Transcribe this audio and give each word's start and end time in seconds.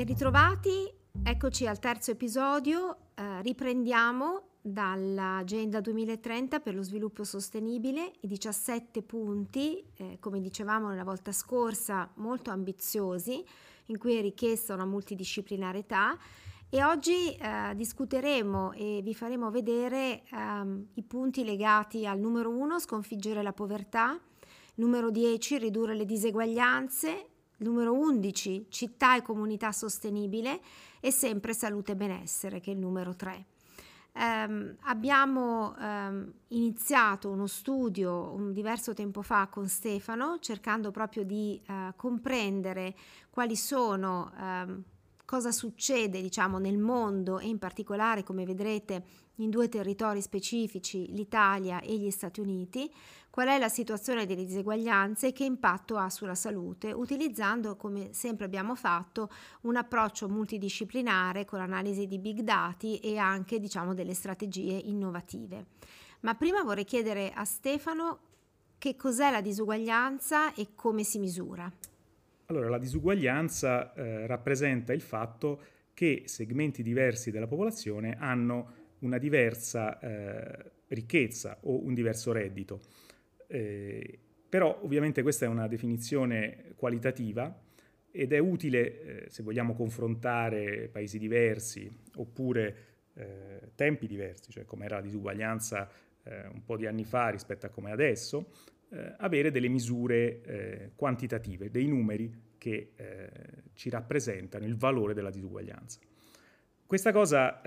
Ben 0.00 0.08
ritrovati, 0.08 0.90
eccoci 1.22 1.66
al 1.66 1.78
terzo 1.78 2.12
episodio, 2.12 3.10
eh, 3.14 3.42
riprendiamo 3.42 4.52
dall'Agenda 4.62 5.82
2030 5.82 6.60
per 6.60 6.74
lo 6.74 6.82
sviluppo 6.82 7.22
sostenibile, 7.22 8.12
i 8.20 8.26
17 8.26 9.02
punti, 9.02 9.84
eh, 9.96 10.16
come 10.18 10.40
dicevamo 10.40 10.94
la 10.94 11.04
volta 11.04 11.32
scorsa, 11.32 12.10
molto 12.14 12.50
ambiziosi, 12.50 13.44
in 13.88 13.98
cui 13.98 14.16
è 14.16 14.22
richiesta 14.22 14.72
una 14.72 14.86
multidisciplinarietà 14.86 16.16
e 16.70 16.82
oggi 16.82 17.34
eh, 17.34 17.74
discuteremo 17.74 18.72
e 18.72 19.02
vi 19.04 19.14
faremo 19.14 19.50
vedere 19.50 20.22
ehm, 20.32 20.86
i 20.94 21.02
punti 21.02 21.44
legati 21.44 22.06
al 22.06 22.18
numero 22.18 22.48
1, 22.48 22.80
sconfiggere 22.80 23.42
la 23.42 23.52
povertà, 23.52 24.18
numero 24.76 25.10
10, 25.10 25.58
ridurre 25.58 25.94
le 25.94 26.06
diseguaglianze, 26.06 27.29
numero 27.60 27.92
11, 27.94 28.66
città 28.68 29.16
e 29.16 29.22
comunità 29.22 29.72
sostenibile 29.72 30.60
e 31.00 31.10
sempre 31.10 31.54
salute 31.54 31.92
e 31.92 31.96
benessere, 31.96 32.60
che 32.60 32.70
è 32.70 32.74
il 32.74 32.80
numero 32.80 33.14
3. 33.14 33.44
Um, 34.12 34.74
abbiamo 34.82 35.72
um, 35.78 36.32
iniziato 36.48 37.30
uno 37.30 37.46
studio 37.46 38.32
un 38.32 38.52
diverso 38.52 38.92
tempo 38.92 39.22
fa 39.22 39.46
con 39.46 39.68
Stefano 39.68 40.38
cercando 40.40 40.90
proprio 40.90 41.22
di 41.22 41.62
uh, 41.68 41.94
comprendere 41.94 42.96
quali 43.30 43.54
sono 43.54 44.32
um, 44.36 44.82
cosa 45.24 45.52
succede 45.52 46.20
diciamo 46.20 46.58
nel 46.58 46.76
mondo 46.76 47.38
e 47.38 47.46
in 47.46 47.58
particolare 47.58 48.24
come 48.24 48.44
vedrete 48.44 49.04
in 49.42 49.50
due 49.50 49.68
territori 49.68 50.20
specifici 50.20 51.12
l'Italia 51.12 51.80
e 51.80 51.98
gli 51.98 52.10
Stati 52.10 52.40
Uniti 52.40 52.90
qual 53.30 53.46
è 53.46 53.58
la 53.58 53.68
situazione 53.68 54.26
delle 54.26 54.44
diseguaglianze 54.44 55.28
e 55.28 55.32
che 55.32 55.44
impatto 55.44 55.96
ha 55.96 56.10
sulla 56.10 56.34
salute, 56.34 56.90
utilizzando, 56.90 57.76
come 57.76 58.08
sempre 58.12 58.44
abbiamo 58.44 58.74
fatto, 58.74 59.30
un 59.62 59.76
approccio 59.76 60.28
multidisciplinare 60.28 61.44
con 61.44 61.60
l'analisi 61.60 62.06
di 62.06 62.18
big 62.18 62.40
data 62.40 62.86
e 63.00 63.16
anche 63.16 63.60
diciamo, 63.60 63.94
delle 63.94 64.14
strategie 64.14 64.72
innovative. 64.72 65.66
Ma 66.20 66.34
prima 66.34 66.62
vorrei 66.62 66.84
chiedere 66.84 67.30
a 67.32 67.44
Stefano 67.44 68.18
che 68.78 68.96
cos'è 68.96 69.30
la 69.30 69.40
disuguaglianza 69.40 70.54
e 70.54 70.68
come 70.74 71.04
si 71.04 71.18
misura. 71.18 71.70
Allora, 72.46 72.68
la 72.68 72.78
disuguaglianza 72.78 73.94
eh, 73.94 74.26
rappresenta 74.26 74.92
il 74.92 75.02
fatto 75.02 75.62
che 75.94 76.22
segmenti 76.26 76.82
diversi 76.82 77.30
della 77.30 77.46
popolazione 77.46 78.16
hanno 78.18 78.79
una 79.00 79.18
diversa 79.18 79.98
eh, 79.98 80.70
ricchezza 80.88 81.58
o 81.62 81.84
un 81.84 81.94
diverso 81.94 82.32
reddito. 82.32 82.80
Eh, 83.46 84.18
però 84.48 84.80
ovviamente 84.82 85.22
questa 85.22 85.46
è 85.46 85.48
una 85.48 85.68
definizione 85.68 86.72
qualitativa 86.76 87.56
ed 88.10 88.32
è 88.32 88.38
utile 88.38 89.24
eh, 89.24 89.30
se 89.30 89.42
vogliamo 89.42 89.74
confrontare 89.74 90.88
paesi 90.88 91.18
diversi 91.18 91.90
oppure 92.16 92.76
eh, 93.14 93.70
tempi 93.74 94.06
diversi, 94.06 94.50
cioè 94.50 94.64
come 94.64 94.86
era 94.86 94.96
la 94.96 95.02
disuguaglianza 95.02 95.88
eh, 96.24 96.46
un 96.52 96.64
po' 96.64 96.76
di 96.76 96.86
anni 96.86 97.04
fa 97.04 97.28
rispetto 97.28 97.66
a 97.66 97.68
come 97.68 97.90
è 97.90 97.92
adesso, 97.92 98.50
eh, 98.90 99.14
avere 99.18 99.52
delle 99.52 99.68
misure 99.68 100.42
eh, 100.42 100.90
quantitative, 100.96 101.70
dei 101.70 101.86
numeri 101.86 102.48
che 102.58 102.92
ci 103.72 103.88
rappresentano 103.88 104.66
il 104.66 104.76
valore 104.76 105.14
della 105.14 105.30
disuguaglianza. 105.30 105.98
Questa 106.84 107.10
cosa 107.10 107.62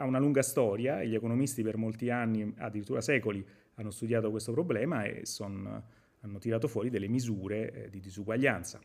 ha 0.00 0.04
una 0.04 0.18
lunga 0.18 0.42
storia 0.42 1.00
e 1.00 1.08
gli 1.08 1.14
economisti 1.14 1.62
per 1.62 1.76
molti 1.76 2.08
anni, 2.08 2.52
addirittura 2.56 3.02
secoli, 3.02 3.46
hanno 3.74 3.90
studiato 3.90 4.30
questo 4.30 4.52
problema 4.52 5.04
e 5.04 5.26
son, 5.26 5.82
hanno 6.20 6.38
tirato 6.38 6.68
fuori 6.68 6.88
delle 6.88 7.06
misure 7.06 7.72
eh, 7.72 7.90
di 7.90 8.00
disuguaglianza. 8.00 8.80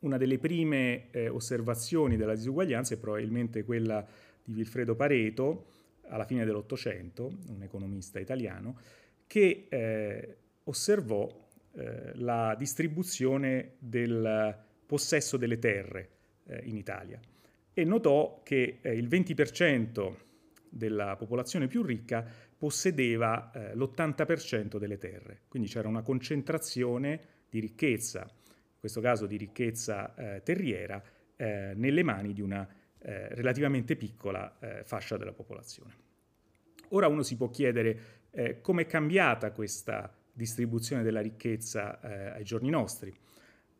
Una 0.00 0.16
delle 0.16 0.38
prime 0.38 1.10
eh, 1.10 1.28
osservazioni 1.28 2.16
della 2.16 2.34
disuguaglianza 2.34 2.94
è 2.94 2.98
probabilmente 2.98 3.62
quella 3.62 4.06
di 4.42 4.54
Vilfredo 4.54 4.94
Pareto, 4.94 5.66
alla 6.08 6.24
fine 6.24 6.46
dell'Ottocento, 6.46 7.30
un 7.48 7.62
economista 7.62 8.18
italiano, 8.18 8.78
che 9.26 9.66
eh, 9.68 10.36
osservò 10.64 11.28
eh, 11.72 12.12
la 12.14 12.54
distribuzione 12.58 13.74
del 13.78 14.56
possesso 14.86 15.36
delle 15.36 15.58
terre 15.58 16.08
eh, 16.46 16.62
in 16.64 16.76
Italia 16.76 17.20
e 17.80 17.84
notò 17.84 18.42
che 18.42 18.80
eh, 18.82 18.92
il 18.94 19.08
20% 19.08 20.14
della 20.68 21.16
popolazione 21.16 21.66
più 21.66 21.82
ricca 21.82 22.22
possedeva 22.56 23.50
eh, 23.52 23.74
l'80% 23.74 24.76
delle 24.76 24.98
terre, 24.98 25.42
quindi 25.48 25.66
c'era 25.66 25.88
una 25.88 26.02
concentrazione 26.02 27.20
di 27.48 27.58
ricchezza, 27.58 28.20
in 28.20 28.78
questo 28.78 29.00
caso 29.00 29.24
di 29.24 29.38
ricchezza 29.38 30.14
eh, 30.14 30.42
terriera, 30.42 31.02
eh, 31.36 31.72
nelle 31.74 32.02
mani 32.02 32.34
di 32.34 32.42
una 32.42 32.68
eh, 32.98 33.34
relativamente 33.34 33.96
piccola 33.96 34.58
eh, 34.60 34.84
fascia 34.84 35.16
della 35.16 35.32
popolazione. 35.32 35.94
Ora 36.88 37.08
uno 37.08 37.22
si 37.22 37.36
può 37.36 37.48
chiedere 37.48 38.18
come 38.62 38.82
è 38.82 38.86
cambiata 38.86 39.50
questa 39.50 40.12
distribuzione 40.32 41.02
della 41.02 41.20
ricchezza 41.20 41.98
ai 42.00 42.44
giorni 42.44 42.70
nostri. 42.70 43.12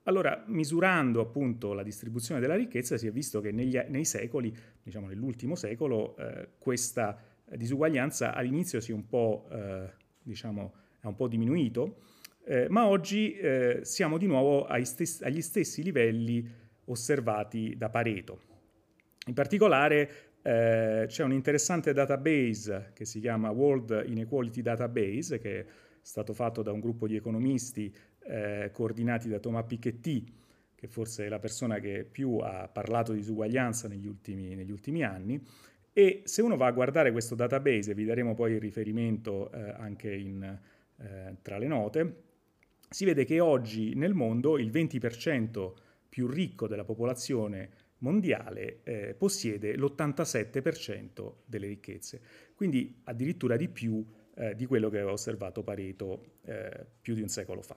Allora, 0.05 0.45
misurando 0.47 1.21
appunto 1.21 1.73
la 1.75 1.83
distribuzione 1.83 2.41
della 2.41 2.57
ricchezza, 2.57 2.97
si 2.97 3.07
è 3.07 3.13
visto 3.13 3.41
che 3.41 3.53
negli, 3.53 3.79
nei 3.89 4.05
secoli, 4.05 4.55
diciamo 4.83 5.07
nell'ultimo 5.09 5.55
secolo, 5.55 6.17
eh, 6.17 6.49
questa 6.59 7.19
disuguaglianza 7.57 8.35
all'inizio 8.35 8.81
si 8.81 8.93
è 8.93 8.95
un 8.95 9.07
po', 9.07 9.49
eh, 9.51 9.91
diciamo, 10.23 10.75
è 11.01 11.07
un 11.07 11.17
po' 11.17 11.29
diminuito, 11.29 11.99
eh, 12.45 12.67
ma 12.69 12.87
oggi 12.87 13.35
eh, 13.35 13.81
siamo 13.83 14.17
di 14.17 14.27
nuovo 14.27 14.67
stessi, 14.83 15.23
agli 15.23 15.43
stessi 15.43 15.83
livelli 15.83 16.49
osservati 16.87 17.75
da 17.77 17.91
Pareto. 17.91 18.49
In 19.27 19.35
particolare 19.35 20.11
eh, 20.43 21.05
c'è 21.07 21.23
un 21.23 21.33
interessante 21.33 21.93
database 21.93 22.93
che 22.95 23.05
si 23.05 23.21
chiama 23.21 23.51
World 23.51 24.05
Inequality 24.07 24.63
Database, 24.63 25.39
che 25.39 25.61
è 25.61 25.67
stato 26.01 26.33
fatto 26.33 26.63
da 26.63 26.73
un 26.73 26.81
gruppo 26.81 27.07
di 27.07 27.17
economisti 27.17 27.95
eh, 28.31 28.71
coordinati 28.73 29.29
da 29.29 29.41
Thomas 29.41 29.67
Piketty, 29.67 30.25
che 30.75 30.87
forse 30.87 31.27
è 31.27 31.29
la 31.29 31.41
persona 31.41 31.79
che 31.81 32.07
più 32.11 32.39
ha 32.39 32.69
parlato 32.69 33.13
di 33.13 33.19
disuguaglianza 33.19 33.89
negli 33.89 34.07
ultimi, 34.07 34.55
negli 34.55 34.71
ultimi 34.71 35.03
anni, 35.03 35.43
e 35.93 36.23
se 36.25 36.41
uno 36.41 36.57
va 36.57 36.67
a 36.67 36.73
guardare 36.73 37.11
questo 37.11 37.35
database, 37.35 37.95
vi 37.95 38.05
daremo 38.05 38.35
poi 38.35 38.53
il 38.53 38.61
riferimento 38.61 39.51
eh, 39.53 39.75
anche 39.77 40.15
in, 40.15 40.59
eh, 40.99 41.37
tra 41.43 41.59
le 41.59 41.67
note, 41.67 42.23
si 42.89 43.05
vede 43.05 43.25
che 43.25 43.41
oggi 43.41 43.95
nel 43.95 44.15
mondo 44.15 44.59
il 44.59 44.71
20% 44.71 45.73
più 46.09 46.27
ricco 46.29 46.67
della 46.69 46.85
popolazione 46.85 47.89
mondiale 47.99 48.81
eh, 48.85 49.15
possiede 49.19 49.77
l'87% 49.77 51.33
delle 51.45 51.67
ricchezze, 51.67 52.21
quindi 52.55 53.01
addirittura 53.05 53.57
di 53.57 53.69
più 53.69 54.05
eh, 54.35 54.55
di 54.55 54.67
quello 54.67 54.89
che 54.89 54.97
aveva 54.97 55.13
osservato 55.13 55.63
Pareto 55.63 56.39
eh, 56.45 56.87
più 57.01 57.15
di 57.15 57.21
un 57.21 57.29
secolo 57.29 57.63
fa. 57.63 57.77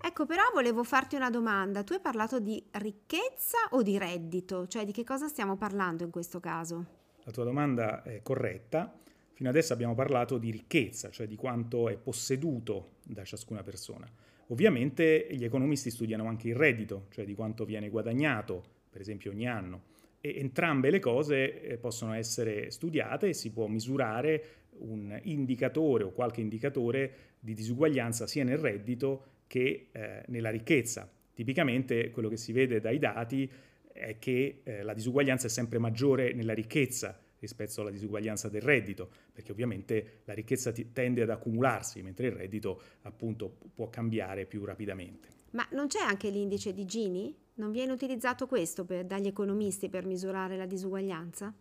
Ecco, 0.00 0.26
però 0.26 0.42
volevo 0.52 0.84
farti 0.84 1.16
una 1.16 1.30
domanda. 1.30 1.82
Tu 1.82 1.94
hai 1.94 2.00
parlato 2.00 2.40
di 2.40 2.62
ricchezza 2.72 3.58
o 3.70 3.82
di 3.82 3.98
reddito? 3.98 4.66
Cioè 4.66 4.84
di 4.84 4.92
che 4.92 5.04
cosa 5.04 5.28
stiamo 5.28 5.56
parlando 5.56 6.04
in 6.04 6.10
questo 6.10 6.40
caso? 6.40 6.84
La 7.24 7.32
tua 7.32 7.44
domanda 7.44 8.02
è 8.02 8.20
corretta. 8.22 8.98
Fino 9.32 9.48
adesso 9.50 9.72
abbiamo 9.72 9.94
parlato 9.94 10.38
di 10.38 10.50
ricchezza, 10.50 11.10
cioè 11.10 11.26
di 11.26 11.36
quanto 11.36 11.88
è 11.88 11.96
posseduto 11.96 12.92
da 13.04 13.24
ciascuna 13.24 13.62
persona. 13.62 14.08
Ovviamente 14.48 15.26
gli 15.30 15.44
economisti 15.44 15.90
studiano 15.90 16.26
anche 16.26 16.48
il 16.48 16.54
reddito, 16.54 17.06
cioè 17.10 17.24
di 17.24 17.34
quanto 17.34 17.64
viene 17.64 17.90
guadagnato, 17.90 18.62
per 18.88 19.00
esempio 19.00 19.32
ogni 19.32 19.48
anno. 19.48 19.82
E 20.20 20.36
entrambe 20.38 20.90
le 20.90 21.00
cose 21.00 21.60
eh, 21.60 21.76
possono 21.76 22.14
essere 22.14 22.70
studiate 22.70 23.28
e 23.28 23.34
si 23.34 23.50
può 23.50 23.66
misurare 23.66 24.44
un 24.78 25.18
indicatore 25.24 26.04
o 26.04 26.12
qualche 26.12 26.40
indicatore 26.40 27.34
di 27.40 27.54
disuguaglianza 27.54 28.26
sia 28.26 28.44
nel 28.44 28.58
reddito 28.58 29.34
che 29.46 29.88
eh, 29.92 30.22
nella 30.26 30.50
ricchezza. 30.50 31.10
Tipicamente 31.34 32.10
quello 32.10 32.28
che 32.28 32.36
si 32.36 32.52
vede 32.52 32.80
dai 32.80 32.98
dati 32.98 33.50
è 33.92 34.18
che 34.18 34.60
eh, 34.62 34.82
la 34.82 34.94
disuguaglianza 34.94 35.46
è 35.46 35.50
sempre 35.50 35.78
maggiore 35.78 36.32
nella 36.32 36.54
ricchezza 36.54 37.18
rispetto 37.38 37.80
alla 37.80 37.90
disuguaglianza 37.90 38.48
del 38.48 38.62
reddito, 38.62 39.10
perché 39.32 39.52
ovviamente 39.52 40.20
la 40.24 40.32
ricchezza 40.32 40.72
t- 40.72 40.92
tende 40.92 41.22
ad 41.22 41.30
accumularsi, 41.30 42.02
mentre 42.02 42.26
il 42.26 42.32
reddito 42.32 42.80
appunto 43.02 43.54
può 43.74 43.88
cambiare 43.88 44.46
più 44.46 44.64
rapidamente. 44.64 45.28
Ma 45.50 45.66
non 45.72 45.86
c'è 45.86 46.00
anche 46.00 46.30
l'indice 46.30 46.72
di 46.72 46.84
Gini? 46.84 47.34
Non 47.54 47.70
viene 47.70 47.92
utilizzato 47.92 48.46
questo 48.46 48.84
per, 48.84 49.04
dagli 49.04 49.26
economisti 49.26 49.88
per 49.88 50.04
misurare 50.04 50.56
la 50.56 50.66
disuguaglianza? 50.66 51.54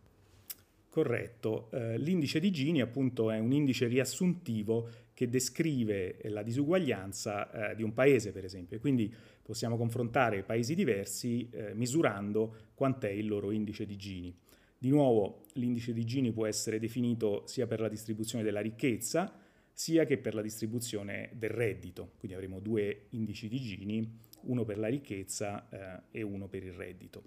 Corretto, 0.90 1.70
eh, 1.72 1.98
l'indice 1.98 2.40
di 2.40 2.52
Gini 2.52 2.82
appunto 2.82 3.30
è 3.30 3.38
un 3.38 3.52
indice 3.52 3.88
riassuntivo 3.88 4.90
che 5.16 5.30
descrive 5.30 6.20
la 6.26 6.44
disuguaglianza 6.44 7.72
eh, 7.72 7.76
di 7.76 7.82
un 7.82 7.94
paese 7.94 8.34
per 8.34 8.44
esempio 8.44 8.76
e 8.76 8.80
quindi 8.80 9.12
possiamo 9.42 9.78
confrontare 9.78 10.44
paesi 10.44 10.76
diversi 10.76 11.50
eh, 11.50 11.74
misurando 11.74 12.72
quant'è 12.76 13.10
il 13.10 13.28
loro 13.28 13.52
indice 13.52 13.86
di 13.86 13.96
Gini. 13.96 14.38
Di 14.78 14.90
nuovo 14.90 15.46
l'indice 15.54 15.94
di 15.94 16.04
Gini 16.04 16.34
può 16.34 16.46
essere 16.46 16.80
definito 16.80 17.44
sia 17.48 17.66
per 17.66 17.80
la 17.80 17.88
distribuzione 17.88 18.44
della 18.44 18.60
ricchezza 18.60 19.40
sia 19.72 20.06
che 20.06 20.18
per 20.18 20.36
la 20.36 20.42
distribuzione 20.42 21.32
del 21.34 21.50
reddito. 21.50 22.12
Quindi 22.18 22.36
avremo 22.36 22.60
due 22.60 23.08
indici 23.12 23.48
di 23.48 23.60
Gini, 23.60 24.20
uno 24.42 24.66
per 24.66 24.78
la 24.78 24.88
ricchezza 24.88 25.70
eh, 26.12 26.20
e 26.20 26.22
uno 26.24 26.48
per 26.48 26.64
il 26.64 26.74
reddito. 26.74 27.24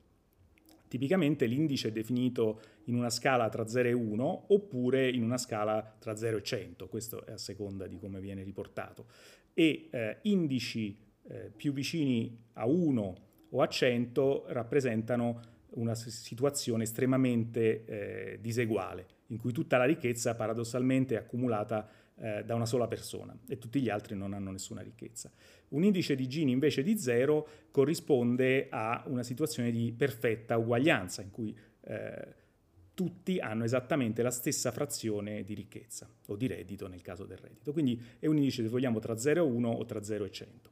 Tipicamente 0.88 1.46
l'indice 1.46 1.88
è 1.88 1.92
definito 1.92 2.60
in 2.84 2.94
una 2.94 3.10
scala 3.10 3.48
tra 3.48 3.68
0 3.68 3.88
e 3.88 3.92
1 3.92 4.44
oppure 4.48 5.08
in 5.08 5.22
una 5.22 5.38
scala 5.38 5.96
tra 5.98 6.16
0 6.16 6.38
e 6.38 6.42
100, 6.42 6.88
questo 6.88 7.26
è 7.26 7.32
a 7.32 7.38
seconda 7.38 7.86
di 7.86 7.98
come 7.98 8.20
viene 8.20 8.42
riportato. 8.42 9.06
E 9.52 9.88
eh, 9.90 10.18
indici 10.22 10.98
eh, 11.28 11.52
più 11.54 11.72
vicini 11.72 12.36
a 12.54 12.66
1 12.66 13.16
o 13.50 13.62
a 13.62 13.68
100 13.68 14.44
rappresentano 14.48 15.40
una 15.70 15.94
situazione 15.94 16.84
estremamente 16.84 17.84
eh, 17.84 18.38
diseguale, 18.40 19.06
in 19.26 19.38
cui 19.38 19.52
tutta 19.52 19.76
la 19.76 19.84
ricchezza 19.84 20.34
paradossalmente 20.34 21.14
è 21.14 21.18
accumulata 21.18 21.88
eh, 22.16 22.42
da 22.44 22.54
una 22.54 22.66
sola 22.66 22.88
persona 22.88 23.36
e 23.46 23.58
tutti 23.58 23.80
gli 23.80 23.90
altri 23.90 24.16
non 24.16 24.32
hanno 24.32 24.50
nessuna 24.50 24.80
ricchezza. 24.80 25.30
Un 25.70 25.84
indice 25.84 26.14
di 26.14 26.26
Gini 26.26 26.52
invece 26.52 26.82
di 26.82 26.98
zero 26.98 27.46
corrisponde 27.70 28.68
a 28.70 29.02
una 29.06 29.22
situazione 29.22 29.70
di 29.70 29.92
perfetta 29.96 30.56
uguaglianza, 30.56 31.22
in 31.22 31.30
cui 31.30 31.56
eh, 31.82 32.34
tutti 32.94 33.38
hanno 33.38 33.64
esattamente 33.64 34.22
la 34.22 34.30
stessa 34.30 34.72
frazione 34.72 35.44
di 35.44 35.54
ricchezza 35.54 36.08
o 36.26 36.36
di 36.36 36.46
reddito 36.46 36.88
nel 36.88 37.02
caso 37.02 37.24
del 37.26 37.38
reddito. 37.38 37.72
Quindi 37.72 38.00
è 38.18 38.26
un 38.26 38.36
indice, 38.36 38.62
se 38.62 38.68
vogliamo, 38.68 38.98
tra 38.98 39.16
0 39.16 39.44
e 39.44 39.48
1 39.48 39.68
o 39.68 39.84
tra 39.84 40.02
0 40.02 40.24
e 40.24 40.30
100. 40.30 40.70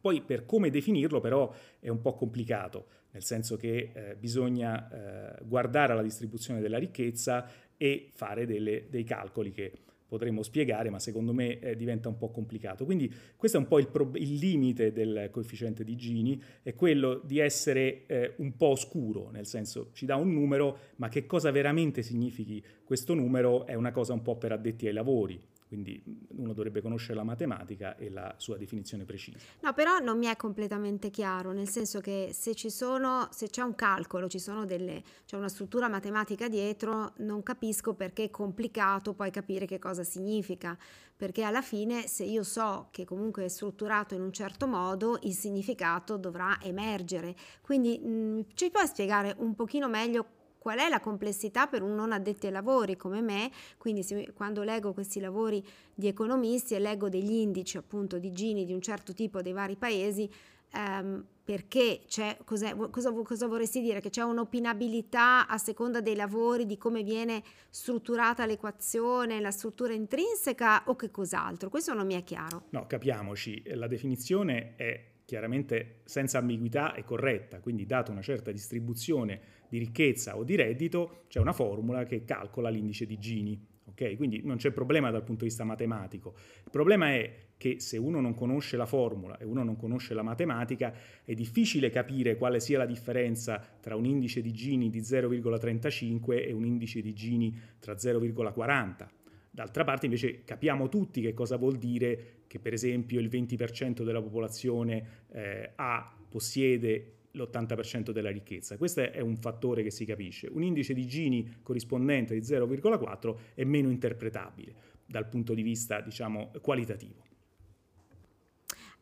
Poi 0.00 0.22
per 0.22 0.46
come 0.46 0.70
definirlo 0.70 1.20
però 1.20 1.52
è 1.78 1.88
un 1.88 2.00
po' 2.00 2.14
complicato, 2.14 2.86
nel 3.10 3.24
senso 3.24 3.56
che 3.56 3.90
eh, 3.92 4.16
bisogna 4.16 5.36
eh, 5.38 5.44
guardare 5.44 5.92
alla 5.92 6.02
distribuzione 6.02 6.60
della 6.60 6.78
ricchezza 6.78 7.48
e 7.76 8.10
fare 8.12 8.46
delle, 8.46 8.86
dei 8.88 9.04
calcoli 9.04 9.52
che 9.52 9.72
potremmo 10.08 10.42
spiegare, 10.42 10.88
ma 10.88 10.98
secondo 10.98 11.34
me 11.34 11.58
eh, 11.58 11.76
diventa 11.76 12.08
un 12.08 12.16
po' 12.16 12.30
complicato. 12.30 12.84
Quindi 12.84 13.12
questo 13.36 13.58
è 13.58 13.60
un 13.60 13.66
po' 13.66 13.78
il, 13.78 13.88
pro- 13.88 14.10
il, 14.14 14.34
limite 14.36 14.92
del 14.92 15.28
coefficiente 15.30 15.84
di 15.84 15.94
Gini, 15.96 16.42
è 16.62 16.74
quello 16.74 17.20
di 17.22 17.38
essere 17.38 18.06
eh, 18.06 18.34
un 18.38 18.56
po' 18.56 18.68
oscuro, 18.68 19.30
nel 19.30 19.46
senso 19.46 19.90
ci 19.92 20.06
dà 20.06 20.16
un 20.16 20.32
numero, 20.32 20.78
ma 20.96 21.08
che 21.08 21.26
cosa 21.26 21.50
veramente 21.50 22.02
significhi 22.02 22.64
questo 22.84 23.12
numero 23.14 23.66
è 23.66 23.74
una 23.74 23.92
cosa 23.92 24.14
un 24.14 24.22
po' 24.22 24.36
per 24.36 24.52
addetti 24.52 24.86
ai 24.86 24.94
lavori. 24.94 25.38
Quindi 25.68 26.02
uno 26.30 26.54
dovrebbe 26.54 26.80
conoscere 26.80 27.14
la 27.14 27.24
matematica 27.24 27.94
e 27.96 28.10
la 28.10 28.34
sua 28.38 28.56
definizione 28.56 29.04
precisa. 29.04 29.36
No, 29.60 29.74
però 29.74 29.98
non 29.98 30.18
mi 30.18 30.26
è 30.26 30.34
completamente 30.34 31.10
chiaro, 31.10 31.52
nel 31.52 31.68
senso 31.68 32.00
che 32.00 32.30
se 32.32 32.54
sono, 32.70 33.28
se 33.30 33.48
c'è 33.48 33.60
un 33.60 33.74
calcolo, 33.74 34.26
delle, 34.64 35.02
c'è 35.26 35.36
una 35.36 35.48
struttura 35.48 35.88
matematica 35.88 36.48
dietro, 36.48 37.12
non 37.18 37.42
capisco 37.42 37.94
perché 37.94 38.24
è 38.24 38.30
complicato 38.30 39.12
poi 39.12 39.30
capire 39.30 39.66
che 39.66 39.78
cosa 39.78 40.04
significa, 40.04 40.76
perché 41.14 41.42
alla 41.42 41.62
fine 41.62 42.06
se 42.06 42.24
io 42.24 42.42
so 42.42 42.88
che 42.90 43.04
comunque 43.04 43.44
è 43.44 43.48
strutturato 43.48 44.14
in 44.14 44.22
un 44.22 44.32
certo 44.32 44.66
modo, 44.66 45.18
il 45.22 45.34
significato 45.34 46.16
dovrà 46.16 46.58
emergere. 46.62 47.34
Quindi 47.60 47.98
mh, 47.98 48.46
ci 48.54 48.70
puoi 48.70 48.86
spiegare 48.86 49.34
un 49.38 49.54
pochino 49.54 49.88
meglio 49.88 50.37
qual 50.58 50.78
è 50.78 50.88
la 50.88 51.00
complessità 51.00 51.66
per 51.66 51.82
un 51.82 51.94
non 51.94 52.12
addetto 52.12 52.46
ai 52.46 52.52
lavori 52.52 52.96
come 52.96 53.20
me, 53.20 53.50
quindi 53.78 54.02
se, 54.02 54.32
quando 54.34 54.62
leggo 54.62 54.92
questi 54.92 55.20
lavori 55.20 55.64
di 55.94 56.08
economisti 56.08 56.74
e 56.74 56.78
leggo 56.78 57.08
degli 57.08 57.32
indici 57.32 57.76
appunto 57.76 58.18
di 58.18 58.32
Gini 58.32 58.64
di 58.64 58.72
un 58.72 58.82
certo 58.82 59.14
tipo 59.14 59.40
dei 59.40 59.52
vari 59.52 59.76
paesi, 59.76 60.28
ehm, 60.72 61.24
perché 61.48 62.02
cosa, 62.44 62.74
cosa, 62.74 63.46
vorresti 63.46 63.80
dire? 63.80 64.00
Che 64.00 64.10
c'è 64.10 64.20
un'opinabilità 64.20 65.48
a 65.48 65.56
seconda 65.56 66.02
dei 66.02 66.14
lavori, 66.14 66.66
di 66.66 66.76
come 66.76 67.02
viene 67.02 67.42
strutturata 67.70 68.44
l'equazione, 68.44 69.40
la 69.40 69.50
struttura 69.50 69.94
intrinseca 69.94 70.82
o 70.86 70.94
che 70.94 71.10
cos'altro? 71.10 71.70
Questo 71.70 71.94
non 71.94 72.04
mi 72.04 72.14
è 72.14 72.22
chiaro. 72.22 72.64
No, 72.70 72.86
capiamoci, 72.86 73.62
la 73.74 73.86
definizione 73.86 74.74
è 74.76 75.16
chiaramente 75.28 76.00
senza 76.04 76.38
ambiguità 76.38 76.94
e 76.94 77.04
corretta, 77.04 77.60
quindi 77.60 77.84
data 77.84 78.10
una 78.10 78.22
certa 78.22 78.50
distribuzione 78.50 79.40
di 79.68 79.76
ricchezza 79.76 80.38
o 80.38 80.42
di 80.42 80.56
reddito, 80.56 81.24
c'è 81.28 81.38
una 81.38 81.52
formula 81.52 82.04
che 82.04 82.24
calcola 82.24 82.70
l'indice 82.70 83.04
di 83.04 83.18
Gini. 83.18 83.66
Okay? 83.90 84.16
Quindi 84.16 84.40
non 84.42 84.56
c'è 84.56 84.70
problema 84.70 85.10
dal 85.10 85.24
punto 85.24 85.42
di 85.42 85.50
vista 85.50 85.64
matematico. 85.64 86.34
Il 86.64 86.70
problema 86.70 87.10
è 87.10 87.48
che 87.58 87.78
se 87.78 87.98
uno 87.98 88.22
non 88.22 88.32
conosce 88.32 88.78
la 88.78 88.86
formula 88.86 89.36
e 89.36 89.44
uno 89.44 89.62
non 89.62 89.76
conosce 89.76 90.14
la 90.14 90.22
matematica, 90.22 90.94
è 91.22 91.34
difficile 91.34 91.90
capire 91.90 92.38
quale 92.38 92.58
sia 92.58 92.78
la 92.78 92.86
differenza 92.86 93.62
tra 93.80 93.96
un 93.96 94.06
indice 94.06 94.40
di 94.40 94.52
Gini 94.54 94.88
di 94.88 95.00
0,35 95.00 96.42
e 96.42 96.52
un 96.52 96.64
indice 96.64 97.02
di 97.02 97.12
Gini 97.12 97.54
tra 97.78 97.92
0,40. 97.92 99.06
D'altra 99.50 99.84
parte 99.84 100.06
invece 100.06 100.42
capiamo 100.44 100.88
tutti 100.88 101.20
che 101.20 101.34
cosa 101.34 101.56
vuol 101.58 101.76
dire 101.76 102.37
che 102.48 102.58
per 102.58 102.72
esempio 102.72 103.20
il 103.20 103.28
20% 103.28 104.02
della 104.02 104.20
popolazione 104.20 105.26
eh, 105.30 105.70
ha, 105.76 106.16
possiede 106.28 107.12
l'80% 107.32 108.10
della 108.10 108.30
ricchezza. 108.30 108.76
Questo 108.76 109.12
è 109.12 109.20
un 109.20 109.36
fattore 109.36 109.84
che 109.84 109.90
si 109.90 110.04
capisce. 110.04 110.48
Un 110.50 110.64
indice 110.64 110.94
di 110.94 111.06
Gini 111.06 111.58
corrispondente 111.62 112.34
di 112.34 112.40
0,4 112.40 113.36
è 113.54 113.62
meno 113.64 113.90
interpretabile 113.90 114.74
dal 115.06 115.28
punto 115.28 115.54
di 115.54 115.62
vista, 115.62 116.00
diciamo, 116.00 116.50
qualitativo. 116.60 117.27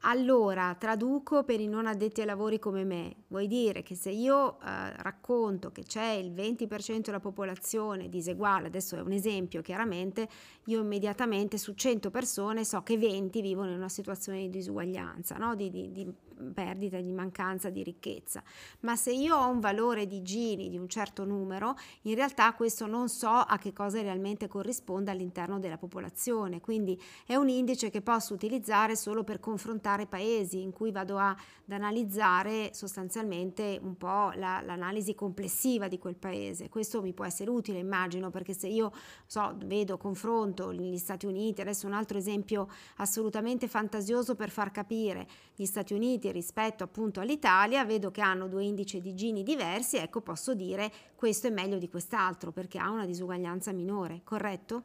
Allora, 0.09 0.77
traduco 0.79 1.43
per 1.43 1.59
i 1.61 1.67
non 1.67 1.85
addetti 1.87 2.21
ai 2.21 2.27
lavori 2.27 2.61
come 2.61 2.85
me. 2.85 3.25
Vuoi 3.27 3.49
dire 3.49 3.83
che 3.83 3.97
se 3.97 4.11
io 4.11 4.61
eh, 4.61 4.93
racconto 5.03 5.73
che 5.73 5.83
c'è 5.83 6.11
il 6.11 6.31
20% 6.31 7.01
della 7.01 7.19
popolazione 7.19 8.09
diseguale, 8.09 8.69
adesso 8.69 8.95
è 8.95 9.01
un 9.01 9.11
esempio 9.11 9.63
chiaramente, 9.63 10.29
io 10.67 10.81
immediatamente 10.81 11.59
su 11.59 11.75
100 11.75 12.13
persone 12.13 12.65
so 12.65 12.83
che 12.85 12.97
20 12.97 13.41
vivono 13.41 13.71
in 13.71 13.79
una 13.79 13.89
situazione 13.89 14.43
di 14.43 14.51
disuguaglianza, 14.51 15.39
no? 15.39 15.57
di, 15.57 15.71
di, 15.71 15.91
di 15.91 16.15
perdita, 16.53 17.01
di 17.01 17.13
mancanza 17.13 17.71
di 17.71 17.83
ricchezza. 17.83 18.43
Ma 18.81 18.97
se 18.97 19.13
io 19.13 19.37
ho 19.37 19.49
un 19.49 19.61
valore 19.61 20.07
di 20.07 20.23
Gini 20.23 20.69
di 20.69 20.79
un 20.79 20.89
certo 20.89 21.25
numero, 21.25 21.77
in 22.03 22.15
realtà 22.15 22.53
questo 22.55 22.87
non 22.87 23.09
so 23.09 23.29
a 23.29 23.59
che 23.59 23.73
cosa 23.73 24.01
realmente 24.01 24.49
corrisponde 24.49 25.11
all'interno 25.11 25.59
della 25.59 25.79
popolazione. 25.79 26.61
Quindi 26.61 27.01
è 27.25 27.35
un 27.35 27.49
indice 27.49 27.91
che 27.91 28.03
posso 28.03 28.35
utilizzare 28.35 28.97
solo 28.97 29.25
per 29.25 29.41
confrontare 29.41 30.07
paesi 30.07 30.61
in 30.61 30.73
cui 30.73 30.91
vado 30.91 31.19
ad 31.19 31.37
analizzare 31.69 32.71
sostanzialmente 32.73 33.79
un 33.83 33.97
po' 33.97 34.33
la, 34.35 34.61
l'analisi 34.61 35.15
complessiva 35.15 35.89
di 35.89 35.99
quel 35.99 36.17
paese. 36.17 36.69
Questo 36.69 37.03
mi 37.03 37.13
può 37.13 37.25
essere 37.25 37.51
utile, 37.51 37.79
immagino, 37.79 38.31
perché 38.31 38.53
se 38.53 38.69
io 38.69 38.93
so, 39.27 39.57
vedo, 39.65 39.97
confronto 39.97 40.73
gli 40.73 40.97
Stati 40.99 41.27
Uniti, 41.27 41.61
adesso 41.61 41.87
un 41.87 41.93
altro 41.93 42.19
esempio 42.19 42.69
assolutamente 42.97 43.69
fantasioso 43.69 44.35
per 44.35 44.51
far 44.51 44.71
capire, 44.71 45.27
gli 45.55 45.65
Stati 45.65 45.95
Uniti 45.95 46.26
Uniti 46.27 46.33
rispetto 46.33 46.85
appunto 46.85 47.21
all'Italia, 47.21 47.85
vedo 47.85 48.11
che 48.11 48.21
hanno 48.21 48.49
due 48.49 48.65
indici 48.65 49.01
di 49.01 49.15
Gini 49.15 49.43
diversi, 49.43 49.97
ecco 49.97 50.21
posso 50.21 50.55
dire 50.55 50.91
questo 51.15 51.47
è 51.47 51.51
meglio 51.51 51.79
di 51.79 51.89
quest'altro 51.89 52.53
perché 52.53 52.79
ha 52.79 52.91
una 52.91 53.07
disuguaglianza 53.07 53.73
minore, 53.73 54.21
corretto? 54.25 54.85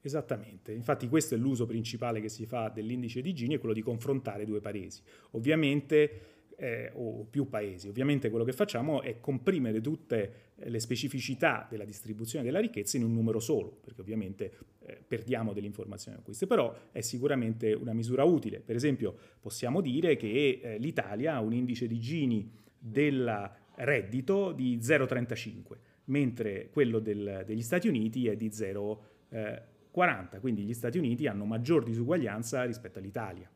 Esattamente, 0.00 0.72
infatti 0.72 1.08
questo 1.08 1.34
è 1.34 1.38
l'uso 1.38 1.66
principale 1.66 2.20
che 2.20 2.28
si 2.28 2.46
fa 2.46 2.68
dell'indice 2.68 3.20
di 3.20 3.34
Gini, 3.34 3.54
è 3.54 3.58
quello 3.58 3.74
di 3.74 3.82
confrontare 3.82 4.44
due 4.44 4.60
paesi. 4.60 5.02
Ovviamente 5.32 6.37
eh, 6.60 6.90
o 6.94 7.24
più 7.24 7.48
paesi. 7.48 7.88
Ovviamente 7.88 8.30
quello 8.30 8.44
che 8.44 8.52
facciamo 8.52 9.00
è 9.00 9.20
comprimere 9.20 9.80
tutte 9.80 10.46
le 10.56 10.80
specificità 10.80 11.66
della 11.70 11.84
distribuzione 11.84 12.44
della 12.44 12.58
ricchezza 12.58 12.96
in 12.96 13.04
un 13.04 13.12
numero 13.12 13.38
solo, 13.38 13.78
perché 13.82 14.00
ovviamente 14.00 14.52
eh, 14.80 14.98
perdiamo 15.06 15.52
delle 15.52 15.66
informazioni 15.66 16.16
con 16.16 16.24
queste, 16.26 16.48
però 16.48 16.74
è 16.90 17.00
sicuramente 17.00 17.72
una 17.72 17.92
misura 17.92 18.24
utile. 18.24 18.58
Per 18.60 18.74
esempio 18.74 19.16
possiamo 19.40 19.80
dire 19.80 20.16
che 20.16 20.60
eh, 20.60 20.78
l'Italia 20.78 21.34
ha 21.34 21.40
un 21.40 21.52
indice 21.52 21.86
di 21.86 22.00
Gini 22.00 22.50
del 22.76 23.50
reddito 23.76 24.50
di 24.50 24.78
0,35, 24.78 25.76
mentre 26.06 26.70
quello 26.70 26.98
del, 26.98 27.44
degli 27.46 27.62
Stati 27.62 27.86
Uniti 27.86 28.26
è 28.26 28.34
di 28.34 28.48
0,40, 28.48 30.40
quindi 30.40 30.64
gli 30.64 30.74
Stati 30.74 30.98
Uniti 30.98 31.28
hanno 31.28 31.44
maggior 31.44 31.84
disuguaglianza 31.84 32.64
rispetto 32.64 32.98
all'Italia. 32.98 33.48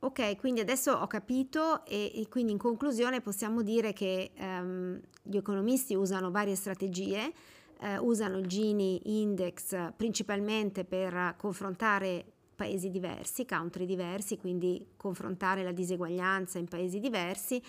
Ok, 0.00 0.36
quindi 0.36 0.60
adesso 0.60 0.92
ho 0.92 1.08
capito 1.08 1.84
e, 1.84 2.12
e 2.14 2.28
quindi 2.28 2.52
in 2.52 2.58
conclusione 2.58 3.20
possiamo 3.20 3.62
dire 3.62 3.92
che 3.92 4.30
um, 4.38 5.00
gli 5.20 5.36
economisti 5.36 5.96
usano 5.96 6.30
varie 6.30 6.54
strategie, 6.54 7.32
uh, 7.80 8.06
usano 8.06 8.38
il 8.38 8.46
Gini 8.46 9.20
Index 9.20 9.92
principalmente 9.96 10.84
per 10.84 11.34
confrontare 11.36 12.24
paesi 12.54 12.90
diversi, 12.90 13.44
country 13.44 13.86
diversi, 13.86 14.38
quindi 14.38 14.86
confrontare 14.96 15.64
la 15.64 15.72
diseguaglianza 15.72 16.58
in 16.58 16.68
paesi 16.68 17.00
diversi. 17.00 17.60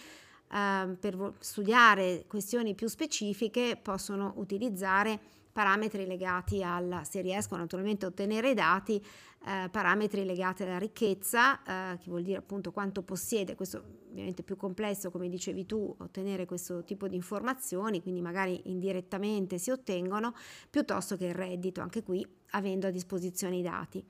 Uh, 0.52 0.98
per 1.00 1.34
studiare 1.40 2.26
questioni 2.28 2.76
più 2.76 2.88
specifiche 2.88 3.76
possono 3.82 4.34
utilizzare 4.36 5.20
parametri 5.52 6.06
legati 6.06 6.64
alla, 6.64 7.04
se 7.04 7.22
riescono 7.22 7.62
naturalmente 7.62 8.06
a 8.06 8.10
ottenere 8.10 8.52
i 8.52 8.54
dati, 8.54 9.04
eh, 9.46 9.70
parametri 9.70 10.26
legati 10.26 10.64
alla 10.64 10.78
ricchezza, 10.78 11.94
eh, 11.94 11.98
che 11.98 12.10
vuol 12.10 12.24
dire 12.24 12.38
appunto 12.38 12.72
quanto 12.72 13.02
possiede, 13.04 13.56
questo 13.56 13.84
ovviamente 14.10 14.42
è 14.42 14.46
più 14.46 14.56
complesso 14.56 15.12
come 15.12 15.30
dicevi 15.30 15.66
tu, 15.66 15.96
ottenere 16.00 16.46
questo 16.46 16.84
tipo 16.84 17.08
di 17.08 17.16
informazioni, 17.16 18.02
quindi 18.02 18.22
magari 18.22 18.62
indirettamente 18.66 19.58
si 19.58 19.72
ottengono, 19.72 20.34
piuttosto 20.70 21.16
che 21.16 21.28
il 21.28 21.36
reddito, 21.36 21.82
anche 21.82 22.04
qui 22.04 22.26
avendo 22.52 22.88
a 22.88 22.92
disposizione 22.92 23.58
i 23.58 23.62
dati. 23.62 24.04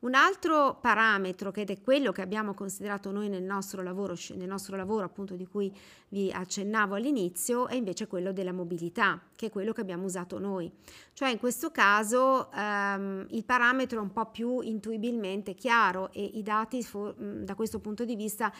Un 0.00 0.14
altro 0.14 0.78
parametro, 0.80 1.50
che 1.50 1.64
è 1.64 1.80
quello 1.82 2.10
che 2.10 2.22
abbiamo 2.22 2.54
considerato 2.54 3.10
noi 3.10 3.28
nel 3.28 3.42
nostro 3.42 3.82
lavoro, 3.82 4.14
nel 4.34 4.48
nostro 4.48 4.74
lavoro 4.74 5.04
appunto 5.04 5.34
di 5.34 5.46
cui 5.46 5.70
vi 6.08 6.32
accennavo 6.32 6.94
all'inizio, 6.94 7.68
è 7.68 7.74
invece 7.74 8.06
quello 8.06 8.32
della 8.32 8.52
mobilità, 8.52 9.20
che 9.36 9.46
è 9.46 9.50
quello 9.50 9.72
che 9.72 9.82
abbiamo 9.82 10.06
usato 10.06 10.38
noi. 10.38 10.72
Cioè 11.12 11.28
in 11.28 11.38
questo 11.38 11.70
caso 11.70 12.50
ehm, 12.50 13.26
il 13.28 13.44
parametro 13.44 13.98
è 13.98 14.00
un 14.00 14.10
po' 14.10 14.24
più 14.30 14.60
intuibilmente 14.60 15.54
chiaro 15.54 16.10
e 16.12 16.24
i 16.24 16.42
dati 16.42 16.82
for- 16.82 17.14
da 17.14 17.54
questo 17.54 17.78
punto 17.78 18.06
di 18.06 18.16
vista, 18.16 18.50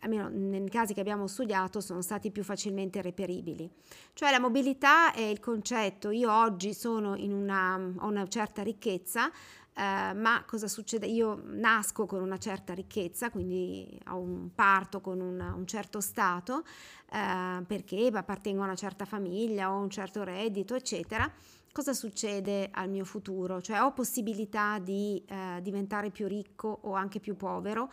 almeno 0.00 0.28
nei 0.28 0.68
casi 0.68 0.92
che 0.92 1.00
abbiamo 1.00 1.26
studiato, 1.26 1.80
sono 1.80 2.02
stati 2.02 2.30
più 2.30 2.44
facilmente 2.44 3.00
reperibili. 3.00 3.70
Cioè 4.12 4.30
la 4.30 4.38
mobilità 4.38 5.14
è 5.14 5.22
il 5.22 5.40
concetto, 5.40 6.10
io 6.10 6.30
oggi 6.30 6.74
sono 6.74 7.16
in 7.16 7.32
una, 7.32 7.76
ho 7.76 8.06
una 8.06 8.28
certa 8.28 8.62
ricchezza, 8.62 9.30
Uh, 9.72 10.18
ma 10.18 10.42
cosa 10.46 10.68
succede? 10.68 11.06
Io 11.06 11.40
nasco 11.44 12.04
con 12.04 12.20
una 12.20 12.38
certa 12.38 12.74
ricchezza, 12.74 13.30
quindi 13.30 13.98
ho 14.08 14.18
un 14.18 14.50
parto 14.54 15.00
con 15.00 15.20
una, 15.20 15.54
un 15.54 15.66
certo 15.66 16.00
stato, 16.00 16.64
uh, 17.12 17.64
perché 17.64 18.10
appartengo 18.12 18.62
a 18.62 18.64
una 18.64 18.74
certa 18.74 19.04
famiglia, 19.04 19.72
ho 19.72 19.80
un 19.80 19.88
certo 19.88 20.22
reddito, 20.22 20.74
eccetera. 20.74 21.30
Cosa 21.72 21.94
succede 21.94 22.68
al 22.72 22.90
mio 22.90 23.04
futuro? 23.04 23.62
Cioè 23.62 23.80
ho 23.80 23.92
possibilità 23.92 24.78
di 24.80 25.24
uh, 25.28 25.60
diventare 25.60 26.10
più 26.10 26.26
ricco 26.26 26.80
o 26.82 26.94
anche 26.94 27.20
più 27.20 27.36
povero? 27.36 27.90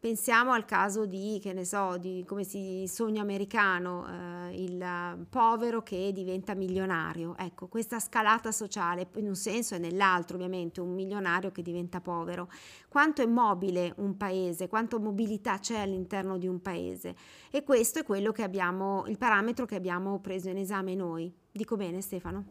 Pensiamo 0.00 0.52
al 0.52 0.64
caso 0.64 1.06
di, 1.06 1.40
che 1.42 1.52
ne 1.52 1.64
so, 1.64 1.96
di 1.98 2.22
come 2.24 2.44
si 2.44 2.84
sogno 2.86 3.20
americano, 3.20 4.06
eh, 4.06 4.62
il 4.62 5.26
povero 5.28 5.82
che 5.82 6.12
diventa 6.12 6.54
milionario. 6.54 7.36
Ecco, 7.36 7.66
questa 7.66 7.98
scalata 7.98 8.52
sociale, 8.52 9.08
in 9.16 9.26
un 9.26 9.34
senso 9.34 9.74
e 9.74 9.78
nell'altro 9.78 10.36
ovviamente, 10.36 10.80
un 10.80 10.94
milionario 10.94 11.50
che 11.50 11.62
diventa 11.62 12.00
povero. 12.00 12.48
Quanto 12.86 13.22
è 13.22 13.26
mobile 13.26 13.92
un 13.96 14.16
paese, 14.16 14.68
quanto 14.68 15.00
mobilità 15.00 15.58
c'è 15.58 15.80
all'interno 15.80 16.38
di 16.38 16.46
un 16.46 16.62
paese. 16.62 17.16
E 17.50 17.64
questo 17.64 17.98
è 17.98 18.04
quello 18.04 18.30
che 18.30 18.44
abbiamo, 18.44 19.04
il 19.08 19.18
parametro 19.18 19.66
che 19.66 19.74
abbiamo 19.74 20.20
preso 20.20 20.48
in 20.48 20.58
esame 20.58 20.94
noi. 20.94 21.34
Dico 21.50 21.74
bene 21.74 22.00
Stefano? 22.02 22.44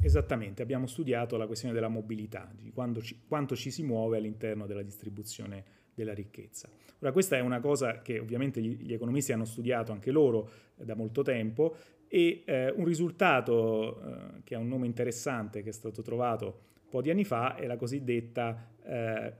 Esattamente, 0.00 0.62
abbiamo 0.62 0.88
studiato 0.88 1.36
la 1.36 1.46
questione 1.46 1.72
della 1.72 1.86
mobilità, 1.86 2.50
di 2.52 2.72
ci, 3.02 3.22
quanto 3.28 3.54
ci 3.54 3.70
si 3.70 3.84
muove 3.84 4.16
all'interno 4.16 4.66
della 4.66 4.82
distribuzione 4.82 5.81
della 5.94 6.14
ricchezza. 6.14 6.68
Ora 7.00 7.12
questa 7.12 7.36
è 7.36 7.40
una 7.40 7.60
cosa 7.60 8.00
che 8.00 8.18
ovviamente 8.18 8.60
gli, 8.60 8.92
economisti 8.92 9.32
hanno 9.32 9.44
studiato 9.44 9.92
anche 9.92 10.10
loro 10.10 10.50
eh, 10.76 10.84
da 10.84 10.94
molto 10.94 11.22
tempo 11.22 11.74
e 12.08 12.42
eh, 12.44 12.70
un 12.70 12.84
risultato 12.84 14.00
eh, 14.00 14.42
che 14.44 14.54
ha 14.54 14.58
un 14.58 14.68
nome 14.68 14.86
interessante 14.86 15.62
che 15.62 15.70
è 15.70 15.72
stato 15.72 16.02
trovato 16.02 16.46
un 16.84 16.88
po' 16.90 17.00
di 17.00 17.10
anni 17.10 17.24
fa 17.24 17.56
è 17.56 17.66
la 17.66 17.76
cosiddetta 17.76 18.70
eh, 18.84 19.32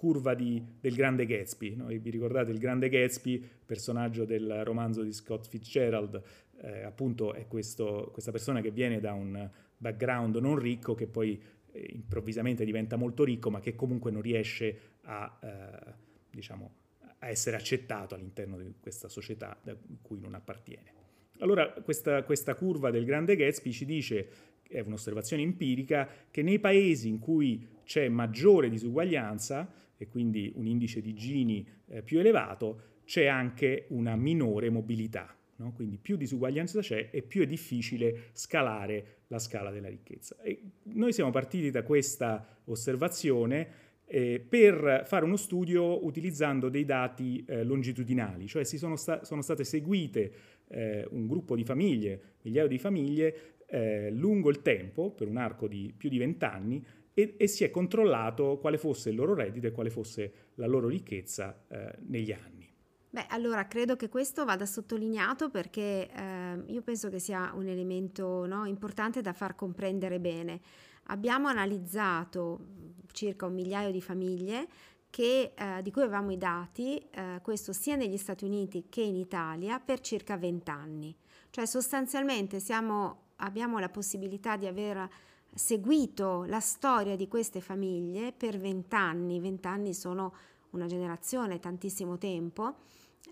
curva 0.00 0.32
di, 0.32 0.64
del 0.80 0.94
grande 0.94 1.26
Gatsby. 1.26 1.76
No? 1.76 1.86
Vi 1.86 2.08
ricordate 2.08 2.50
il 2.52 2.58
grande 2.58 2.88
Gatsby, 2.88 3.46
personaggio 3.66 4.24
del 4.24 4.64
romanzo 4.64 5.02
di 5.02 5.12
Scott 5.12 5.46
Fitzgerald, 5.46 6.22
eh, 6.62 6.84
appunto 6.84 7.34
è 7.34 7.46
questo, 7.46 8.08
questa 8.12 8.30
persona 8.30 8.62
che 8.62 8.70
viene 8.70 9.00
da 9.00 9.12
un 9.12 9.50
background 9.76 10.36
non 10.36 10.58
ricco 10.58 10.94
che 10.94 11.06
poi 11.06 11.38
eh, 11.72 11.90
improvvisamente 11.92 12.64
diventa 12.64 12.96
molto 12.96 13.24
ricco 13.24 13.50
ma 13.50 13.60
che 13.60 13.74
comunque 13.74 14.10
non 14.10 14.22
riesce 14.22 14.89
a, 15.02 15.38
eh, 15.42 15.94
diciamo, 16.30 16.74
a 17.18 17.28
essere 17.28 17.56
accettato 17.56 18.14
all'interno 18.14 18.58
di 18.58 18.74
questa 18.80 19.08
società 19.08 19.58
da 19.62 19.76
cui 20.02 20.20
non 20.20 20.34
appartiene. 20.34 20.98
Allora 21.40 21.70
questa, 21.72 22.22
questa 22.22 22.54
curva 22.54 22.90
del 22.90 23.04
grande 23.04 23.36
Gatsby 23.36 23.72
ci 23.72 23.84
dice, 23.84 24.28
è 24.68 24.80
un'osservazione 24.80 25.42
empirica, 25.42 26.08
che 26.30 26.42
nei 26.42 26.58
paesi 26.58 27.08
in 27.08 27.18
cui 27.18 27.66
c'è 27.84 28.08
maggiore 28.08 28.68
disuguaglianza 28.68 29.72
e 29.96 30.08
quindi 30.08 30.52
un 30.54 30.66
indice 30.66 31.00
di 31.00 31.14
Gini 31.14 31.66
eh, 31.88 32.02
più 32.02 32.18
elevato, 32.18 32.98
c'è 33.04 33.26
anche 33.26 33.86
una 33.88 34.16
minore 34.16 34.70
mobilità. 34.70 35.34
No? 35.56 35.72
Quindi 35.72 35.98
più 35.98 36.16
disuguaglianza 36.16 36.80
c'è 36.80 37.10
e 37.10 37.22
più 37.22 37.42
è 37.42 37.46
difficile 37.46 38.28
scalare 38.32 39.22
la 39.26 39.38
scala 39.38 39.70
della 39.70 39.88
ricchezza. 39.88 40.36
E 40.42 40.62
noi 40.84 41.12
siamo 41.12 41.30
partiti 41.30 41.70
da 41.70 41.82
questa 41.82 42.60
osservazione 42.64 43.88
eh, 44.12 44.44
per 44.46 45.04
fare 45.06 45.24
uno 45.24 45.36
studio 45.36 46.04
utilizzando 46.04 46.68
dei 46.68 46.84
dati 46.84 47.44
eh, 47.46 47.62
longitudinali, 47.62 48.48
cioè 48.48 48.64
sono, 48.64 48.96
sta- 48.96 49.22
sono 49.24 49.40
state 49.40 49.62
seguite 49.62 50.32
eh, 50.68 51.06
un 51.10 51.28
gruppo 51.28 51.54
di 51.54 51.64
famiglie, 51.64 52.20
migliaia 52.42 52.66
di 52.66 52.78
famiglie, 52.78 53.36
eh, 53.66 54.10
lungo 54.10 54.50
il 54.50 54.62
tempo, 54.62 55.12
per 55.12 55.28
un 55.28 55.36
arco 55.36 55.68
di 55.68 55.94
più 55.96 56.08
di 56.08 56.18
vent'anni, 56.18 56.84
e, 57.14 57.34
e, 57.36 57.46
si 57.46 57.62
è 57.62 57.70
controllato 57.70 58.58
quale 58.58 58.78
fosse 58.78 59.10
il 59.10 59.16
loro 59.16 59.34
reddito 59.34 59.68
e 59.68 59.70
quale 59.70 59.90
fosse 59.90 60.32
la 60.54 60.66
loro 60.66 60.88
ricchezza 60.88 61.64
eh, 61.68 61.96
negli 62.06 62.32
anni. 62.32 62.68
Beh, 63.12 63.26
allora 63.28 63.66
credo 63.68 63.94
che 63.94 64.08
questo 64.08 64.44
vada 64.44 64.66
sottolineato 64.66 65.50
perché 65.50 66.08
eh, 66.08 66.62
io 66.66 66.82
penso 66.82 67.10
che 67.10 67.20
sia 67.20 67.52
un 67.54 67.66
elemento 67.66 68.44
no, 68.46 68.64
importante 68.64 69.20
da 69.20 69.32
far 69.32 69.54
comprendere 69.54 70.18
bene. 70.18 70.60
Abbiamo 71.04 71.48
analizzato 71.48 72.66
circa 73.12 73.46
un 73.46 73.54
migliaio 73.54 73.90
di 73.90 74.00
famiglie 74.00 74.68
che, 75.10 75.52
eh, 75.54 75.82
di 75.82 75.90
cui 75.90 76.02
avevamo 76.02 76.30
i 76.30 76.38
dati, 76.38 76.98
eh, 77.10 77.40
questo 77.42 77.72
sia 77.72 77.96
negli 77.96 78.16
Stati 78.16 78.44
Uniti 78.44 78.86
che 78.88 79.02
in 79.02 79.16
Italia, 79.16 79.80
per 79.80 80.00
circa 80.00 80.36
20 80.36 80.70
anni. 80.70 81.14
Cioè 81.50 81.66
sostanzialmente 81.66 82.60
siamo, 82.60 83.22
abbiamo 83.36 83.78
la 83.78 83.88
possibilità 83.88 84.56
di 84.56 84.66
aver 84.66 85.08
seguito 85.52 86.44
la 86.44 86.60
storia 86.60 87.16
di 87.16 87.26
queste 87.26 87.60
famiglie 87.60 88.32
per 88.32 88.56
20 88.56 88.94
anni. 88.94 89.40
20 89.40 89.66
anni 89.66 89.94
sono 89.94 90.32
una 90.70 90.86
generazione, 90.86 91.58
tantissimo 91.58 92.16
tempo, 92.16 92.76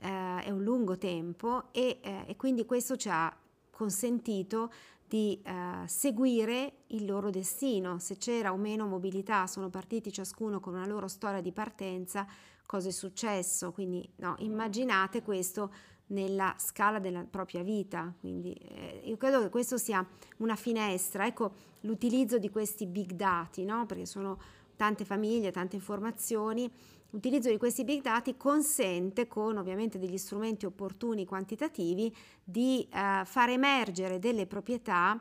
eh, 0.01 0.43
è 0.43 0.51
un 0.51 0.63
lungo 0.63 0.99
tempo 0.99 1.69
e, 1.73 2.01
eh, 2.03 2.25
e 2.27 2.37
quindi 2.37 2.67
questo 2.67 2.97
ci 2.97 3.09
ha 3.09 3.35
consentito 3.71 4.73
di 5.09 5.41
eh, 5.43 5.87
seguire 5.87 6.85
il 6.89 7.07
loro 7.07 7.31
destino. 7.31 7.99
Se 7.99 8.19
c'era 8.19 8.53
o 8.53 8.57
meno 8.57 8.87
mobilità, 8.87 9.47
sono 9.47 9.71
partiti 9.71 10.13
ciascuno 10.13 10.61
con 10.61 10.75
una 10.75 10.87
loro 10.87 11.09
storia 11.09 11.41
di 11.41 11.51
partenza, 11.51 12.27
cosa 12.67 12.89
è 12.89 12.93
successo? 12.93 13.73
Quindi 13.73 14.07
no, 14.17 14.35
immaginate 14.41 15.23
questo 15.23 15.73
nella 16.09 16.55
scala 16.59 16.99
della 16.99 17.25
propria 17.25 17.63
vita. 17.63 18.13
Quindi 18.21 18.53
eh, 18.53 19.03
io 19.05 19.17
credo 19.17 19.41
che 19.41 19.49
questo 19.49 19.79
sia 19.79 20.07
una 20.39 20.57
finestra. 20.57 21.27
Ecco 21.27 21.53
l'utilizzo 21.81 22.39
di 22.39 22.51
questi 22.51 22.87
big 22.87 23.13
dati, 23.13 23.65
no? 23.65 23.87
perché 23.87 24.05
sono 24.05 24.39
tante 24.77 25.05
famiglie, 25.05 25.51
tante 25.51 25.77
informazioni 25.77 26.71
L'utilizzo 27.11 27.49
di 27.49 27.57
questi 27.57 27.85
big 27.85 28.03
dati 28.03 28.37
consente, 28.37 29.27
con 29.27 29.57
ovviamente 29.57 29.99
degli 29.99 30.19
strumenti 30.19 30.67
opportuni 30.67 31.25
quantitativi, 31.25 32.15
di 32.45 32.87
eh, 32.93 33.23
far 33.25 33.49
emergere 33.49 34.19
delle 34.19 34.47
proprietà, 34.47 35.19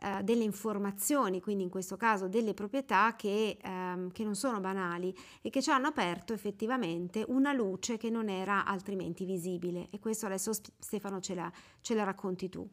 eh, 0.00 0.22
delle 0.22 0.44
informazioni, 0.44 1.40
quindi 1.40 1.64
in 1.64 1.70
questo 1.70 1.96
caso 1.96 2.28
delle 2.28 2.54
proprietà 2.54 3.16
che, 3.16 3.56
ehm, 3.60 4.12
che, 4.12 4.22
non 4.22 4.36
sono 4.36 4.60
banali 4.60 5.12
e 5.42 5.50
che 5.50 5.60
ci 5.60 5.70
hanno 5.70 5.88
aperto 5.88 6.32
effettivamente 6.32 7.24
una 7.26 7.52
luce 7.52 7.96
che 7.96 8.10
non 8.10 8.28
era 8.28 8.64
altrimenti 8.64 9.24
visibile. 9.24 9.88
E 9.90 9.98
questo 9.98 10.26
adesso 10.26 10.52
Stefano 10.52 11.20
ce 11.20 11.34
la, 11.34 11.52
ce 11.80 11.94
la 11.94 12.04
racconti 12.04 12.48
tu. 12.48 12.68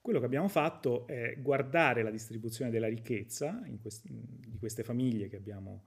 Quello 0.00 0.20
che 0.20 0.26
abbiamo 0.26 0.48
fatto 0.48 1.06
è 1.06 1.36
guardare 1.38 2.02
la 2.02 2.10
distribuzione 2.10 2.70
della 2.70 2.88
ricchezza 2.88 3.60
questi, 3.80 4.08
di 4.46 4.56
queste 4.56 4.84
famiglie 4.84 5.28
che 5.28 5.36
abbiamo 5.36 5.82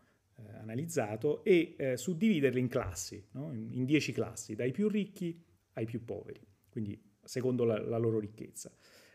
eh, 0.48 0.58
analizzato 0.58 1.44
e 1.44 1.76
eh, 1.78 1.98
suddividerle 1.98 2.60
in 2.60 2.68
classi, 2.68 3.24
no? 3.32 3.52
in, 3.54 3.74
in 3.74 3.86
dieci 3.86 4.12
classi, 4.12 4.56
dai 4.56 4.72
più 4.72 4.88
ricchi 4.88 5.42
ai 5.74 5.86
più 5.86 6.04
poveri, 6.04 6.46
quindi 6.70 7.02
secondo 7.24 7.64
la, 7.64 7.80
la 7.80 7.98
loro 7.98 8.20
ricchezza. 8.20 8.72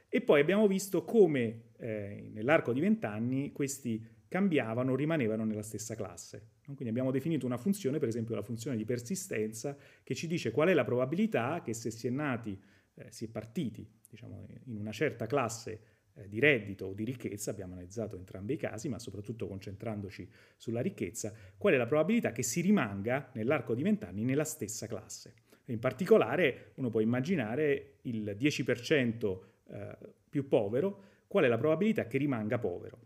E 0.09 0.21
poi 0.21 0.41
abbiamo 0.41 0.67
visto 0.69 1.05
come 1.05 1.71
eh, 1.79 2.31
nell'arco 2.33 2.73
di 2.73 2.81
vent'anni 2.81 3.51
questi 3.51 4.01
cambiavano, 4.29 4.95
rimanevano 4.95 5.45
nella 5.45 5.63
stessa 5.63 5.95
classe. 5.95 6.51
Quindi 6.65 6.89
abbiamo 6.89 7.11
definito 7.11 7.47
una 7.47 7.57
funzione, 7.57 7.99
per 7.99 8.09
esempio 8.09 8.35
la 8.35 8.43
funzione 8.43 8.77
di 8.77 8.85
persistenza, 8.85 9.77
che 10.03 10.15
ci 10.15 10.27
dice 10.27 10.51
qual 10.51 10.69
è 10.69 10.75
la 10.75 10.85
probabilità 10.85 11.63
che 11.63 11.75
se 11.75 11.91
si 11.91 12.07
è 12.07 12.11
nati, 12.11 12.59
eh, 12.95 13.11
si 13.11 13.25
è 13.27 13.29
partiti 13.29 13.89
diciamo, 14.09 14.47
in 14.67 14.77
una 14.77 14.93
certa 14.93 15.27
classe 15.27 15.81
eh, 16.17 16.29
di 16.29 16.39
reddito 16.39 16.87
o 16.87 16.93
di 16.93 17.05
ricchezza, 17.05 17.51
abbiamo 17.51 17.73
analizzato 17.73 18.17
entrambi 18.17 18.55
i 18.55 18.57
casi, 18.57 18.89
ma 18.89 18.99
soprattutto 18.99 19.47
concentrandoci 19.47 20.29
sulla 20.57 20.81
ricchezza, 20.81 21.33
qual 21.57 21.75
è 21.75 21.77
la 21.77 21.87
probabilità 21.87 22.33
che 22.33 22.43
si 22.43 22.61
rimanga 22.61 23.31
nell'arco 23.35 23.75
di 23.75 23.83
vent'anni 23.83 24.25
nella 24.25 24.45
stessa 24.45 24.87
classe. 24.87 25.35
In 25.67 25.79
particolare 25.79 26.73
uno 26.75 26.91
può 26.91 27.01
immaginare 27.01 27.99
il 28.03 28.37
10% 28.39 29.39
eh, 29.71 29.97
più 30.29 30.47
povero, 30.47 31.03
qual 31.27 31.45
è 31.45 31.49
la 31.49 31.59
probabilità 31.59 32.07
che 32.07 32.19
rimanga 32.19 32.59
povero. 32.59 32.99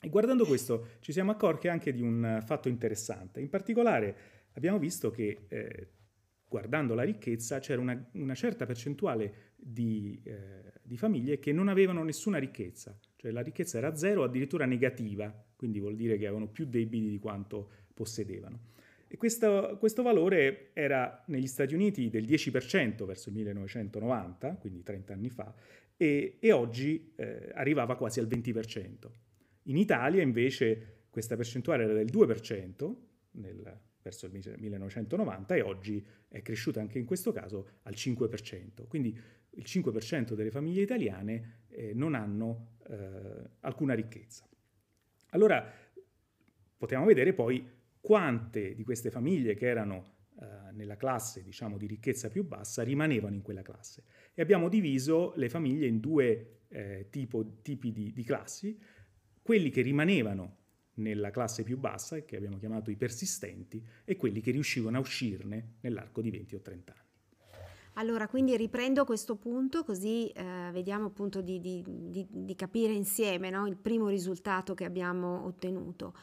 E 0.00 0.08
guardando 0.08 0.46
questo 0.46 0.96
ci 1.00 1.12
siamo 1.12 1.30
accorti 1.30 1.68
anche 1.68 1.92
di 1.92 2.00
un 2.00 2.42
fatto 2.44 2.68
interessante. 2.68 3.40
In 3.40 3.48
particolare 3.48 4.16
abbiamo 4.52 4.78
visto 4.78 5.10
che 5.10 5.46
eh, 5.48 5.88
guardando 6.46 6.94
la 6.94 7.02
ricchezza 7.02 7.58
c'era 7.60 7.80
una, 7.80 8.10
una 8.12 8.34
certa 8.34 8.66
percentuale 8.66 9.49
di, 9.62 10.20
eh, 10.24 10.72
di, 10.82 10.96
famiglie 10.96 11.38
che 11.38 11.52
non 11.52 11.68
avevano 11.68 12.02
nessuna 12.02 12.38
ricchezza, 12.38 12.98
cioè 13.16 13.30
la 13.30 13.42
ricchezza 13.42 13.78
era 13.78 13.94
zero 13.94 14.24
addirittura 14.24 14.64
negativa 14.64 15.32
quindi 15.60 15.78
vuol 15.78 15.94
dire 15.94 16.16
che 16.16 16.24
avevano 16.24 16.48
più 16.48 16.64
debiti 16.64 17.10
di 17.10 17.18
quanto 17.18 17.68
possedevano. 17.92 18.68
E 19.06 19.18
questo, 19.18 19.76
questo, 19.78 20.02
valore 20.02 20.70
era 20.72 21.22
negli 21.26 21.46
Stati 21.46 21.74
Uniti 21.74 22.08
del 22.08 22.24
10% 22.24 23.04
verso 23.04 23.28
il 23.28 23.34
1990, 23.34 24.54
quindi 24.54 24.82
30 24.82 25.12
anni 25.12 25.28
fa, 25.28 25.54
e, 25.98 26.38
e 26.40 26.52
oggi 26.52 27.12
eh, 27.14 27.50
arrivava 27.52 27.96
quasi 27.96 28.20
al 28.20 28.26
20%. 28.26 29.10
In 29.64 29.76
Italia 29.76 30.22
invece 30.22 31.02
questa 31.10 31.36
percentuale 31.36 31.84
era 31.84 31.92
del 31.92 32.08
2% 32.10 32.94
nel, 33.32 33.80
verso 34.00 34.24
il 34.24 34.56
1990 34.56 35.56
e 35.56 35.60
oggi 35.60 36.02
è 36.26 36.40
cresciuta 36.40 36.80
anche 36.80 36.98
in 36.98 37.04
questo 37.04 37.32
caso 37.32 37.68
al 37.82 37.92
5%. 37.92 38.86
Quindi 38.88 39.14
il 39.60 39.66
5% 39.66 40.32
delle 40.32 40.50
famiglie 40.50 40.82
italiane 40.82 41.64
eh, 41.68 41.92
non 41.94 42.14
hanno 42.14 42.76
eh, 42.88 42.96
alcuna 43.60 43.94
ricchezza. 43.94 44.48
Allora 45.30 45.70
potevamo 46.76 47.06
vedere 47.06 47.34
poi 47.34 47.68
quante 48.00 48.74
di 48.74 48.82
queste 48.82 49.10
famiglie 49.10 49.54
che 49.54 49.66
erano 49.66 50.14
eh, 50.40 50.72
nella 50.72 50.96
classe 50.96 51.42
diciamo, 51.42 51.76
di 51.76 51.86
ricchezza 51.86 52.28
più 52.28 52.46
bassa 52.46 52.82
rimanevano 52.82 53.34
in 53.34 53.42
quella 53.42 53.62
classe 53.62 54.04
e 54.32 54.40
abbiamo 54.40 54.70
diviso 54.70 55.34
le 55.36 55.50
famiglie 55.50 55.86
in 55.86 56.00
due 56.00 56.62
eh, 56.68 57.08
tipo, 57.10 57.60
tipi 57.60 57.92
di, 57.92 58.12
di 58.12 58.24
classi, 58.24 58.80
quelli 59.42 59.68
che 59.68 59.82
rimanevano 59.82 60.56
nella 60.94 61.30
classe 61.30 61.62
più 61.62 61.78
bassa, 61.78 62.22
che 62.24 62.36
abbiamo 62.36 62.58
chiamato 62.58 62.90
i 62.90 62.96
persistenti, 62.96 63.84
e 64.04 64.16
quelli 64.16 64.40
che 64.40 64.50
riuscivano 64.50 64.96
a 64.96 65.00
uscirne 65.00 65.76
nell'arco 65.80 66.20
di 66.20 66.30
20 66.30 66.54
o 66.54 66.60
30 66.60 66.92
anni. 66.92 66.99
Allora, 67.94 68.28
quindi 68.28 68.56
riprendo 68.56 69.04
questo 69.04 69.36
punto 69.36 69.84
così 69.84 70.28
eh, 70.28 70.70
vediamo 70.72 71.06
appunto 71.06 71.40
di, 71.40 71.60
di, 71.60 71.82
di, 71.86 72.26
di 72.28 72.54
capire 72.54 72.92
insieme 72.92 73.50
no? 73.50 73.66
il 73.66 73.76
primo 73.76 74.08
risultato 74.08 74.74
che 74.74 74.84
abbiamo 74.84 75.44
ottenuto. 75.44 76.14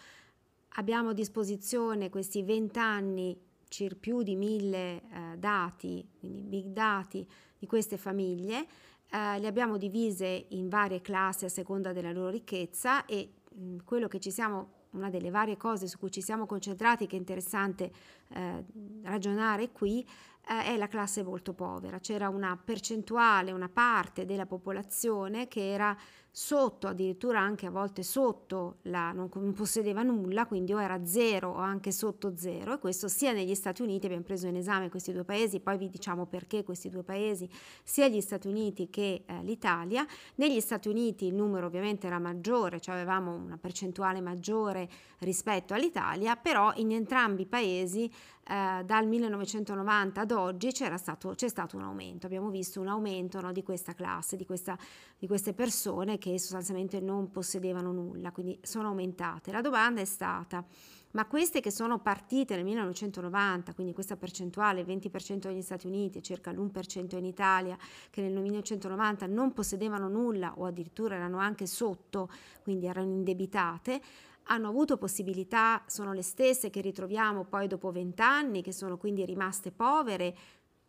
Abbiamo 0.75 1.09
a 1.09 1.13
disposizione 1.13 2.09
questi 2.09 2.43
20 2.43 2.79
anni, 2.79 3.39
cir 3.67 3.97
più 3.97 4.23
di 4.23 4.35
mille 4.35 5.01
eh, 5.01 5.37
dati, 5.37 6.07
quindi 6.19 6.41
big 6.41 6.67
dati 6.67 7.27
di 7.57 7.65
queste 7.65 7.97
famiglie, 7.97 8.67
eh, 9.09 9.39
le 9.39 9.47
abbiamo 9.47 9.77
divise 9.77 10.45
in 10.49 10.69
varie 10.69 11.01
classi 11.01 11.45
a 11.45 11.49
seconda 11.49 11.93
della 11.93 12.11
loro 12.11 12.29
ricchezza 12.29 13.05
e 13.05 13.33
mh, 13.51 13.77
quello 13.83 14.07
che 14.07 14.19
ci 14.19 14.31
siamo 14.31 14.75
una 14.91 15.09
delle 15.09 15.29
varie 15.29 15.57
cose 15.57 15.87
su 15.87 15.97
cui 15.97 16.11
ci 16.11 16.21
siamo 16.21 16.45
concentrati 16.45 17.07
che 17.07 17.15
è 17.15 17.19
interessante 17.19 17.91
eh, 18.29 18.63
ragionare 19.03 19.71
qui 19.71 20.05
eh, 20.49 20.63
è 20.63 20.77
la 20.77 20.87
classe 20.87 21.23
molto 21.23 21.53
povera. 21.53 21.99
C'era 21.99 22.29
una 22.29 22.59
percentuale, 22.61 23.51
una 23.51 23.69
parte 23.69 24.25
della 24.25 24.45
popolazione 24.45 25.47
che 25.47 25.71
era 25.71 25.95
sotto, 26.39 26.85
addirittura 26.85 27.39
anche 27.39 27.65
a 27.65 27.71
volte 27.71 28.03
sotto, 28.03 28.75
la, 28.83 29.11
non, 29.11 29.27
non, 29.33 29.53
possedeva 29.53 30.03
nulla, 30.03 30.45
quindi 30.45 30.71
o 30.71 30.79
era 30.79 31.03
zero 31.03 31.49
o 31.49 31.55
anche 31.55 31.91
sotto 31.91 32.37
zero, 32.37 32.75
e 32.75 32.77
questo 32.77 33.07
sia 33.07 33.31
negli 33.31 33.55
Stati 33.55 33.81
Uniti, 33.81 34.05
abbiamo 34.05 34.23
preso 34.23 34.45
in 34.45 34.55
esame 34.55 34.87
questi 34.89 35.11
due 35.11 35.23
paesi, 35.23 35.59
poi 35.59 35.79
vi 35.79 35.89
diciamo 35.89 36.27
perché 36.27 36.63
questi 36.63 36.89
due 36.89 37.01
paesi, 37.01 37.49
sia 37.83 38.07
gli 38.07 38.21
Stati 38.21 38.47
Uniti 38.47 38.91
che 38.91 39.23
eh, 39.25 39.41
l'Italia. 39.41 40.05
Negli 40.35 40.59
Stati 40.59 40.89
Uniti 40.89 41.25
il 41.25 41.33
numero 41.33 41.65
ovviamente 41.65 42.05
era 42.05 42.19
maggiore, 42.19 42.79
cioè 42.79 42.93
avevamo 42.93 43.33
una 43.33 43.57
percentuale 43.57 44.21
maggiore 44.21 44.87
rispetto 45.21 45.73
all'Italia, 45.73 46.35
però 46.35 46.71
in 46.75 46.91
entrambi 46.91 47.41
i 47.41 47.47
paesi 47.47 48.11
eh, 48.49 48.83
dal 48.85 49.05
1990 49.07 50.21
ad 50.21 50.31
oggi 50.31 50.69
stato, 50.71 51.33
c'è 51.35 51.49
stato 51.49 51.75
un 51.75 51.83
aumento, 51.83 52.27
abbiamo 52.27 52.49
visto 52.49 52.79
un 52.79 52.87
aumento 52.87 53.41
no, 53.41 53.51
di 53.51 53.61
questa 53.61 53.93
classe, 53.93 54.37
di, 54.37 54.45
questa, 54.45 54.77
di 55.17 55.27
queste 55.27 55.53
persone 55.53 56.17
che 56.17 56.26
sostanzialmente 56.37 56.99
non 56.99 57.31
possedevano 57.31 57.91
nulla, 57.91 58.31
quindi 58.31 58.57
sono 58.61 58.89
aumentate. 58.89 59.51
La 59.51 59.61
domanda 59.61 60.01
è 60.01 60.05
stata, 60.05 60.65
ma 61.11 61.25
queste 61.25 61.61
che 61.61 61.71
sono 61.71 61.99
partite 61.99 62.55
nel 62.55 62.65
1990, 62.65 63.73
quindi 63.73 63.93
questa 63.93 64.17
percentuale, 64.17 64.81
il 64.81 64.87
20% 64.87 65.47
negli 65.47 65.61
Stati 65.61 65.87
Uniti 65.87 66.17
e 66.17 66.21
circa 66.21 66.51
l'1% 66.51 67.17
in 67.17 67.25
Italia, 67.25 67.77
che 68.09 68.21
nel 68.21 68.33
1990 68.33 69.25
non 69.27 69.53
possedevano 69.53 70.09
nulla 70.09 70.53
o 70.57 70.65
addirittura 70.65 71.15
erano 71.15 71.37
anche 71.37 71.65
sotto, 71.65 72.29
quindi 72.61 72.87
erano 72.87 73.11
indebitate, 73.11 74.01
hanno 74.49 74.69
avuto 74.69 74.97
possibilità, 74.97 75.83
sono 75.87 76.13
le 76.13 76.21
stesse 76.21 76.69
che 76.69 76.81
ritroviamo 76.81 77.45
poi 77.45 77.67
dopo 77.67 77.91
vent'anni, 77.91 78.61
che 78.61 78.71
sono 78.71 78.97
quindi 78.97 79.25
rimaste 79.25 79.71
povere, 79.71 80.35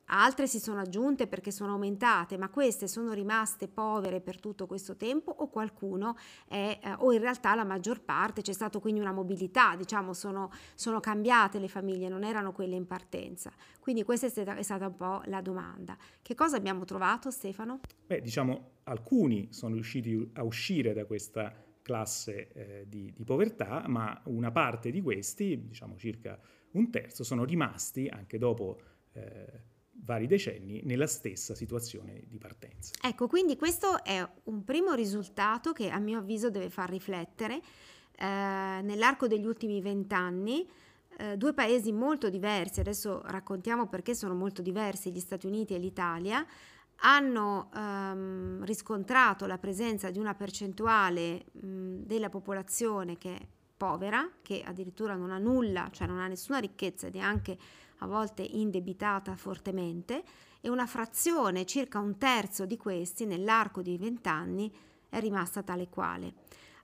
altre 0.08 0.46
si 0.46 0.58
sono 0.58 0.80
aggiunte 0.80 1.26
perché 1.26 1.50
sono 1.50 1.72
aumentate, 1.72 2.36
ma 2.36 2.48
queste 2.48 2.86
sono 2.88 3.12
rimaste 3.12 3.68
povere 3.68 4.20
per 4.20 4.40
tutto 4.40 4.66
questo 4.66 4.96
tempo 4.96 5.30
o 5.30 5.48
qualcuno 5.48 6.16
è, 6.46 6.78
eh, 6.82 6.94
o 6.98 7.12
in 7.12 7.20
realtà 7.20 7.54
la 7.54 7.64
maggior 7.64 8.00
parte, 8.00 8.42
c'è 8.42 8.52
stata 8.52 8.78
quindi 8.78 9.00
una 9.00 9.12
mobilità, 9.12 9.74
diciamo 9.76 10.12
sono, 10.12 10.50
sono, 10.74 11.00
cambiate 11.00 11.58
le 11.58 11.68
famiglie, 11.68 12.08
non 12.08 12.24
erano 12.24 12.52
quelle 12.52 12.76
in 12.76 12.86
partenza. 12.86 13.50
Quindi 13.80 14.02
questa 14.02 14.26
è 14.26 14.30
stata, 14.30 14.56
è 14.56 14.62
stata 14.62 14.86
un 14.86 14.96
po' 14.96 15.22
la 15.26 15.40
domanda. 15.40 15.96
Che 16.20 16.34
cosa 16.34 16.56
abbiamo 16.56 16.84
trovato 16.84 17.30
Stefano? 17.30 17.80
Beh, 18.06 18.20
diciamo 18.20 18.76
alcuni 18.84 19.48
sono 19.50 19.74
riusciti 19.74 20.30
a 20.34 20.42
uscire 20.42 20.92
da 20.92 21.04
questa 21.04 21.54
classe 21.82 22.52
eh, 22.52 22.84
di, 22.86 23.12
di, 23.14 23.24
povertà, 23.24 23.84
ma 23.86 24.20
una 24.24 24.50
parte 24.50 24.90
di 24.90 25.00
questi, 25.00 25.68
diciamo 25.68 25.96
circa 25.96 26.38
un 26.72 26.90
terzo, 26.90 27.24
sono 27.24 27.44
rimasti 27.44 28.08
anche 28.08 28.36
dopo 28.36 28.78
eh, 29.12 29.62
vari 30.04 30.26
decenni 30.26 30.80
nella 30.84 31.06
stessa 31.06 31.54
situazione 31.54 32.22
di 32.26 32.38
partenza. 32.38 32.92
Ecco, 33.02 33.26
quindi 33.26 33.56
questo 33.56 34.02
è 34.02 34.26
un 34.44 34.64
primo 34.64 34.94
risultato 34.94 35.72
che 35.72 35.90
a 35.90 35.98
mio 35.98 36.18
avviso 36.18 36.50
deve 36.50 36.70
far 36.70 36.88
riflettere. 36.88 37.60
Eh, 38.16 38.24
nell'arco 38.24 39.26
degli 39.26 39.46
ultimi 39.46 39.80
vent'anni 39.80 40.66
eh, 41.18 41.36
due 41.36 41.52
paesi 41.52 41.92
molto 41.92 42.30
diversi, 42.30 42.80
adesso 42.80 43.22
raccontiamo 43.26 43.88
perché 43.88 44.14
sono 44.14 44.34
molto 44.34 44.62
diversi 44.62 45.10
gli 45.10 45.20
Stati 45.20 45.46
Uniti 45.46 45.74
e 45.74 45.78
l'Italia, 45.78 46.46
hanno 47.00 47.70
ehm, 47.74 48.64
riscontrato 48.64 49.46
la 49.46 49.58
presenza 49.58 50.10
di 50.10 50.18
una 50.18 50.34
percentuale 50.34 51.46
mh, 51.52 52.02
della 52.04 52.28
popolazione 52.28 53.18
che 53.18 53.36
è 53.36 53.46
povera, 53.76 54.28
che 54.42 54.62
addirittura 54.64 55.14
non 55.14 55.30
ha 55.30 55.38
nulla, 55.38 55.88
cioè 55.92 56.06
non 56.06 56.18
ha 56.18 56.26
nessuna 56.26 56.58
ricchezza 56.58 57.06
ed 57.06 57.16
è 57.16 57.20
anche 57.20 57.56
a 57.98 58.06
volte 58.06 58.42
indebitata 58.42 59.36
fortemente, 59.36 60.22
e 60.60 60.68
una 60.68 60.86
frazione, 60.86 61.64
circa 61.64 61.98
un 61.98 62.18
terzo 62.18 62.66
di 62.66 62.76
questi, 62.76 63.26
nell'arco 63.26 63.82
di 63.82 63.96
vent'anni, 63.96 64.72
è 65.08 65.20
rimasta 65.20 65.62
tale 65.62 65.88
quale. 65.88 66.34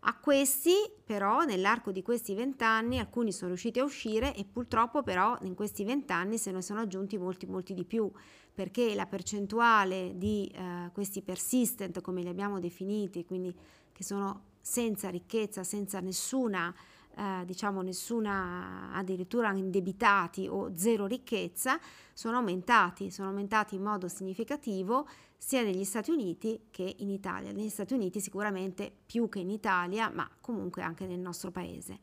A 0.07 0.18
questi, 0.18 0.74
però, 1.05 1.44
nell'arco 1.44 1.90
di 1.90 2.03
questi 2.03 2.35
vent'anni, 2.35 2.98
alcuni 2.98 3.33
sono 3.33 3.48
riusciti 3.48 3.81
a 3.81 3.85
uscire 3.85 4.35
e 4.35 4.44
purtroppo, 4.44 5.03
però, 5.03 5.37
in 5.42 5.55
questi 5.55 5.85
vent'anni 5.85 6.38
se 6.38 6.50
ne 6.50 6.62
sono 6.62 6.81
aggiunti 6.81 7.16
molti, 7.16 7.46
molti 7.46 7.74
di 7.74 7.85
più 7.85 8.11
perché 8.55 8.94
la 8.94 9.07
percentuale 9.07 10.12
di 10.14 10.46
eh, 10.55 10.90
questi 10.92 11.22
persistent, 11.22 12.00
come 12.00 12.22
li 12.22 12.29
abbiamo 12.29 12.61
definiti, 12.61 13.24
quindi 13.24 13.53
che 13.92 14.05
sono 14.05 14.53
senza 14.61 15.09
ricchezza, 15.09 15.64
senza 15.64 15.98
nessuna, 15.98 16.72
eh, 17.16 17.44
diciamo 17.44 17.83
nessuna, 17.83 18.90
addirittura 18.92 19.53
indebitati 19.53 20.46
o 20.48 20.72
zero 20.77 21.07
ricchezza, 21.07 21.79
sono 22.12 22.37
aumentati, 22.37 23.11
sono 23.11 23.29
aumentati 23.29 23.74
in 23.74 23.83
modo 23.83 24.09
significativo 24.09 25.07
sia 25.37 25.62
negli 25.62 25.85
Stati 25.85 26.11
Uniti 26.11 26.68
che 26.70 26.94
in 26.98 27.11
Italia. 27.11 27.53
Negli 27.53 27.68
Stati 27.68 27.94
Uniti 27.94 28.20
sicuramente 28.20 28.92
più 29.05 29.29
che 29.29 29.40
in 29.40 29.50
Italia, 29.50 30.11
ma 30.11 30.29
comunque 30.40 30.83
anche 30.83 31.07
nel 31.07 31.20
nostro 31.20 31.50
paese. 31.50 31.98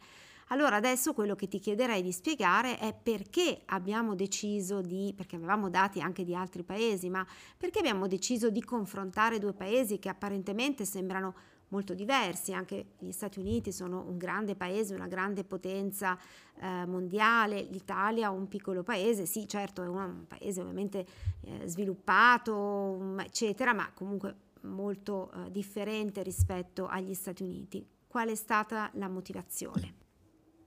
Allora 0.51 0.75
adesso 0.75 1.13
quello 1.13 1.33
che 1.33 1.47
ti 1.47 1.59
chiederei 1.59 2.01
di 2.01 2.11
spiegare 2.11 2.77
è 2.77 2.93
perché 2.93 3.61
abbiamo 3.67 4.15
deciso 4.15 4.81
di, 4.81 5.13
perché 5.15 5.37
avevamo 5.37 5.69
dati 5.69 6.01
anche 6.01 6.25
di 6.25 6.35
altri 6.35 6.63
paesi, 6.63 7.09
ma 7.09 7.25
perché 7.57 7.79
abbiamo 7.79 8.05
deciso 8.05 8.49
di 8.49 8.61
confrontare 8.61 9.39
due 9.39 9.53
paesi 9.53 9.97
che 9.97 10.09
apparentemente 10.09 10.83
sembrano 10.83 11.33
molto 11.71 11.93
diversi, 11.93 12.53
anche 12.53 12.91
gli 12.99 13.11
Stati 13.11 13.39
Uniti 13.39 13.71
sono 13.71 14.05
un 14.07 14.17
grande 14.17 14.55
paese, 14.55 14.93
una 14.93 15.07
grande 15.07 15.43
potenza 15.43 16.17
eh, 16.59 16.85
mondiale, 16.85 17.63
l'Italia 17.63 18.29
un 18.29 18.47
piccolo 18.47 18.83
paese, 18.83 19.25
sì 19.25 19.47
certo 19.47 19.83
è 19.83 19.87
un 19.87 20.25
paese 20.27 20.61
ovviamente 20.61 21.05
eh, 21.41 21.67
sviluppato, 21.67 23.15
eccetera, 23.19 23.73
ma 23.73 23.91
comunque 23.93 24.35
molto 24.61 25.31
eh, 25.31 25.51
differente 25.51 26.23
rispetto 26.23 26.87
agli 26.87 27.13
Stati 27.13 27.43
Uniti. 27.43 27.85
Qual 28.07 28.29
è 28.29 28.35
stata 28.35 28.91
la 28.95 29.07
motivazione? 29.07 29.99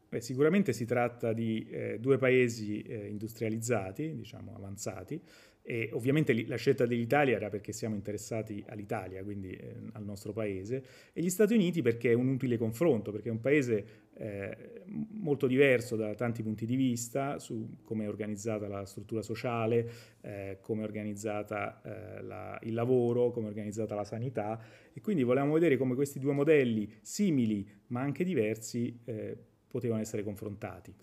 Beh, 0.08 0.20
sicuramente 0.20 0.72
si 0.72 0.84
tratta 0.84 1.32
di 1.32 1.66
eh, 1.68 1.98
due 1.98 2.18
paesi 2.18 2.80
eh, 2.82 3.08
industrializzati, 3.08 4.14
diciamo 4.14 4.54
avanzati, 4.54 5.20
e 5.66 5.88
ovviamente 5.94 6.46
la 6.46 6.56
scelta 6.56 6.84
dell'Italia 6.84 7.36
era 7.36 7.48
perché 7.48 7.72
siamo 7.72 7.94
interessati 7.94 8.62
all'Italia, 8.68 9.24
quindi 9.24 9.50
eh, 9.52 9.74
al 9.92 10.04
nostro 10.04 10.34
paese, 10.34 10.84
e 11.14 11.22
gli 11.22 11.30
Stati 11.30 11.54
Uniti 11.54 11.80
perché 11.80 12.10
è 12.10 12.14
un 12.14 12.28
utile 12.28 12.58
confronto, 12.58 13.10
perché 13.10 13.30
è 13.30 13.32
un 13.32 13.40
paese 13.40 13.86
eh, 14.12 14.82
molto 14.84 15.46
diverso 15.46 15.96
da 15.96 16.14
tanti 16.14 16.42
punti 16.42 16.66
di 16.66 16.76
vista 16.76 17.38
su 17.38 17.78
come 17.82 18.04
è 18.04 18.08
organizzata 18.08 18.68
la 18.68 18.84
struttura 18.84 19.22
sociale, 19.22 19.90
eh, 20.20 20.58
come 20.60 20.82
è 20.82 20.84
organizzata 20.84 21.80
eh, 21.82 22.22
la, 22.22 22.58
il 22.64 22.74
lavoro, 22.74 23.30
come 23.30 23.46
è 23.46 23.48
organizzata 23.48 23.94
la 23.94 24.04
sanità, 24.04 24.60
e 24.92 25.00
quindi 25.00 25.22
volevamo 25.22 25.54
vedere 25.54 25.78
come 25.78 25.94
questi 25.94 26.18
due 26.18 26.34
modelli 26.34 26.92
simili 27.00 27.66
ma 27.86 28.02
anche 28.02 28.22
diversi 28.22 29.00
eh, 29.06 29.34
potevano 29.66 30.02
essere 30.02 30.22
confrontati. 30.22 30.94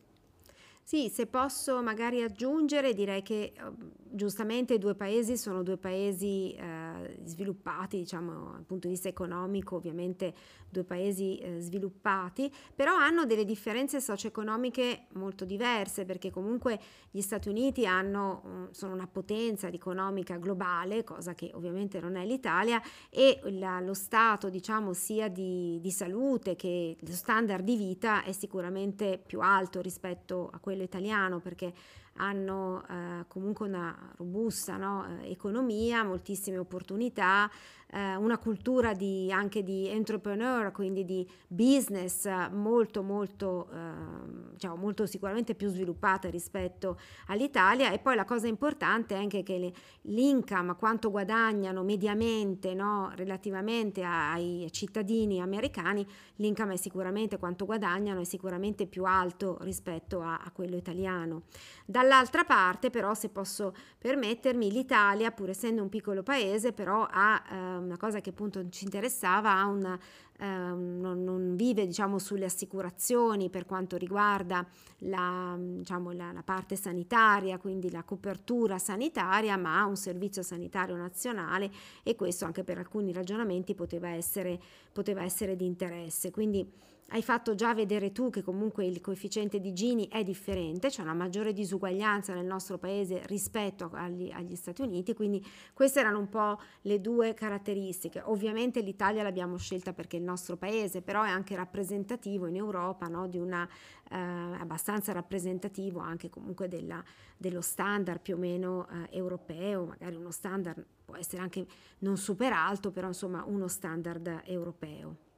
Sì, 0.83 1.09
se 1.09 1.25
posso 1.27 1.81
magari 1.81 2.21
aggiungere, 2.21 2.93
direi 2.93 3.21
che 3.21 3.53
uh, 3.55 3.73
giustamente 4.13 4.73
i 4.73 4.77
due 4.77 4.93
paesi 4.93 5.37
sono 5.37 5.63
due 5.63 5.77
paesi 5.77 6.53
uh, 6.59 7.23
sviluppati, 7.23 7.97
diciamo 7.97 8.51
dal 8.51 8.65
punto 8.65 8.87
di 8.87 8.93
vista 8.93 9.07
economico, 9.07 9.77
ovviamente 9.77 10.33
due 10.69 10.83
paesi 10.83 11.39
uh, 11.41 11.59
sviluppati, 11.59 12.51
però 12.75 12.93
hanno 12.93 13.25
delle 13.25 13.45
differenze 13.45 14.01
socio-economiche 14.01 15.05
molto 15.13 15.45
diverse, 15.45 16.03
perché 16.03 16.29
comunque 16.29 16.77
gli 17.09 17.21
Stati 17.21 17.47
Uniti 17.47 17.85
hanno, 17.85 18.41
um, 18.43 18.71
sono 18.71 18.93
una 18.93 19.07
potenza 19.07 19.67
economica 19.67 20.35
globale, 20.37 21.05
cosa 21.05 21.33
che 21.33 21.51
ovviamente 21.53 22.01
non 22.01 22.17
è 22.17 22.25
l'Italia, 22.25 22.81
e 23.09 23.39
la, 23.51 23.79
lo 23.79 23.93
stato, 23.93 24.49
diciamo, 24.49 24.91
sia 24.91 25.29
di, 25.29 25.79
di 25.79 25.91
salute 25.91 26.57
che 26.57 26.97
lo 26.99 27.13
standard 27.13 27.63
di 27.63 27.77
vita 27.77 28.23
è 28.23 28.33
sicuramente 28.33 29.21
più 29.25 29.39
alto 29.39 29.79
rispetto 29.79 30.49
a 30.51 30.59
quello 30.59 30.70
modello 30.71 30.83
italiano 30.83 31.39
perché 31.39 31.73
hanno 32.15 32.83
eh, 32.89 33.25
comunque 33.27 33.67
una 33.67 33.95
robusta 34.17 34.75
no, 34.77 35.05
eh, 35.21 35.31
economia, 35.31 36.03
moltissime 36.03 36.57
opportunità, 36.57 37.49
eh, 37.91 38.15
una 38.15 38.37
cultura 38.37 38.93
di, 38.93 39.31
anche 39.31 39.63
di 39.63 39.87
entrepreneur, 39.87 40.71
quindi 40.71 41.03
di 41.05 41.27
business 41.47 42.27
molto 42.51 43.03
molto, 43.03 43.69
eh, 43.71 44.51
diciamo, 44.53 44.75
molto 44.75 45.05
sicuramente 45.05 45.55
più 45.55 45.69
sviluppata 45.69 46.29
rispetto 46.29 46.97
all'Italia 47.27 47.91
e 47.91 47.99
poi 47.99 48.15
la 48.15 48.25
cosa 48.25 48.47
importante 48.47 49.15
è 49.15 49.17
anche 49.17 49.43
che 49.43 49.57
le, 49.57 49.73
l'income, 50.03 50.75
quanto 50.75 51.11
guadagnano 51.11 51.83
mediamente 51.83 52.73
no, 52.73 53.11
relativamente 53.15 54.03
ai 54.03 54.67
cittadini 54.71 55.41
americani, 55.41 56.05
l'income 56.35 56.73
è 56.73 56.77
sicuramente 56.77 57.37
quanto 57.37 57.65
guadagnano 57.65 58.21
è 58.21 58.25
sicuramente 58.25 58.87
più 58.87 59.03
alto 59.03 59.57
rispetto 59.61 60.21
a, 60.21 60.39
a 60.43 60.51
quello 60.51 60.77
italiano. 60.77 61.43
Dall'altra 61.85 62.45
parte 62.45 62.89
però 62.89 63.13
se 63.13 63.29
posso 63.29 63.73
permettermi 63.97 64.71
l'Italia 64.71 65.31
pur 65.31 65.49
essendo 65.49 65.81
un 65.81 65.89
piccolo 65.89 66.23
paese 66.23 66.71
però 66.71 67.05
ha 67.09 67.43
eh, 67.51 67.80
una 67.81 67.97
cosa 67.97 68.21
che 68.21 68.29
appunto 68.29 68.67
ci 68.69 68.85
interessava, 68.85 69.63
una, 69.65 69.99
eh, 70.39 70.45
non, 70.45 71.23
non, 71.23 71.55
vive 71.55 71.85
diciamo, 71.85 72.17
sulle 72.17 72.45
assicurazioni 72.45 73.49
per 73.49 73.65
quanto 73.65 73.97
riguarda 73.97 74.65
la, 74.99 75.55
diciamo, 75.57 76.11
la, 76.11 76.31
la, 76.31 76.43
parte 76.43 76.75
sanitaria, 76.75 77.57
quindi 77.57 77.91
la 77.91 78.03
copertura 78.03 78.77
sanitaria, 78.77 79.57
ma 79.57 79.79
ha 79.79 79.85
un 79.85 79.95
servizio 79.95 80.41
sanitario 80.41 80.95
nazionale 80.95 81.71
e 82.03 82.15
questo 82.15 82.45
anche 82.45 82.63
per 82.63 82.77
alcuni 82.77 83.13
ragionamenti 83.13 83.75
poteva 83.75 84.09
essere, 84.09 84.59
poteva 84.91 85.23
essere 85.23 85.55
di 85.55 85.65
interesse. 85.65 86.31
Quindi 86.31 86.67
hai 87.13 87.21
fatto 87.21 87.55
già 87.55 87.73
vedere 87.73 88.11
tu 88.11 88.29
che 88.29 88.41
comunque 88.41 88.85
il 88.85 89.01
coefficiente 89.01 89.59
di 89.59 89.73
Gini 89.73 90.07
è 90.07 90.23
differente, 90.23 90.87
c'è 90.87 91.01
una 91.01 91.13
maggiore 91.13 91.51
disuguaglianza 91.51 92.33
nel 92.33 92.45
nostro 92.45 92.77
paese 92.77 93.21
rispetto 93.25 93.89
agli, 93.93 94.31
agli, 94.31 94.55
Stati 94.55 94.81
Uniti, 94.81 95.13
quindi 95.13 95.45
queste 95.73 95.99
erano 95.99 96.19
un 96.19 96.29
po' 96.29 96.59
le 96.83 97.01
due 97.01 97.33
caratteristiche. 97.33 98.21
Ovviamente 98.25 98.79
l'Italia 98.81 99.23
l'abbiamo 99.23 99.57
scelta 99.57 99.91
perché 99.91 100.17
è 100.17 100.19
il 100.19 100.25
nostro 100.25 100.55
paese, 100.55 101.01
però 101.01 101.23
è 101.23 101.29
anche 101.29 101.55
rappresentativo 101.55 102.47
in 102.47 102.55
Europa, 102.55 103.07
no? 103.07 103.29
una, 103.33 103.67
eh, 104.09 104.15
abbastanza 104.15 105.11
rappresentativo 105.11 105.99
anche 105.99 106.29
comunque 106.29 106.69
della, 106.69 107.03
dello 107.35 107.61
standard 107.61 108.21
più 108.21 108.35
o 108.35 108.37
meno 108.37 108.87
eh, 108.87 109.17
europeo, 109.17 109.85
magari 109.85 110.15
uno 110.15 110.31
standard 110.31 110.85
può 111.03 111.17
essere 111.17 111.41
anche 111.41 111.65
non 111.99 112.15
super 112.15 112.53
alto, 112.53 112.91
però 112.91 113.07
insomma 113.07 113.43
uno 113.45 113.67
standard 113.67 114.43
europeo. 114.45 115.29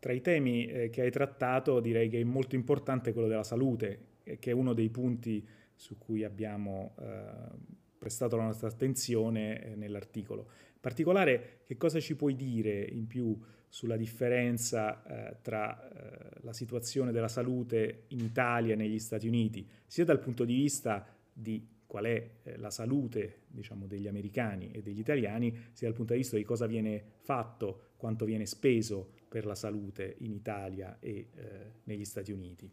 Tra 0.00 0.12
i 0.12 0.22
temi 0.22 0.66
eh, 0.66 0.88
che 0.88 1.02
hai 1.02 1.10
trattato 1.10 1.78
direi 1.78 2.08
che 2.08 2.18
è 2.18 2.24
molto 2.24 2.54
importante 2.54 3.12
quello 3.12 3.28
della 3.28 3.44
salute, 3.44 4.06
che 4.22 4.50
è 4.50 4.52
uno 4.52 4.72
dei 4.72 4.88
punti 4.88 5.46
su 5.74 5.98
cui 5.98 6.24
abbiamo 6.24 6.94
eh, 6.98 7.78
prestato 7.98 8.36
la 8.36 8.44
nostra 8.44 8.68
attenzione 8.68 9.62
eh, 9.62 9.74
nell'articolo. 9.76 10.48
In 10.72 10.80
particolare, 10.80 11.60
che 11.66 11.76
cosa 11.76 12.00
ci 12.00 12.16
puoi 12.16 12.34
dire 12.34 12.82
in 12.82 13.06
più 13.06 13.38
sulla 13.68 13.98
differenza 13.98 15.02
eh, 15.04 15.36
tra 15.42 15.88
eh, 15.90 16.38
la 16.40 16.54
situazione 16.54 17.12
della 17.12 17.28
salute 17.28 18.04
in 18.08 18.20
Italia 18.20 18.72
e 18.72 18.76
negli 18.76 18.98
Stati 18.98 19.28
Uniti, 19.28 19.68
sia 19.86 20.06
dal 20.06 20.18
punto 20.18 20.46
di 20.46 20.54
vista 20.54 21.06
di 21.30 21.66
qual 21.86 22.04
è 22.04 22.30
eh, 22.42 22.56
la 22.56 22.70
salute 22.70 23.42
diciamo, 23.48 23.86
degli 23.86 24.08
americani 24.08 24.70
e 24.70 24.80
degli 24.80 24.98
italiani, 24.98 25.54
sia 25.72 25.88
dal 25.88 25.96
punto 25.96 26.14
di 26.14 26.20
vista 26.20 26.36
di 26.36 26.44
cosa 26.44 26.66
viene 26.66 27.02
fatto, 27.18 27.90
quanto 27.96 28.24
viene 28.24 28.46
speso 28.46 29.10
per 29.30 29.46
la 29.46 29.54
salute 29.54 30.16
in 30.18 30.32
Italia 30.32 30.98
e 30.98 31.28
eh, 31.32 31.72
negli 31.84 32.04
Stati 32.04 32.32
Uniti? 32.32 32.68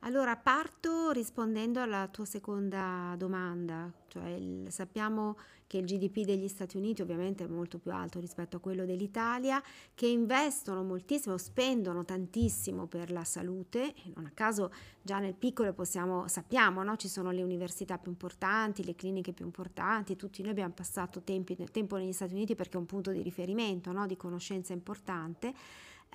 Allora, 0.00 0.36
parto 0.36 1.10
rispondendo 1.10 1.80
alla 1.80 2.06
tua 2.08 2.24
seconda 2.24 3.14
domanda, 3.16 3.90
cioè 4.08 4.28
il, 4.28 4.66
sappiamo 4.70 5.36
che 5.66 5.78
il 5.78 5.84
GDP 5.84 6.24
degli 6.24 6.46
Stati 6.46 6.76
Uniti 6.76 7.02
ovviamente 7.02 7.44
è 7.44 7.48
molto 7.48 7.78
più 7.78 7.90
alto 7.92 8.20
rispetto 8.20 8.58
a 8.58 8.60
quello 8.60 8.84
dell'Italia, 8.84 9.60
che 9.94 10.06
investono 10.06 10.84
moltissimo, 10.84 11.38
spendono 11.38 12.04
tantissimo 12.04 12.86
per 12.86 13.10
la 13.10 13.24
salute, 13.24 13.94
non 14.14 14.26
a 14.26 14.30
caso 14.32 14.72
già 15.02 15.18
nel 15.18 15.34
piccolo 15.34 15.72
possiamo, 15.72 16.28
sappiamo, 16.28 16.84
no? 16.84 16.96
ci 16.96 17.08
sono 17.08 17.32
le 17.32 17.42
università 17.42 17.98
più 17.98 18.12
importanti, 18.12 18.84
le 18.84 18.94
cliniche 18.94 19.32
più 19.32 19.44
importanti, 19.44 20.14
tutti 20.14 20.40
noi 20.42 20.52
abbiamo 20.52 20.74
passato 20.74 21.22
tempi, 21.22 21.56
tempo 21.72 21.96
negli 21.96 22.12
Stati 22.12 22.34
Uniti 22.34 22.54
perché 22.54 22.76
è 22.76 22.80
un 22.80 22.86
punto 22.86 23.10
di 23.10 23.22
riferimento, 23.22 23.90
no? 23.90 24.06
di 24.06 24.16
conoscenza 24.16 24.72
importante 24.72 25.52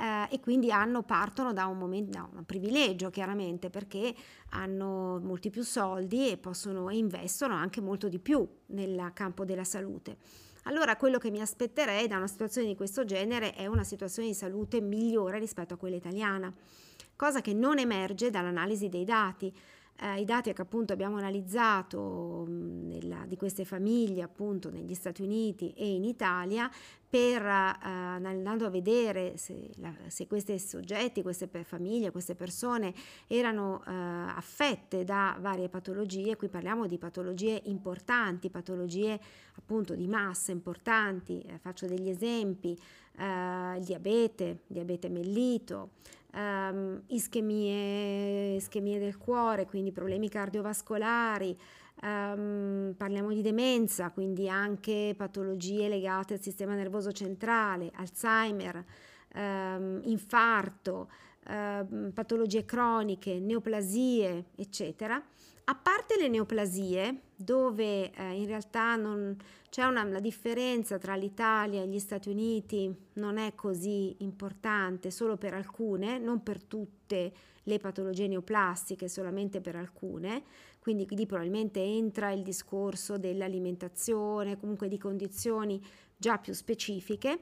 eh, 0.02 0.28
e 0.32 0.40
quindi 0.40 0.72
hanno, 0.72 1.04
partono 1.04 1.54
da 1.54 1.68
un, 1.68 1.78
momento, 1.78 2.12
da 2.12 2.28
un 2.34 2.44
privilegio 2.44 3.12
chiaramente 3.12 3.70
perché 3.70 4.14
hanno 4.50 5.20
molti 5.22 5.52
più 5.52 5.62
soldi 5.62 6.32
e 6.32 6.38
possono 6.38 6.90
e 6.90 6.98
investono 6.98 7.54
anche 7.54 7.82
molto 7.82 8.10
di 8.10 8.18
più 8.18 8.48
nel 8.68 9.12
campo 9.14 9.46
della 9.46 9.64
salute. 9.64 10.18
Allora 10.64 10.96
quello 10.96 11.20
che 11.20 11.30
mi 11.30 11.40
aspetterei 11.40 12.08
da 12.08 12.18
una 12.18 12.28
situazione 12.28 12.68
di 12.68 12.76
questo 12.76 13.06
genere 13.06 13.54
è 13.54 13.68
una 13.68 13.84
situazione 13.84 14.28
di 14.28 14.34
salute 14.34 14.82
migliore 14.82 15.38
rispetto 15.38 15.76
a 15.76 15.78
quella 15.78 15.96
italiana, 15.96 16.52
cosa 17.16 17.42
che 17.42 17.54
non 17.54 17.78
emerge 17.78 18.32
dall'analisi 18.32 18.90
dei 18.90 19.06
dati 19.06 19.56
eh, 20.02 20.20
i 20.20 20.26
dati 20.26 20.52
che 20.52 20.62
appunto 20.62 20.94
abbiamo 20.94 21.18
analizzato 21.18 22.46
mh, 22.48 22.88
nella, 22.88 23.24
di 23.28 23.38
queste 23.38 23.66
famiglie 23.66 24.24
appunto 24.24 24.72
negli 24.72 24.96
Stati 24.96 25.22
Uniti 25.22 25.72
e 25.74 25.94
in 25.94 26.04
Italia 26.04 26.70
per 27.08 27.46
eh, 27.46 27.78
andando 27.84 28.66
a 28.66 28.70
vedere 28.70 29.36
se, 29.36 29.70
la, 29.76 29.94
se, 30.08 30.28
questi 30.28 30.58
soggetti, 30.58 31.22
queste 31.22 31.48
famiglie, 31.64 32.10
queste 32.10 32.36
persone 32.36 32.94
erano 33.28 33.84
eh, 33.86 33.92
affette 33.92 35.04
da 35.04 35.38
varie 35.40 35.70
patologie, 35.70 36.38
qui 36.38 36.48
parliamo 36.48 36.88
di 36.88 36.98
patologie 36.98 37.62
importanti, 37.66 38.50
patologie 38.50 39.20
appunto 39.56 39.94
di 39.94 40.08
massa 40.08 40.52
importanti, 40.52 41.42
eh, 41.42 41.58
faccio 41.58 41.86
degli 41.86 42.10
esempi, 42.10 42.80
eh, 43.18 43.78
il 43.78 43.84
diabete, 43.84 44.62
diabete 44.68 45.10
mellito, 45.10 45.90
um, 46.34 47.02
ischemie, 47.08 48.56
ischemie 48.56 49.00
del 49.00 49.17
cuore, 49.17 49.65
quindi 49.65 49.91
problemi 49.91 50.30
cardiovascolari, 50.30 51.58
um, 52.04 52.94
parliamo 52.98 53.34
di 53.34 53.41
demenza, 53.41 54.12
quindi 54.12 54.50
anche 54.50 55.13
patologie 55.15 55.88
legate 55.88 56.36
al 56.36 56.41
sistema 56.41 56.76
nervoso 56.76 57.12
centrale, 57.12 57.91
Alzheimer, 57.96 58.84
um, 59.36 60.00
infarto, 60.04 61.10
patologie 62.13 62.65
croniche, 62.65 63.39
neoplasie, 63.39 64.46
eccetera. 64.56 65.22
A 65.72 65.76
parte 65.76 66.18
le 66.20 66.28
neoplasie, 66.28 67.22
dove 67.34 68.12
eh, 68.12 68.34
in 68.34 68.46
realtà 68.46 68.98
non 68.98 69.38
c'è 69.70 69.86
una, 69.86 70.04
la 70.04 70.20
differenza 70.20 70.98
tra 70.98 71.16
l'Italia 71.16 71.82
e 71.82 71.88
gli 71.88 71.98
Stati 71.98 72.28
Uniti 72.28 72.94
non 73.14 73.38
è 73.38 73.56
così 73.56 74.18
importante, 74.20 75.12
solo 75.12 75.38
per 75.38 75.54
alcune, 75.54 76.20
non 76.20 76.44
per 76.44 76.62
tutte 76.62 77.32
le 77.64 77.80
patologie 77.80 78.28
neoplastiche, 78.28 79.08
solamente 79.08 79.62
per 79.62 79.78
alcune, 79.78 80.44
quindi 80.80 81.08
lì 81.12 81.26
probabilmente 81.26 81.80
entra 81.82 82.32
il 82.32 82.44
discorso 82.44 83.18
dell'alimentazione, 83.18 84.60
comunque 84.60 84.90
di 84.90 84.98
condizioni 84.98 85.82
già 86.18 86.38
più 86.38 86.52
specifiche 86.52 87.40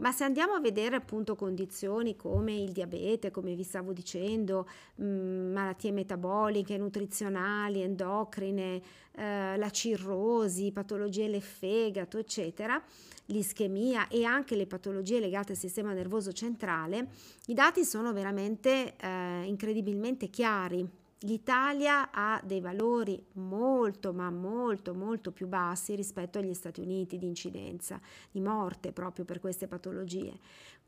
Ma 0.00 0.12
se 0.12 0.24
andiamo 0.24 0.54
a 0.54 0.60
vedere 0.60 0.96
appunto 0.96 1.36
condizioni 1.36 2.16
come 2.16 2.54
il 2.54 2.72
diabete, 2.72 3.30
come 3.30 3.54
vi 3.54 3.62
stavo 3.62 3.92
dicendo, 3.92 4.66
mh, 4.94 5.04
mm, 5.04 5.52
malattie 5.52 5.92
metaboliche, 5.92 6.78
nutrizionali, 6.78 7.82
endocrine, 7.82 8.80
eh, 9.12 9.58
la 9.58 9.70
cirrosi, 9.70 10.72
patologie 10.72 11.30
del 11.30 11.42
fegato, 11.42 12.16
eccetera, 12.16 12.82
l'ischemia 13.26 14.08
e 14.08 14.24
anche 14.24 14.56
le 14.56 14.66
patologie 14.66 15.20
legate 15.20 15.52
al 15.52 15.58
sistema 15.58 15.92
nervoso 15.92 16.32
centrale, 16.32 17.08
i 17.48 17.54
dati 17.54 17.84
sono 17.84 18.14
veramente 18.14 18.94
eh, 18.96 19.42
incredibilmente 19.44 20.30
chiari. 20.30 20.88
L'Italia 21.24 22.10
ha 22.12 22.40
dei 22.42 22.62
valori 22.62 23.22
molto, 23.34 24.14
ma 24.14 24.30
molto, 24.30 24.94
molto 24.94 25.32
più 25.32 25.46
bassi 25.48 25.94
rispetto 25.94 26.38
agli 26.38 26.54
Stati 26.54 26.80
Uniti 26.80 27.18
di 27.18 27.26
incidenza, 27.26 28.00
di 28.30 28.40
morte 28.40 28.90
proprio 28.92 29.26
per 29.26 29.38
queste 29.38 29.66
patologie. 29.66 30.38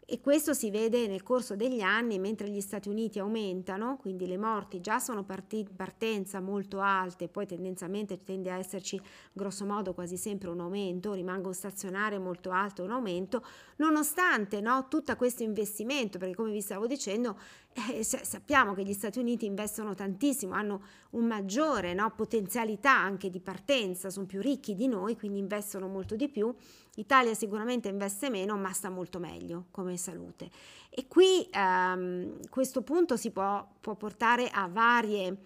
E 0.04 0.20
questo 0.20 0.52
si 0.52 0.70
vede 0.70 1.06
nel 1.06 1.22
corso 1.22 1.54
degli 1.54 1.80
anni, 1.80 2.18
mentre 2.18 2.48
gli 2.48 2.60
Stati 2.60 2.88
Uniti 2.88 3.20
aumentano, 3.20 3.96
quindi 3.98 4.26
le 4.26 4.36
morti 4.36 4.80
già 4.80 4.98
sono 4.98 5.24
in 5.50 5.68
partenza 5.76 6.40
molto 6.40 6.80
alte, 6.80 7.28
poi 7.28 7.46
tendenzialmente 7.46 8.24
tende 8.24 8.50
a 8.50 8.58
esserci 8.58 9.00
grosso 9.32 9.64
modo 9.64 9.94
quasi 9.94 10.16
sempre 10.16 10.50
un 10.50 10.60
aumento, 10.60 11.12
rimangono 11.12 11.54
stazionari 11.54 12.18
molto 12.18 12.50
alto 12.50 12.82
un 12.82 12.90
aumento, 12.90 13.44
nonostante 13.76 14.60
no, 14.60 14.88
tutto 14.88 15.14
questo 15.14 15.44
investimento, 15.44 16.18
perché 16.18 16.34
come 16.34 16.50
vi 16.50 16.60
stavo 16.60 16.88
dicendo, 16.88 17.38
eh, 17.72 18.02
sappiamo 18.02 18.74
che 18.74 18.82
gli 18.82 18.92
Stati 18.92 19.20
Uniti 19.20 19.46
investono 19.46 19.94
tantissimo, 19.94 20.52
hanno 20.52 20.82
un 21.10 21.26
maggiore 21.26 21.94
no, 21.94 22.12
potenzialità 22.14 22.92
anche 22.92 23.30
di 23.30 23.40
partenza, 23.40 24.10
sono 24.10 24.26
più 24.26 24.40
ricchi 24.40 24.74
di 24.74 24.88
noi, 24.88 25.16
quindi 25.16 25.38
investono 25.38 25.86
molto 25.86 26.16
di 26.16 26.28
più. 26.28 26.54
L'Italia 26.94 27.32
sicuramente 27.34 27.88
investe 27.88 28.28
meno, 28.28 28.56
ma 28.56 28.72
sta 28.72 28.90
molto 28.90 29.18
meglio 29.18 29.66
come 29.70 29.96
salute. 29.96 30.50
E 30.90 31.08
qui 31.08 31.48
ehm, 31.50 32.48
questo 32.50 32.82
punto 32.82 33.16
si 33.16 33.30
può, 33.30 33.66
può 33.80 33.94
portare 33.94 34.48
a 34.48 34.68
varie 34.68 35.38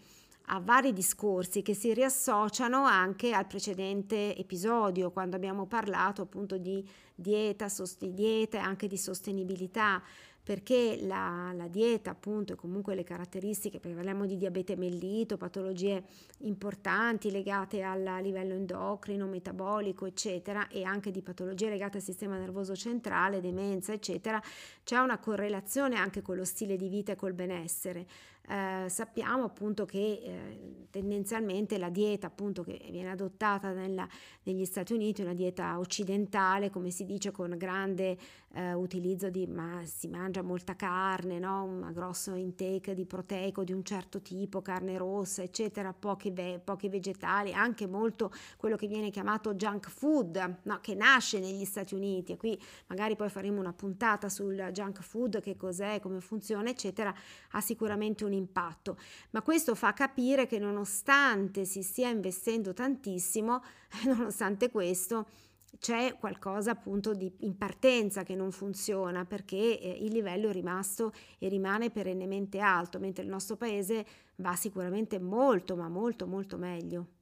a 0.49 0.61
vari 0.61 0.93
discorsi 0.93 1.63
che 1.63 1.75
si 1.75 1.93
riassociano 1.93 2.85
anche 2.85 3.33
al 3.33 3.47
precedente 3.47 4.37
episodio, 4.37 5.11
quando 5.11 5.35
abbiamo 5.35 5.67
parlato 5.67 6.23
appunto 6.23 6.57
di 6.57 6.89
dieta, 7.15 7.69
sost- 7.69 8.05
dieta 8.07 8.59
e 8.59 8.61
anche 8.61 8.87
di 8.87 8.97
sostenibilità 8.97 10.01
perché 10.47 11.01
la, 11.01 11.51
la, 11.57 11.67
dieta 11.67 12.11
appunto 12.11 12.53
e 12.53 12.55
comunque 12.55 12.95
le 12.95 13.03
caratteristiche, 13.03 13.81
perché 13.81 13.97
parliamo 13.97 14.27
di 14.27 14.37
diabete 14.37 14.77
mellito, 14.77 15.37
patologie 15.37 16.05
importanti 16.43 17.33
legate 17.33 17.83
al 17.83 18.21
livello 18.23 18.55
endocrino, 18.55 19.27
metabolico, 19.27 20.07
eccetera, 20.07 20.69
e 20.69 20.85
anche 20.85 21.11
di 21.11 21.21
patologie 21.21 21.69
legate 21.69 21.97
al 21.97 22.05
sistema 22.05 22.39
nervoso 22.39 22.77
centrale, 22.77 23.41
demenza, 23.41 23.93
eccetera, 23.93 24.41
c'è 24.85 24.99
una 24.99 25.19
correlazione 25.19 25.97
anche 25.97 26.23
con 26.23 26.37
lo 26.37 26.45
stile 26.45 26.77
di 26.77 26.89
vita 26.89 27.11
e 27.11 27.17
col 27.17 27.33
benessere. 27.33 28.07
Eh, 28.49 28.89
sappiamo 28.89 29.45
appunto 29.45 29.85
che 29.85 29.99
eh, 29.99 30.87
tendenzialmente 30.91 31.79
la 31.79 31.91
dieta 31.91 32.29
appunto 32.29 32.63
che 32.63 32.81
viene 32.91 33.11
adottata 33.11 33.73
nella, 33.73 34.09
negli 34.45 34.65
Stati 34.65 34.93
Uniti 34.93 35.23
una 35.23 35.35
dieta 35.35 35.79
occidentale, 35.79 36.71
come 36.71 36.91
si 36.91 37.05
dice, 37.05 37.33
con 37.33 37.57
grande 37.57 38.17
eh, 38.57 38.73
utilizzo 38.73 39.29
di, 39.29 39.47
ma 39.47 39.83
si 39.85 40.09
mangia 40.09 40.43
molta 40.43 40.77
carne, 40.77 41.39
no? 41.39 41.65
un 41.65 41.91
grosso 41.93 42.35
intake 42.35 42.95
di 42.95 43.05
proteico 43.05 43.65
di 43.65 43.73
un 43.73 43.85
certo 43.85 44.23
tipo, 44.23 44.63
carne 44.63 44.97
rossa, 44.97 45.43
eccetera, 45.43 45.93
pochi, 45.93 46.31
ve- 46.31 46.61
pochi 46.63 46.89
vegetali, 46.89 47.53
anche 47.53 47.87
molto 47.87 48.33
quello 48.57 48.77
che 48.77 48.87
viene 48.87 49.11
chiamato 49.11 49.55
junk 49.55 49.91
food, 49.91 50.61
no? 50.63 50.79
che 50.81 50.95
nasce 50.95 51.41
negli 51.41 51.65
Stati 51.65 51.95
Uniti 51.95 52.33
e 52.33 52.37
qui 52.37 52.59
magari 52.87 53.17
poi 53.17 53.29
faremo 53.29 53.61
una 53.61 53.73
puntata 53.73 54.29
sul 54.29 54.71
junk 54.73 55.03
food, 55.03 55.41
che 55.41 55.57
cos'è, 55.57 56.01
come 56.01 56.21
funziona, 56.21 56.71
eccetera, 56.71 57.15
ha 57.51 57.61
sicuramente 57.61 58.25
un 58.25 58.33
impatto, 58.37 58.99
ma 59.31 59.42
questo 59.42 59.75
fa 59.75 59.92
capire 59.92 60.46
che 60.46 60.59
nonostante 60.59 61.64
si 61.64 61.83
stia 61.83 62.09
investendo 62.09 62.72
tantissimo, 62.72 63.62
nonostante 64.07 64.70
questo, 64.70 65.27
c'è 65.79 66.16
qualcosa 66.18 66.70
appunto 66.70 67.12
di, 67.12 67.31
in 67.40 67.57
partenza 67.57 68.22
che 68.22 68.35
non 68.35 68.51
funziona 68.51 69.25
perché 69.25 69.79
eh, 69.79 69.90
il 70.01 70.12
livello 70.12 70.49
è 70.49 70.53
rimasto 70.53 71.12
e 71.38 71.49
rimane 71.49 71.90
perennemente 71.90 72.61
alto, 72.61 72.99
mentre 72.99 73.25
il 73.25 73.31
nostro 73.31 73.57
paese 73.57 74.07
va 74.37 74.55
sicuramente 74.55 75.18
molto, 75.18 75.77
ma 75.77 75.88
molto, 75.88 76.27
molto 76.27 76.57
meglio. 76.57 77.15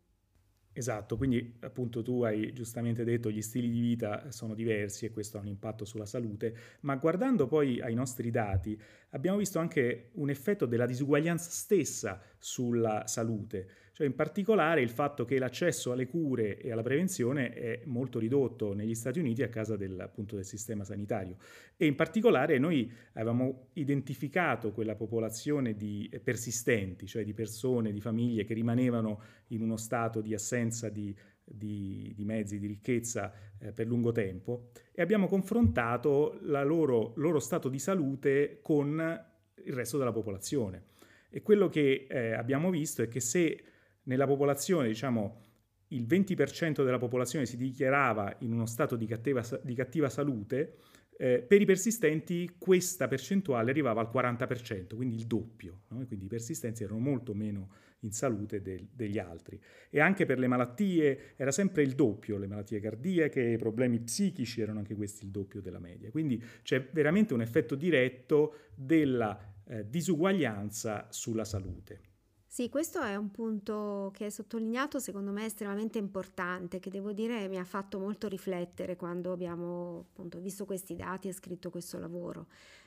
Esatto, 0.77 1.17
quindi 1.17 1.55
appunto 1.61 2.03
tu 2.03 2.25
hai 2.25 2.53
giustamente 2.53 3.05
detto 3.05 3.31
gli 3.31 3.41
stili 3.43 3.71
di 3.71 3.79
vita 3.79 4.33
sono 4.33 4.55
diversi 4.55 5.05
e 5.05 5.13
questo 5.13 5.39
ha 5.39 5.41
un 5.41 5.47
impatto 5.47 5.85
sulla 5.85 6.05
salute, 6.05 6.53
ma 6.81 6.97
guardando 6.97 7.47
poi 7.47 7.81
ai 7.81 7.95
nostri 7.95 8.29
dati 8.33 8.77
abbiamo 9.11 9.39
visto 9.39 9.61
anche 9.61 10.11
un 10.15 10.31
effetto 10.31 10.67
della 10.67 10.87
disuguaglianza 10.87 11.49
stessa 11.49 12.21
sulla 12.39 13.07
salute. 13.07 13.69
Cioè 13.95 14.09
in 14.09 14.17
particolare 14.17 14.83
il 14.83 14.89
fatto 14.89 15.25
che 15.25 15.39
l'accesso 15.39 15.93
alle 15.93 16.09
cure 16.09 16.59
e 16.59 16.73
alla 16.73 16.83
prevenzione 16.83 17.53
è 17.53 17.83
molto 17.85 18.19
ridotto 18.19 18.75
negli 18.75 18.97
Stati 18.97 19.21
Uniti 19.21 19.45
a 19.45 19.49
causa 19.49 19.77
del, 19.77 20.01
appunto, 20.01 20.35
del 20.35 20.45
sistema 20.45 20.83
sanitario 20.83 21.37
e 21.77 21.87
in 21.87 21.95
particolare 21.95 22.59
noi 22.59 22.91
avevamo 23.13 23.69
identificato 23.75 24.73
quella 24.73 24.97
popolazione 24.97 25.77
di 25.77 26.11
persistenti, 26.25 27.07
cioè 27.07 27.23
di 27.23 27.35
persone, 27.35 27.93
di 27.93 28.01
famiglie 28.01 28.43
che 28.43 28.53
rimanevano 28.53 29.21
in 29.49 29.63
uno 29.63 29.77
stato 29.77 30.21
di 30.21 30.35
assenza 30.35 30.89
di, 30.89 31.17
di, 31.45 32.13
di 32.17 32.25
mezzi, 32.25 32.59
di 32.59 32.67
ricchezza 32.67 33.33
eh, 33.61 33.71
per 33.71 33.87
lungo 33.87 34.11
tempo 34.11 34.71
e 34.93 35.03
abbiamo 35.03 35.29
confrontato 35.29 36.37
il 36.43 36.51
loro, 36.65 37.13
loro 37.15 37.39
stato 37.39 37.69
di 37.69 37.79
salute 37.79 38.59
con 38.61 39.25
il 39.63 39.73
resto 39.73 39.99
della 39.99 40.11
popolazione. 40.11 40.87
E 41.31 41.43
quello 41.43 41.69
che 41.69 42.09
eh, 42.09 42.33
abbiamo 42.33 42.71
visto 42.71 43.01
è 43.01 43.07
che 43.07 43.21
se 43.21 43.63
nella 44.05 44.27
popolazione, 44.27 44.89
diciamo, 44.89 45.41
il 45.89 46.07
20% 46.07 46.85
della 46.85 46.99
popolazione 46.99 47.47
si 47.47 47.57
dichiarava 47.57 48.35
in 48.41 48.53
uno 48.53 48.67
stato 48.67 48.97
di 48.97 49.07
cattiva, 49.07 49.43
di 49.63 49.75
cattiva 49.75 50.09
salute, 50.09 50.77
eh, 51.17 51.45
per 51.47 51.61
i 51.61 51.65
persistenti 51.65 52.57
questa 52.59 53.07
percentuale 53.07 53.71
arrivava 53.71 54.01
al 54.01 54.11
40%, 54.13 54.97
quindi 54.97 55.15
il 55.15 55.27
doppio, 55.27 55.83
no? 55.89 56.05
quindi 56.07 56.25
i 56.25 56.29
persistenti 56.29 56.83
erano 56.83 56.99
molto 56.99 57.35
meno 57.35 57.71
in 58.01 58.11
salute 58.11 58.61
del, 58.61 58.89
degli 58.93 59.19
altri. 59.19 59.61
E 59.91 60.01
anche 60.01 60.27
per 60.27 60.39
le 60.39 60.49
malattie 60.49 61.35
era 61.37 61.53
sempre 61.53 61.83
il 61.83 61.95
doppio, 61.95 62.37
le 62.37 62.47
malattie 62.47 62.81
cardiache, 62.81 63.41
i 63.41 63.57
problemi 63.57 64.01
psichici 64.01 64.61
erano 64.61 64.81
anche 64.81 64.95
questi 64.95 65.25
il 65.25 65.31
doppio 65.31 65.61
della 65.61 65.79
media. 65.79 66.11
Quindi 66.11 66.43
c'è 66.63 66.89
veramente 66.91 67.33
un 67.33 67.41
effetto 67.41 67.77
diretto 67.77 68.57
della 68.75 69.39
eh, 69.67 69.89
disuguaglianza 69.89 71.07
sulla 71.11 71.45
salute. 71.45 72.14
Sì, 72.55 72.69
questo 72.69 73.01
è 73.01 73.17
un 73.17 73.33
punto 73.33 74.13
che 74.15 74.27
è 74.27 74.31
sottolineato, 74.31 75.01
secondo 75.01 75.33
me 75.33 75.45
estremamente 75.45 75.99
importante, 75.99 76.79
che 76.79 76.89
devo 76.89 77.11
dire 77.11 77.49
mi 77.49 77.59
ha 77.59 77.65
fatto 77.65 77.99
molto 77.99 78.29
riflettere 78.29 78.95
quando 78.95 79.33
abbiamo 79.33 80.07
appunto 80.13 80.39
visto 80.39 80.65
questi 80.65 80.95
dati 80.95 81.27
e 81.27 81.33
scritto 81.33 81.71
questo 81.71 81.99
lavoro, 81.99 82.47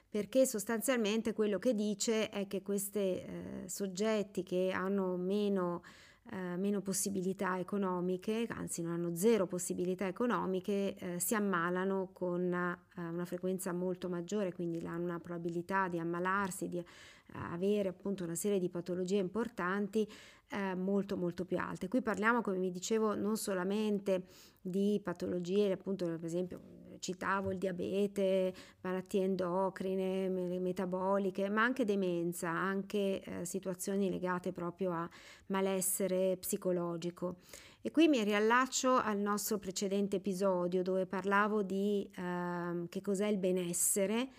perché 0.10 0.46
sostanzialmente 0.46 1.34
quello 1.34 1.60
che 1.60 1.74
dice 1.76 2.30
è 2.30 2.48
che 2.48 2.62
questi 2.62 2.98
eh, 3.00 3.64
soggetti 3.66 4.42
che 4.42 4.72
hanno 4.74 5.18
meno 5.18 5.82
eh, 6.30 6.58
meno 6.58 6.82
possibilità 6.82 7.58
economiche, 7.58 8.46
anzi 8.50 8.82
non 8.82 8.92
hanno 8.92 9.16
zero 9.16 9.48
possibilità 9.48 10.08
economiche, 10.08 10.96
eh, 10.96 11.20
si 11.20 11.36
ammalano 11.36 12.10
con 12.12 12.54
eh, 12.54 13.02
una 13.02 13.26
frequenza 13.26 13.72
molto 13.72 14.10
maggiore, 14.10 14.54
quindi 14.54 14.86
hanno 14.86 15.06
una 15.06 15.20
probabilità 15.20 15.88
di 15.88 16.00
ammalarsi, 16.00 16.68
di 16.68 16.84
avere 17.34 17.90
appunto 17.90 18.24
una 18.24 18.36
serie 18.36 18.60
di 18.60 18.70
patologie 18.70 19.18
importanti 19.18 20.08
eh, 20.50 20.76
molto 20.76 21.18
molto 21.18 21.46
più 21.46 21.58
alte. 21.58 21.88
Qui 21.88 22.02
parliamo, 22.02 22.42
come 22.42 22.58
vi 22.58 22.72
dicevo, 22.72 23.16
non 23.16 23.38
solamente 23.38 24.28
di 24.62 25.00
patologie, 25.04 25.72
appunto 25.72 26.06
per 26.06 26.26
esempio 26.26 26.78
citavo 27.00 27.52
il 27.52 27.58
diabete, 27.58 28.54
malattie 28.82 29.24
endocrine, 29.24 30.30
metaboliche, 30.30 31.50
ma 31.50 31.64
anche 31.64 31.86
demenza, 31.86 32.50
anche 32.50 33.22
eh, 33.22 33.46
situazioni 33.46 34.10
legate 34.10 34.52
proprio 34.52 34.92
a 34.92 35.10
malessere 35.48 36.38
psicologico. 36.38 37.38
E 37.82 37.92
qui 37.92 38.08
mi 38.08 38.24
riallaccio 38.24 38.96
al 38.96 39.20
nostro 39.20 39.58
precedente 39.60 40.18
episodio 40.18 40.84
dove 40.84 41.06
parlavo 41.06 41.62
di 41.62 42.10
eh, 42.16 42.88
che 42.90 43.02
cos'è 43.02 43.28
il 43.28 43.38
benessere. 43.38 44.30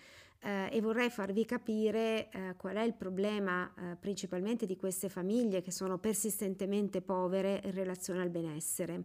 Eh, 0.41 0.69
e 0.71 0.79
vorrei 0.79 1.09
farvi 1.09 1.43
capire 1.43 2.29
eh, 2.29 2.55
qual 2.55 2.77
è 2.77 2.83
il 2.83 2.93
problema 2.93 3.69
eh, 3.75 3.97
principalmente 3.97 4.65
di 4.65 4.77
queste 4.77 5.09
famiglie 5.09 5.61
che 5.61 5.71
sono 5.71 5.97
persistentemente 5.97 7.01
povere 7.01 7.59
in 7.65 7.73
relazione 7.73 8.21
al 8.21 8.29
benessere 8.29 9.03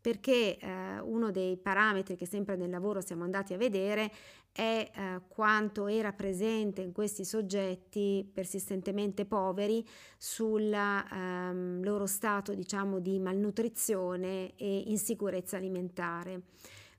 perché 0.00 0.56
eh, 0.56 1.00
uno 1.00 1.30
dei 1.30 1.56
parametri 1.56 2.16
che 2.16 2.26
sempre 2.26 2.56
nel 2.56 2.70
lavoro 2.70 3.00
siamo 3.00 3.24
andati 3.24 3.54
a 3.54 3.56
vedere 3.56 4.10
è 4.52 4.90
eh, 4.92 5.20
quanto 5.28 5.86
era 5.86 6.12
presente 6.12 6.80
in 6.80 6.92
questi 6.92 7.24
soggetti 7.24 8.28
persistentemente 8.32 9.24
poveri 9.24 9.86
sul 10.16 10.72
ehm, 10.72 11.82
loro 11.82 12.06
stato 12.06 12.54
diciamo 12.54 12.98
di 12.98 13.18
malnutrizione 13.18 14.54
e 14.56 14.84
insicurezza 14.86 15.56
alimentare. 15.56 16.42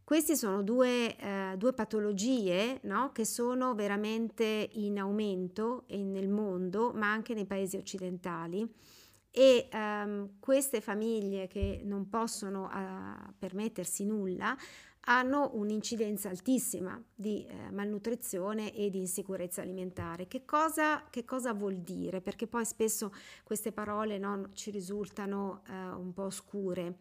Queste 0.10 0.36
sono 0.36 0.64
due, 0.64 1.16
eh, 1.18 1.54
due 1.56 1.72
patologie 1.72 2.80
no? 2.86 3.12
che 3.12 3.26
sono 3.26 3.76
veramente 3.76 4.68
in 4.72 4.98
aumento 4.98 5.84
nel 5.90 6.30
mondo, 6.30 6.92
ma 6.96 7.12
anche 7.12 7.36
nei 7.36 7.46
paesi 7.46 7.78
occidentali 7.78 8.68
e 9.30 9.70
um, 9.72 10.40
queste 10.40 10.82
famiglie 10.82 11.46
che 11.46 11.82
non 11.84 12.10
possono 12.10 12.64
uh, 12.64 13.34
permettersi 13.38 14.04
nulla 14.04 14.58
hanno 15.02 15.52
un'incidenza 15.54 16.30
altissima 16.30 17.00
di 17.14 17.46
eh, 17.46 17.70
malnutrizione 17.72 18.74
e 18.74 18.90
di 18.90 18.98
insicurezza 18.98 19.62
alimentare. 19.62 20.28
Che 20.28 20.44
cosa, 20.44 21.04
che 21.10 21.24
cosa, 21.24 21.54
vuol 21.54 21.78
dire? 21.78 22.20
Perché 22.20 22.48
poi 22.48 22.66
spesso 22.66 23.14
queste 23.44 23.72
parole 23.72 24.18
no, 24.18 24.50
ci 24.54 24.72
risultano 24.72 25.62
eh, 25.68 25.74
un 25.74 26.14
po' 26.14 26.24
oscure. 26.24 26.98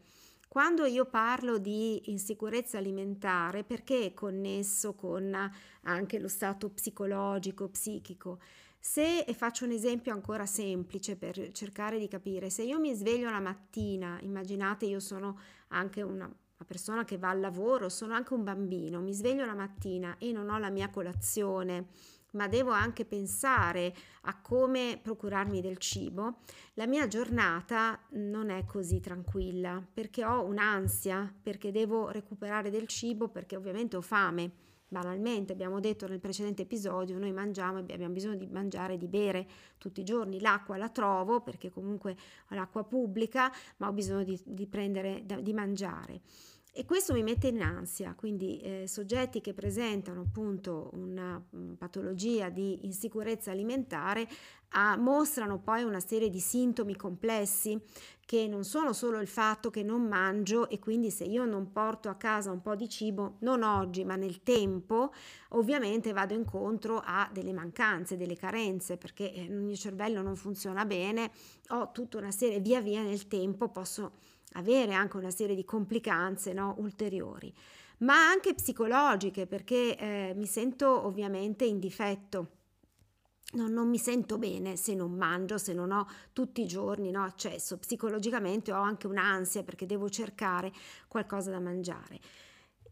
Quando 0.49 0.87
io 0.87 1.05
parlo 1.05 1.59
di 1.59 2.11
insicurezza 2.11 2.79
alimentare, 2.79 3.65
perché 3.65 4.07
è 4.07 4.15
connesso 4.15 4.95
con 4.95 5.37
anche 5.83 6.19
lo 6.19 6.29
stato 6.29 6.71
psicologico, 6.71 7.69
psichico? 7.69 8.41
Se, 8.81 9.21
e 9.21 9.35
faccio 9.35 9.67
un 9.67 9.73
esempio 9.73 10.13
ancora 10.15 10.47
semplice 10.47 11.17
per 11.17 11.53
cercare 11.53 11.99
di 11.99 12.09
capire, 12.09 12.49
se 12.49 12.63
io 12.63 12.81
mi 12.81 12.95
sveglio 12.95 13.29
la 13.29 13.41
mattina, 13.41 14.19
immaginate 14.23 14.87
io 14.87 15.01
sono 15.01 15.39
anche 15.69 16.01
una, 16.01 16.25
una 16.25 16.67
persona 16.67 17.05
che 17.05 17.19
va 17.19 17.29
al 17.29 17.41
lavoro, 17.41 17.91
sono 17.91 18.15
anche 18.15 18.33
un 18.33 18.45
bambino, 18.45 19.01
mi 19.01 19.13
sveglio 19.13 19.45
la 19.45 19.55
mattina 19.55 20.17
e 20.17 20.33
non 20.33 20.49
ho 20.49 20.59
la 20.59 20.71
mia 20.71 20.89
colazione, 20.89 21.89
ma 22.33 22.49
devo 22.49 22.71
anche 22.71 23.05
pensare 23.05 23.95
a 24.23 24.41
come 24.41 24.99
procurarmi 25.03 25.61
del 25.61 25.79
cibo, 25.79 26.41
la 26.75 26.87
mia 26.87 27.07
giornata 27.07 27.99
non 28.11 28.51
è 28.51 28.65
così 28.65 29.01
tranquilla 29.01 29.83
perché 29.93 30.25
ho 30.25 30.45
un'ansia, 30.45 31.33
perché 31.43 31.71
devo 31.71 32.11
recuperare 32.11 32.71
del 32.71 32.87
cibo, 32.87 33.29
perché 33.29 33.57
ovviamente 33.57 33.97
ho 33.97 34.03
fame. 34.03 34.67
Banalmente, 34.91 35.53
abbiamo 35.53 35.81
detto 35.81 36.09
nel 36.09 36.19
precedente 36.19 36.63
episodio, 36.63 37.19
noi 37.19 37.31
mangiamo 37.31 37.79
e 37.87 37.93
abbiamo 37.93 38.15
bisogno 38.15 38.37
di 38.37 38.47
mangiare 38.47 38.95
e 38.95 38.97
di 38.97 39.07
bere 39.07 39.47
tutti 39.77 40.01
i 40.01 40.05
giorni. 40.05 40.41
L'acqua 40.41 40.79
la 40.79 40.89
trovo 40.89 41.43
perché 41.43 41.71
comunque 41.71 42.17
ho 42.49 42.55
l'acqua 42.55 42.85
pubblica, 42.85 43.53
ma 43.77 43.89
ho 43.89 43.93
bisogno 43.93 44.25
di, 44.25 44.41
di 44.47 44.67
prendere, 44.67 45.23
di 45.43 45.53
mangiare. 45.53 46.23
E 46.79 46.85
questo 46.85 47.13
mi 47.13 47.25
mette 47.25 47.49
in 47.49 47.61
ansia, 47.61 48.15
quindi 48.17 48.61
eh, 48.61 48.85
soggetti 48.87 49.41
che 49.41 49.53
presentano 49.53 50.21
appunto 50.21 50.91
una 50.93 51.45
um, 51.51 51.75
patologia 51.75 52.51
di 52.51 52.87
insicurezza 52.87 53.51
alimentare 53.51 54.29
ah, 54.69 54.97
mostrano 54.97 55.59
poi 55.59 55.83
una 55.83 55.99
serie 55.99 56.31
di 56.31 56.39
sintomi 56.39 56.95
complessi 56.95 57.83
che 58.25 58.47
non 58.47 58.63
sono 58.63 58.93
solo 58.93 59.19
il 59.19 59.27
fatto 59.27 59.71
che 59.71 59.83
non 59.83 60.07
mangio 60.07 60.69
e 60.69 60.79
quindi 60.79 61.11
se 61.11 61.25
io 61.25 61.45
non 61.45 61.73
porto 61.73 62.11
a 62.11 62.15
casa 62.15 62.53
un 62.53 62.63
po' 62.63 62.77
di 62.77 62.89
cibo, 62.89 63.39
non 63.41 63.65
oggi 63.65 64.05
ma 64.05 64.15
nel 64.15 64.45
tempo, 64.45 65.13
ovviamente 65.49 66.13
vado 66.13 66.35
incontro 66.35 67.03
a 67.05 67.29
delle 67.33 67.53
mancanze, 67.53 68.17
delle 68.17 68.37
carenze 68.37 68.97
perché 68.97 69.33
eh, 69.33 69.43
il 69.43 69.63
mio 69.63 69.75
cervello 69.75 70.23
non 70.23 70.37
funziona 70.37 70.85
bene, 70.85 71.33
ho 71.71 71.91
tutta 71.91 72.19
una 72.19 72.31
serie, 72.31 72.61
via 72.61 72.81
via 72.81 73.03
nel 73.03 73.27
tempo 73.27 73.69
posso 73.69 74.13
avere 74.53 74.93
anche 74.95 75.17
una 75.17 75.31
serie 75.31 75.55
di 75.55 75.65
complicanze 75.65 76.53
no, 76.53 76.75
ulteriori, 76.79 77.53
ma 77.99 78.29
anche 78.29 78.55
psicologiche 78.55 79.47
perché 79.47 79.97
eh, 79.97 80.33
mi 80.37 80.47
sento 80.47 81.07
ovviamente 81.07 81.65
in 81.65 81.79
difetto. 81.79 82.53
Non, 83.51 83.73
non, 83.73 83.89
mi 83.89 83.99
sento 83.99 84.37
bene 84.37 84.77
se 84.77 84.95
non 84.95 85.13
mangio, 85.13 85.57
se 85.57 85.73
non 85.73 85.91
ho 85.91 86.07
tutti 86.35 86.61
i 86.61 86.67
giorni 86.67 87.11
no, 87.11 87.25
accesso. 87.25 87.79
Psicologicamente 87.79 88.73
ho 88.73 88.81
anche 88.81 89.07
un'ansia 89.07 89.63
perché 89.63 89.87
devo 89.87 90.11
cercare 90.11 90.71
qualcosa 91.09 91.51
da 91.51 91.59
mangiare. 91.59 92.21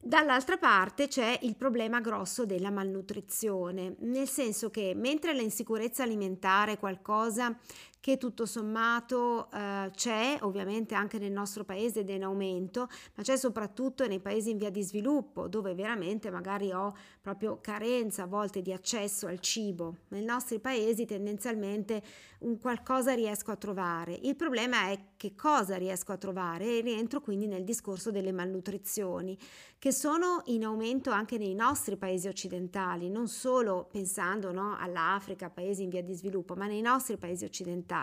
Dall'altra 0.07 0.57
parte 0.57 1.09
c'è 1.09 1.41
il 1.43 1.57
problema 1.57 2.01
grosso 2.01 2.47
della 2.47 2.71
malnutrizione, 2.71 3.97
nel 3.99 4.29
senso 4.29 4.71
che 4.71 4.95
mentre 4.95 5.35
l'insicurezza 5.35 6.05
alimentare 6.05 6.73
è 6.73 6.79
qualcosa 6.79 7.59
che 8.07 8.19
tutto 8.19 8.47
sommato 8.47 9.51
eh, 9.51 9.91
c'è 9.93 10.39
ovviamente 10.43 10.95
anche 10.95 11.19
nel 11.19 11.33
nostro 11.33 11.65
paese 11.65 12.01
ed 12.01 12.11
è 12.11 12.13
in 12.13 12.23
aumento, 12.23 12.89
ma 13.17 13.25
c'è 13.25 13.37
soprattutto 13.37 14.07
nei 14.07 14.21
paesi 14.21 14.51
in 14.51 14.59
via 14.59 14.71
di 14.71 14.81
sviluppo 14.85 15.49
dove 15.49 15.75
veramente 15.75 16.31
magari 16.31 16.71
ho 16.71 16.95
proprio 17.21 17.59
carenza 17.61 18.23
a 18.23 18.27
volte 18.27 18.63
di 18.63 18.73
accesso 18.73 19.27
al 19.27 19.41
cibo. 19.41 19.97
Nei 20.11 20.23
nostri 20.23 20.61
paesi 20.61 21.05
tendenzialmente 21.05 22.01
un 22.39 22.61
qualcosa 22.61 23.13
riesco 23.13 23.51
a 23.51 23.57
trovare. 23.57 24.17
Il 24.23 24.37
problema 24.37 24.89
è 24.91 24.99
che 25.17 25.35
cosa 25.35 25.77
riesco 25.77 26.13
a 26.13 26.17
trovare 26.17 26.79
e 26.79 26.81
rientro 26.83 27.21
quindi 27.21 27.49
nel 27.49 27.65
discorso 27.65 28.13
delle 28.13 28.31
malnutrizioni 28.31 29.37
che 29.79 29.91
sono 29.91 30.43
in 30.47 30.65
aumento 30.65 31.11
anche 31.11 31.39
nei 31.39 31.55
nostri 31.55 31.97
paesi 31.97 32.29
occidentali, 32.29 33.11
non 33.11 33.29
solo 33.29 33.89
pensando 33.91 34.53
no, 34.53 34.77
all'Africa, 34.79 35.51
paesi 35.51 35.83
in 35.83 35.91
via 35.91 36.03
di 36.03 36.15
sviluppo, 36.15 36.55
ma 36.55 36.67
nei 36.67 36.81
nostri 36.81 37.17
paesi 37.17 37.45
occidentali. 37.45 37.95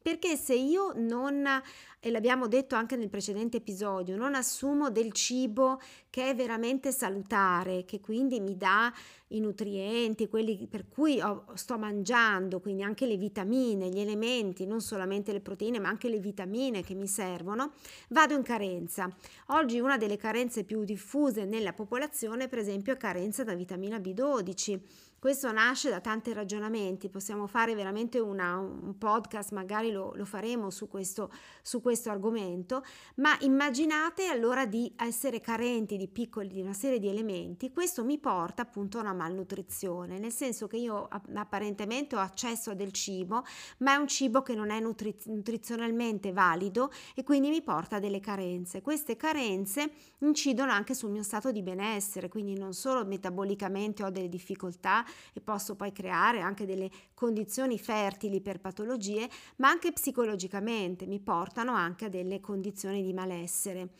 Perché 0.00 0.36
se 0.36 0.54
io 0.54 0.92
non, 0.94 1.44
e 2.00 2.10
l'abbiamo 2.10 2.46
detto 2.46 2.74
anche 2.74 2.96
nel 2.96 3.10
precedente 3.10 3.58
episodio, 3.58 4.16
non 4.16 4.34
assumo 4.34 4.90
del 4.90 5.12
cibo 5.12 5.80
che 6.08 6.30
è 6.30 6.34
veramente 6.34 6.92
salutare, 6.92 7.84
che 7.84 8.00
quindi 8.00 8.40
mi 8.40 8.56
dà 8.56 8.90
i 9.28 9.40
nutrienti, 9.40 10.28
quelli 10.28 10.66
per 10.66 10.88
cui 10.88 11.20
ho, 11.20 11.44
sto 11.54 11.76
mangiando, 11.76 12.60
quindi 12.60 12.82
anche 12.82 13.04
le 13.04 13.16
vitamine, 13.16 13.90
gli 13.90 14.00
elementi, 14.00 14.64
non 14.64 14.80
solamente 14.80 15.32
le 15.32 15.40
proteine, 15.40 15.78
ma 15.78 15.88
anche 15.88 16.08
le 16.08 16.20
vitamine 16.20 16.82
che 16.82 16.94
mi 16.94 17.06
servono, 17.06 17.72
vado 18.08 18.34
in 18.34 18.42
carenza. 18.42 19.14
Oggi 19.48 19.78
una 19.78 19.98
delle 19.98 20.16
carenze 20.16 20.64
più 20.64 20.84
diffuse 20.84 21.44
nella 21.44 21.74
popolazione, 21.74 22.48
per 22.48 22.60
esempio, 22.60 22.94
è 22.94 22.96
carenza 22.96 23.44
da 23.44 23.54
vitamina 23.54 23.98
B12 23.98 24.80
questo 25.18 25.50
nasce 25.50 25.90
da 25.90 26.00
tanti 26.00 26.32
ragionamenti, 26.32 27.08
possiamo 27.08 27.46
fare 27.46 27.74
veramente 27.74 28.20
una, 28.20 28.56
un 28.58 28.96
podcast, 28.96 29.52
magari 29.52 29.90
lo, 29.90 30.12
lo 30.14 30.24
faremo 30.24 30.70
su 30.70 30.86
questo, 30.86 31.32
su 31.60 31.80
questo, 31.80 32.10
argomento, 32.10 32.84
ma 33.16 33.36
immaginate 33.40 34.26
allora 34.26 34.64
di 34.64 34.92
essere 34.96 35.40
carenti 35.40 35.96
di 35.96 36.06
piccoli, 36.06 36.48
di 36.48 36.60
una 36.60 36.72
serie 36.72 37.00
di 37.00 37.08
elementi, 37.08 37.72
questo 37.72 38.04
mi 38.04 38.18
porta 38.18 38.62
appunto 38.62 38.98
a 38.98 39.00
una 39.00 39.12
malnutrizione, 39.12 40.18
nel 40.18 40.32
senso 40.32 40.68
che 40.68 40.76
io 40.76 41.08
apparentemente 41.34 42.14
ho 42.14 42.20
accesso 42.20 42.70
a 42.70 42.74
del 42.74 42.92
cibo, 42.92 43.44
ma 43.78 43.94
è 43.94 43.96
un 43.96 44.06
cibo 44.06 44.42
che 44.42 44.54
non 44.54 44.70
è 44.70 44.78
nutri- 44.78 45.16
nutrizionalmente 45.24 46.32
valido 46.32 46.92
e 47.14 47.24
quindi 47.24 47.48
mi 47.48 47.62
porta 47.62 47.96
a 47.96 47.98
delle 47.98 48.20
carenze. 48.20 48.82
Queste 48.82 49.16
carenze 49.16 49.90
incidono 50.18 50.70
anche 50.70 50.94
sul 50.94 51.10
mio 51.10 51.22
stato 51.24 51.50
di 51.50 51.62
benessere, 51.62 52.28
quindi 52.28 52.56
non 52.56 52.72
solo 52.72 53.04
metabolicamente 53.04 54.04
ho 54.04 54.10
delle 54.10 54.28
difficoltà, 54.28 55.04
e 55.32 55.40
posso 55.40 55.76
poi 55.76 55.92
creare 55.92 56.40
anche 56.40 56.66
delle 56.66 56.90
condizioni 57.14 57.78
fertili 57.78 58.40
per 58.40 58.60
patologie, 58.60 59.28
ma 59.56 59.68
anche 59.68 59.92
psicologicamente 59.92 61.06
mi 61.06 61.20
portano 61.20 61.72
anche 61.72 62.06
a 62.06 62.08
delle 62.08 62.40
condizioni 62.40 63.02
di 63.02 63.12
malessere. 63.12 63.90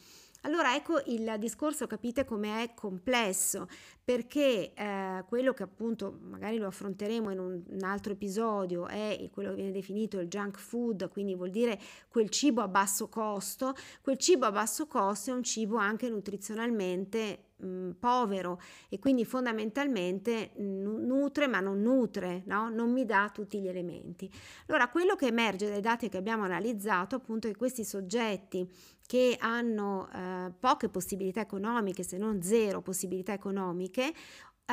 Allora 0.42 0.76
ecco 0.76 1.02
il 1.06 1.34
discorso, 1.38 1.88
capite 1.88 2.24
come 2.24 2.62
è 2.62 2.74
complesso, 2.74 3.66
perché 4.04 4.72
eh, 4.72 5.24
quello 5.26 5.52
che 5.52 5.64
appunto 5.64 6.16
magari 6.22 6.58
lo 6.58 6.68
affronteremo 6.68 7.30
in 7.32 7.40
un, 7.40 7.62
un, 7.66 7.82
altro 7.82 8.12
episodio 8.12 8.86
è 8.86 9.28
quello 9.32 9.50
che 9.50 9.56
viene 9.56 9.72
definito 9.72 10.20
il 10.20 10.28
junk 10.28 10.56
food, 10.56 11.08
quindi 11.08 11.34
vuol 11.34 11.50
dire 11.50 11.78
quel 12.08 12.30
cibo 12.30 12.62
a 12.62 12.68
basso 12.68 13.08
costo, 13.08 13.74
quel 14.00 14.16
cibo 14.16 14.46
a 14.46 14.52
basso 14.52 14.86
costo 14.86 15.32
è 15.32 15.34
un 15.34 15.42
cibo 15.42 15.76
anche 15.76 16.08
nutrizionalmente 16.08 17.47
mh, 17.58 17.90
povero 17.98 18.60
e 18.88 18.98
quindi 18.98 19.24
fondamentalmente 19.24 20.52
n- 20.56 21.06
nutre 21.06 21.46
ma 21.46 21.60
non 21.60 21.80
nutre, 21.80 22.42
no? 22.46 22.68
non 22.68 22.92
mi 22.92 23.04
dà 23.04 23.30
tutti 23.32 23.60
gli 23.60 23.68
elementi. 23.68 24.30
Allora 24.66 24.88
quello 24.88 25.14
che 25.16 25.26
emerge 25.26 25.68
dai 25.68 25.80
dati 25.80 26.08
che 26.08 26.16
abbiamo 26.16 26.44
analizzato 26.44 27.16
appunto 27.16 27.46
è 27.46 27.50
che 27.50 27.56
questi 27.56 27.84
soggetti 27.84 28.68
che 29.08 29.36
hanno 29.40 30.06
eh, 30.12 30.52
poche 30.60 30.90
possibilità 30.90 31.40
economiche, 31.40 32.02
se 32.02 32.18
non 32.18 32.42
zero 32.42 32.82
possibilità 32.82 33.32
economiche, 33.32 34.12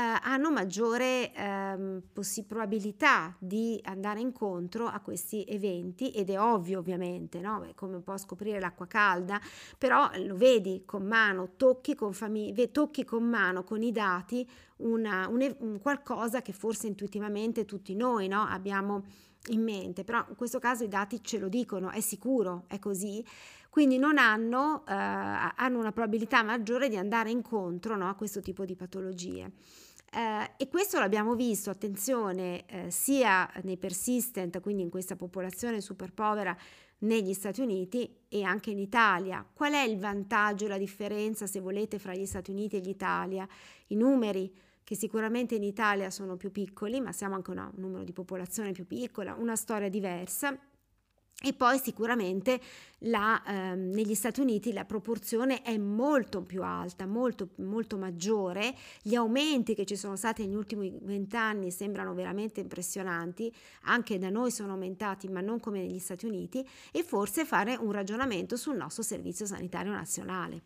hanno 0.02 0.52
maggiore 0.52 1.34
ehm, 1.34 2.02
probabilità 2.46 3.34
di 3.40 3.80
andare 3.86 4.20
incontro 4.20 4.88
a 4.88 5.00
questi 5.00 5.46
eventi 5.48 6.12
ed 6.12 6.30
è 6.30 6.40
ovvio 6.40 6.80
ovviamente, 6.80 7.40
no? 7.40 7.64
È 7.64 7.74
come 7.74 7.96
un 7.96 8.04
po' 8.04 8.18
scoprire 8.18 8.60
l'acqua 8.60 8.88
calda, 8.88 9.40
però 9.78 10.10
lo 10.26 10.36
vedi 10.36 10.84
con 10.86 11.06
mano, 11.06 11.52
tocchi 11.56 11.96
con, 11.96 12.12
famig- 12.12 12.72
tocchi 12.72 13.06
con 13.06 13.24
mano, 13.24 13.64
con 13.64 13.82
i 13.82 13.94
dati, 13.94 14.46
una, 14.78 15.30
un, 15.30 15.56
un 15.60 15.80
qualcosa 15.80 16.42
che 16.42 16.52
forse 16.52 16.88
intuitivamente 16.88 17.64
tutti 17.64 17.96
noi 17.96 18.28
no? 18.28 18.42
abbiamo 18.42 19.04
in 19.50 19.64
mente, 19.64 20.04
però 20.04 20.26
in 20.28 20.36
questo 20.36 20.60
caso 20.60 20.84
i 20.84 20.90
dati 20.90 21.24
ce 21.24 21.38
lo 21.38 21.48
dicono, 21.48 21.90
è 21.90 22.02
sicuro, 22.02 22.66
è 22.68 22.80
così, 22.80 23.24
quindi 23.70 23.98
non 23.98 24.18
hanno, 24.18 24.84
eh, 24.88 24.94
hanno 24.94 25.80
una 25.80 25.92
probabilità 25.92 26.44
maggiore 26.44 26.90
di 26.90 26.98
andare 26.98 27.30
incontro 27.30 27.96
no, 27.96 28.10
a 28.10 28.16
questo 28.16 28.42
tipo 28.42 28.66
di 28.66 28.76
patologie. 28.76 29.52
Eh, 30.16 30.52
e 30.56 30.70
questo 30.70 30.98
l'abbiamo 30.98 31.36
visto, 31.36 31.70
attenzione, 31.70 32.66
eh, 32.68 32.90
sia 32.90 33.52
nei 33.64 33.76
persistent, 33.76 34.62
quindi 34.62 34.82
in 34.82 34.90
questa 34.90 35.18
popolazione 35.18 35.82
super 35.82 36.14
povera 36.14 36.56
negli 37.00 37.34
Stati 37.34 37.60
Uniti 37.60 38.10
e 38.30 38.44
anche 38.44 38.70
in 38.72 38.80
Italia. 38.80 39.46
Qual 39.54 39.74
è 39.74 39.82
il 39.82 40.00
vantaggio, 40.00 40.70
la 40.70 40.78
differenza, 40.78 41.48
se 41.48 41.60
volete, 41.60 42.00
fra 42.00 42.14
gli 42.14 42.26
Stati 42.26 42.52
Uniti 42.52 42.78
e 42.78 42.80
l'Italia? 42.80 43.46
I 43.88 43.96
numeri 43.96 44.50
che 44.86 44.96
sicuramente 44.96 45.56
in 45.56 45.64
Italia 45.64 46.10
sono 46.10 46.38
più 46.38 46.50
piccoli, 46.50 47.02
ma 47.02 47.12
siamo 47.12 47.36
anche 47.36 47.52
una, 47.52 47.70
un 47.76 47.82
numero 47.82 48.06
di 48.06 48.14
popolazione 48.14 48.72
più 48.72 48.88
piccola, 48.88 49.34
una 49.34 49.58
storia 49.58 49.90
diversa 49.90 50.58
e 51.44 51.54
poi 51.54 51.78
sicuramente 51.80 52.60
la, 53.00 53.44
ehm, 53.46 53.90
negli 53.90 54.16
Stati 54.16 54.40
Uniti 54.40 54.72
la 54.72 54.86
proporzione 54.86 55.62
è 55.62 55.78
molto 55.78 56.42
più 56.42 56.64
alta, 56.64 57.06
molto, 57.06 57.50
molto 57.58 57.98
maggiore, 57.98 58.74
gli 59.02 59.16
aumenti 59.16 59.76
che 59.76 59.86
ci 59.86 59.98
sono 59.98 60.16
stati 60.16 60.46
negli 60.46 60.56
ultimi 60.56 60.98
vent'anni 61.02 61.72
sembrano 61.72 62.14
veramente 62.14 62.62
impressionanti, 62.62 63.54
anche 63.84 64.18
da 64.18 64.30
noi 64.30 64.50
sono 64.50 64.72
aumentati 64.72 65.28
ma 65.28 65.42
non 65.42 65.60
come 65.60 65.82
negli 65.82 66.00
Stati 66.00 66.26
Uniti. 66.26 66.66
E 66.92 67.04
forse 67.04 67.46
fare 67.46 67.76
un 67.76 67.92
ragionamento 67.92 68.56
sul 68.56 68.78
nostro 68.78 69.04
servizio 69.04 69.46
sanitario 69.46 69.92
nazionale. 69.92 70.64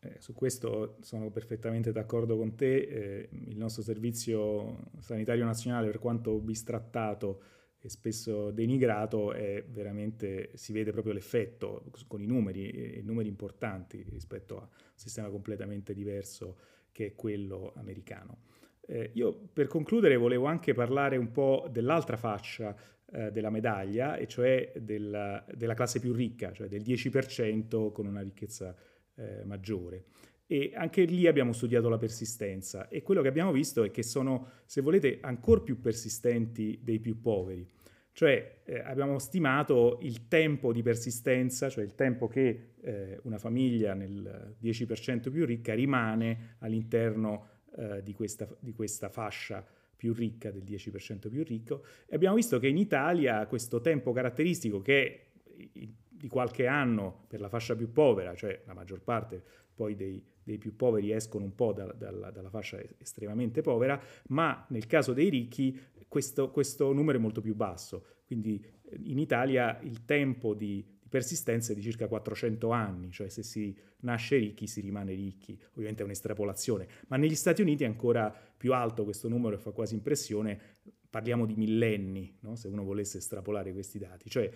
Eh, 0.00 0.16
su 0.20 0.32
questo 0.32 0.98
sono 1.00 1.30
perfettamente 1.30 1.90
d'accordo 1.90 2.36
con 2.36 2.54
te, 2.54 2.76
eh, 2.76 3.28
il 3.30 3.56
nostro 3.56 3.82
servizio 3.82 4.90
sanitario 5.00 5.44
nazionale 5.44 5.86
per 5.86 5.98
quanto 5.98 6.38
bistrattato 6.38 7.40
e 7.80 7.88
spesso 7.88 8.50
denigrato 8.50 9.32
è 9.32 9.64
veramente, 9.68 10.50
si 10.54 10.72
vede 10.72 10.90
proprio 10.90 11.12
l'effetto 11.12 11.84
con 12.06 12.20
i 12.20 12.26
numeri, 12.26 12.70
e 12.70 13.02
numeri 13.02 13.28
importanti 13.28 14.04
rispetto 14.08 14.58
a 14.58 14.62
un 14.62 14.68
sistema 14.94 15.28
completamente 15.28 15.94
diverso 15.94 16.58
che 16.90 17.06
è 17.06 17.14
quello 17.14 17.72
americano. 17.76 18.42
Eh, 18.80 19.10
io 19.14 19.32
per 19.52 19.66
concludere 19.66 20.16
volevo 20.16 20.46
anche 20.46 20.72
parlare 20.72 21.16
un 21.16 21.30
po' 21.30 21.68
dell'altra 21.70 22.16
faccia 22.16 22.74
eh, 23.12 23.30
della 23.30 23.50
medaglia, 23.50 24.16
e 24.16 24.26
cioè 24.26 24.72
della, 24.76 25.44
della, 25.54 25.74
classe 25.74 26.00
più 26.00 26.12
ricca, 26.12 26.52
cioè 26.52 26.68
del 26.68 26.82
10% 26.82 27.92
con 27.92 28.06
una 28.06 28.22
ricchezza 28.22 28.74
eh, 29.14 29.44
maggiore. 29.44 30.04
E 30.50 30.72
anche 30.74 31.04
lì 31.04 31.26
abbiamo 31.26 31.52
studiato 31.52 31.90
la 31.90 31.98
persistenza 31.98 32.88
e 32.88 33.02
quello 33.02 33.20
che 33.20 33.28
abbiamo 33.28 33.52
visto 33.52 33.84
è 33.84 33.90
che 33.90 34.02
sono, 34.02 34.48
se 34.64 34.80
volete, 34.80 35.18
ancora 35.20 35.60
più 35.60 35.78
persistenti 35.78 36.80
dei 36.82 36.98
più 37.00 37.20
poveri. 37.20 37.68
Cioè 38.12 38.62
eh, 38.64 38.80
abbiamo 38.80 39.18
stimato 39.18 39.98
il 40.02 40.26
tempo 40.26 40.72
di 40.72 40.82
persistenza, 40.82 41.68
cioè 41.68 41.84
il 41.84 41.94
tempo 41.94 42.28
che 42.28 42.70
eh, 42.80 43.20
una 43.24 43.36
famiglia 43.38 43.92
nel 43.92 44.56
10% 44.60 45.30
più 45.30 45.44
ricca 45.44 45.74
rimane 45.74 46.56
all'interno 46.60 47.46
eh, 47.76 48.02
di, 48.02 48.14
questa, 48.14 48.48
di 48.58 48.72
questa 48.72 49.10
fascia 49.10 49.64
più 49.94 50.14
ricca, 50.14 50.50
del 50.50 50.64
10% 50.64 51.28
più 51.28 51.44
ricco, 51.44 51.84
e 52.06 52.14
abbiamo 52.14 52.36
visto 52.36 52.58
che 52.58 52.68
in 52.68 52.78
Italia 52.78 53.46
questo 53.46 53.80
tempo 53.80 54.12
caratteristico 54.12 54.80
che 54.80 55.02
è 55.02 55.88
di 56.08 56.28
qualche 56.28 56.66
anno 56.66 57.24
per 57.28 57.40
la 57.40 57.48
fascia 57.48 57.76
più 57.76 57.92
povera, 57.92 58.34
cioè 58.34 58.62
la 58.64 58.74
maggior 58.74 59.00
parte 59.00 59.42
poi 59.78 59.94
dei, 59.94 60.20
dei 60.42 60.58
più 60.58 60.74
poveri 60.74 61.12
escono 61.12 61.44
un 61.44 61.54
po' 61.54 61.72
da, 61.72 61.84
da, 61.92 62.10
dalla 62.10 62.50
fascia 62.50 62.82
estremamente 62.98 63.60
povera, 63.60 64.00
ma 64.30 64.66
nel 64.70 64.86
caso 64.86 65.12
dei 65.12 65.28
ricchi 65.28 65.78
questo, 66.08 66.50
questo, 66.50 66.92
numero 66.92 67.18
è 67.18 67.20
molto 67.20 67.40
più 67.40 67.54
basso. 67.54 68.06
Quindi 68.26 68.60
in 69.04 69.18
Italia 69.18 69.78
il 69.82 70.04
tempo 70.04 70.54
di, 70.54 70.84
di, 71.00 71.08
persistenza 71.08 71.70
è 71.70 71.76
di 71.76 71.82
circa 71.82 72.08
400 72.08 72.70
anni, 72.70 73.12
cioè 73.12 73.28
se 73.28 73.44
si 73.44 73.78
nasce 74.00 74.36
ricchi 74.36 74.66
si 74.66 74.80
rimane 74.80 75.14
ricchi, 75.14 75.56
ovviamente 75.70 76.02
è 76.02 76.04
un'estrapolazione, 76.04 76.88
ma 77.06 77.16
negli 77.16 77.36
Stati 77.36 77.62
Uniti 77.62 77.84
è 77.84 77.86
ancora 77.86 78.34
più 78.56 78.72
alto 78.72 79.04
questo 79.04 79.28
numero 79.28 79.54
e 79.54 79.58
fa 79.58 79.70
quasi 79.70 79.94
impressione, 79.94 80.58
parliamo 81.08 81.46
di 81.46 81.54
millenni, 81.54 82.36
no? 82.40 82.56
se 82.56 82.66
uno 82.66 82.82
volesse 82.82 83.18
estrapolare 83.18 83.72
questi 83.72 83.98
dati, 83.98 84.28
cioè 84.28 84.50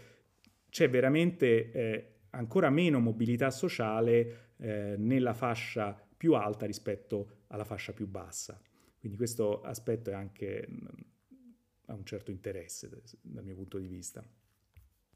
c'è 0.69 0.89
veramente 0.91 1.71
eh, 1.71 2.13
ancora 2.33 2.71
meno 2.71 3.01
mobilità 3.01 3.51
sociale 3.51 4.53
eh, 4.59 4.95
nella 4.99 5.35
fascia 5.35 5.99
più 6.17 6.35
alta 6.35 6.67
rispetto 6.67 7.43
alla 7.49 7.65
fascia 7.65 7.93
più 7.93 8.07
bassa. 8.07 8.61
Quindi 8.99 9.17
questo 9.17 9.63
aspetto 9.63 10.11
è 10.11 10.13
anche, 10.15 10.69
ha 11.87 11.95
un 11.95 12.05
certo 12.05 12.31
interesse 12.31 12.89
dal 13.21 13.45
mio 13.45 13.55
punto 13.55 13.79
di 13.79 13.89
vista. 13.89 14.25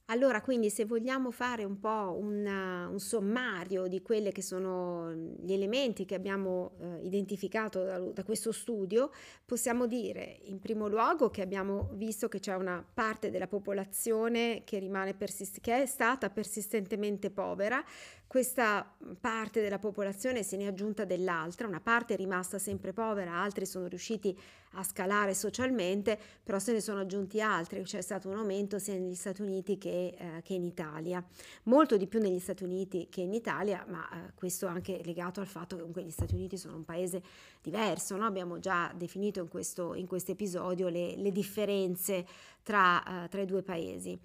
Allora, 0.09 0.41
quindi 0.41 0.71
se 0.71 0.85
vogliamo 0.85 1.33
fare 1.33 1.65
un 1.65 1.81
po' 1.81 2.17
una, 2.17 2.87
un 2.87 3.01
sommario 3.01 3.89
di 3.89 4.03
quelli 4.03 4.31
che 4.31 4.41
sono 4.41 5.13
gli 5.13 5.53
elementi 5.53 6.05
che 6.05 6.15
abbiamo 6.15 6.77
eh, 6.79 7.01
identificato 7.03 7.83
da, 7.83 7.99
da, 7.99 8.23
questo 8.23 8.53
studio, 8.53 9.11
possiamo 9.45 9.87
dire 9.87 10.39
in 10.45 10.61
primo 10.61 10.87
luogo 10.87 11.29
che 11.29 11.43
abbiamo 11.43 11.91
visto 11.95 12.29
che 12.29 12.39
c'è 12.39 12.55
una 12.55 12.87
parte 12.95 13.33
della 13.33 13.49
popolazione 13.49 14.63
che, 14.63 14.89
persist- 15.19 15.61
che 15.61 15.83
è 15.83 15.87
stata 15.87 16.31
persistentemente 16.31 17.31
povera, 17.33 17.85
questa 18.37 18.87
parte 19.19 19.63
della 19.63 19.79
popolazione 19.79 20.43
se 20.43 20.59
ne 20.59 20.65
è 20.65 20.67
aggiunta 20.67 21.07
dell'altra, 21.07 21.67
una 21.67 21.81
parte 21.81 22.13
è 22.13 22.17
rimasta 22.19 22.59
sempre 22.59 22.93
povera, 22.93 23.33
altri 23.33 23.65
sono 23.65 23.87
riusciti 23.87 24.39
a 24.73 24.83
scalare 24.83 25.33
socialmente, 25.33 26.19
però 26.43 26.59
se 26.59 26.73
ne 26.73 26.83
sono 26.83 27.01
aggiunti 27.01 27.41
altri, 27.41 27.81
c'è 27.81 28.03
stato 28.03 28.29
un 28.29 28.37
aumento 28.37 28.79
sia 28.79 28.93
negli 28.93 29.15
Stati 29.15 29.41
Uniti 29.41 29.79
che, 29.79 30.15
eh, 30.19 30.43
che 30.43 30.53
in 30.53 30.65
Italia, 30.65 31.25
molto 31.63 31.97
di 31.97 32.07
più 32.07 32.21
negli 32.21 32.39
Stati 32.39 32.63
Uniti 32.63 33.09
che 33.09 33.23
in 33.23 33.33
Italia, 33.33 33.87
ma 33.89 34.07
eh, 34.11 34.33
questo 34.35 34.67
anche 34.67 35.01
legato 35.03 35.41
al 35.41 35.47
fatto 35.47 35.77
che 35.77 35.81
comunque 35.81 36.03
gli 36.03 36.11
Stati 36.11 36.35
Uniti 36.35 36.59
sono 36.59 36.77
un 36.77 36.85
paese 36.85 37.23
diverso, 37.63 38.17
no? 38.17 38.27
abbiamo 38.27 38.59
già 38.59 38.93
definito 38.95 39.41
in 39.41 39.49
questo 39.49 39.95
in 39.95 40.07
episodio 40.11 40.89
le, 40.89 41.17
le 41.17 41.33
differenze 41.33 42.27
tra, 42.63 43.03
uh, 43.07 43.29
tra 43.29 43.41
i 43.41 43.47
due 43.47 43.63
paesi. 43.63 44.19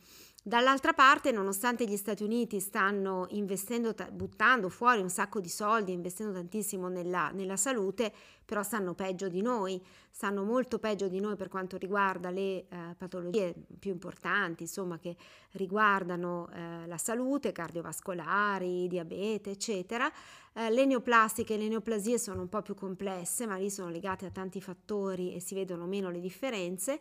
Dall'altra 0.43 0.93
parte, 0.93 1.31
nonostante 1.31 1.85
gli 1.85 1.95
Stati 1.95 2.23
Uniti 2.23 2.59
stanno 2.59 3.27
investendo, 3.29 3.93
buttando 4.11 4.69
fuori 4.69 4.99
un 4.99 5.09
sacco 5.09 5.39
di 5.39 5.47
soldi, 5.47 5.91
investendo 5.91 6.33
tantissimo 6.33 6.87
nella, 6.87 7.29
nella, 7.29 7.57
salute, 7.57 8.11
però 8.43 8.63
stanno 8.63 8.95
peggio 8.95 9.27
di 9.27 9.43
noi, 9.43 9.79
stanno 10.09 10.43
molto 10.43 10.79
peggio 10.79 11.07
di 11.07 11.19
noi 11.19 11.35
per 11.35 11.47
quanto 11.47 11.77
riguarda 11.77 12.31
le 12.31 12.41
eh, 12.41 12.65
patologie 12.97 13.53
più 13.77 13.91
importanti, 13.91 14.63
insomma, 14.63 14.97
che 14.97 15.15
riguardano 15.51 16.49
eh, 16.51 16.87
la 16.87 16.97
salute, 16.97 17.51
cardiovascolari, 17.51 18.87
diabete, 18.87 19.51
eccetera. 19.51 20.11
Eh, 20.53 20.71
le 20.71 20.85
neoplastiche 20.85 21.53
e 21.53 21.57
le 21.57 21.67
neoplasie 21.67 22.17
sono 22.17 22.41
un 22.41 22.49
po' 22.49 22.63
più 22.63 22.73
complesse, 22.73 23.45
ma 23.45 23.57
lì 23.57 23.69
sono 23.69 23.89
legate 23.89 24.25
a 24.25 24.31
tanti 24.31 24.59
fattori 24.59 25.35
e 25.35 25.39
si 25.39 25.53
vedono 25.53 25.85
meno 25.85 26.09
le 26.09 26.19
differenze. 26.19 26.99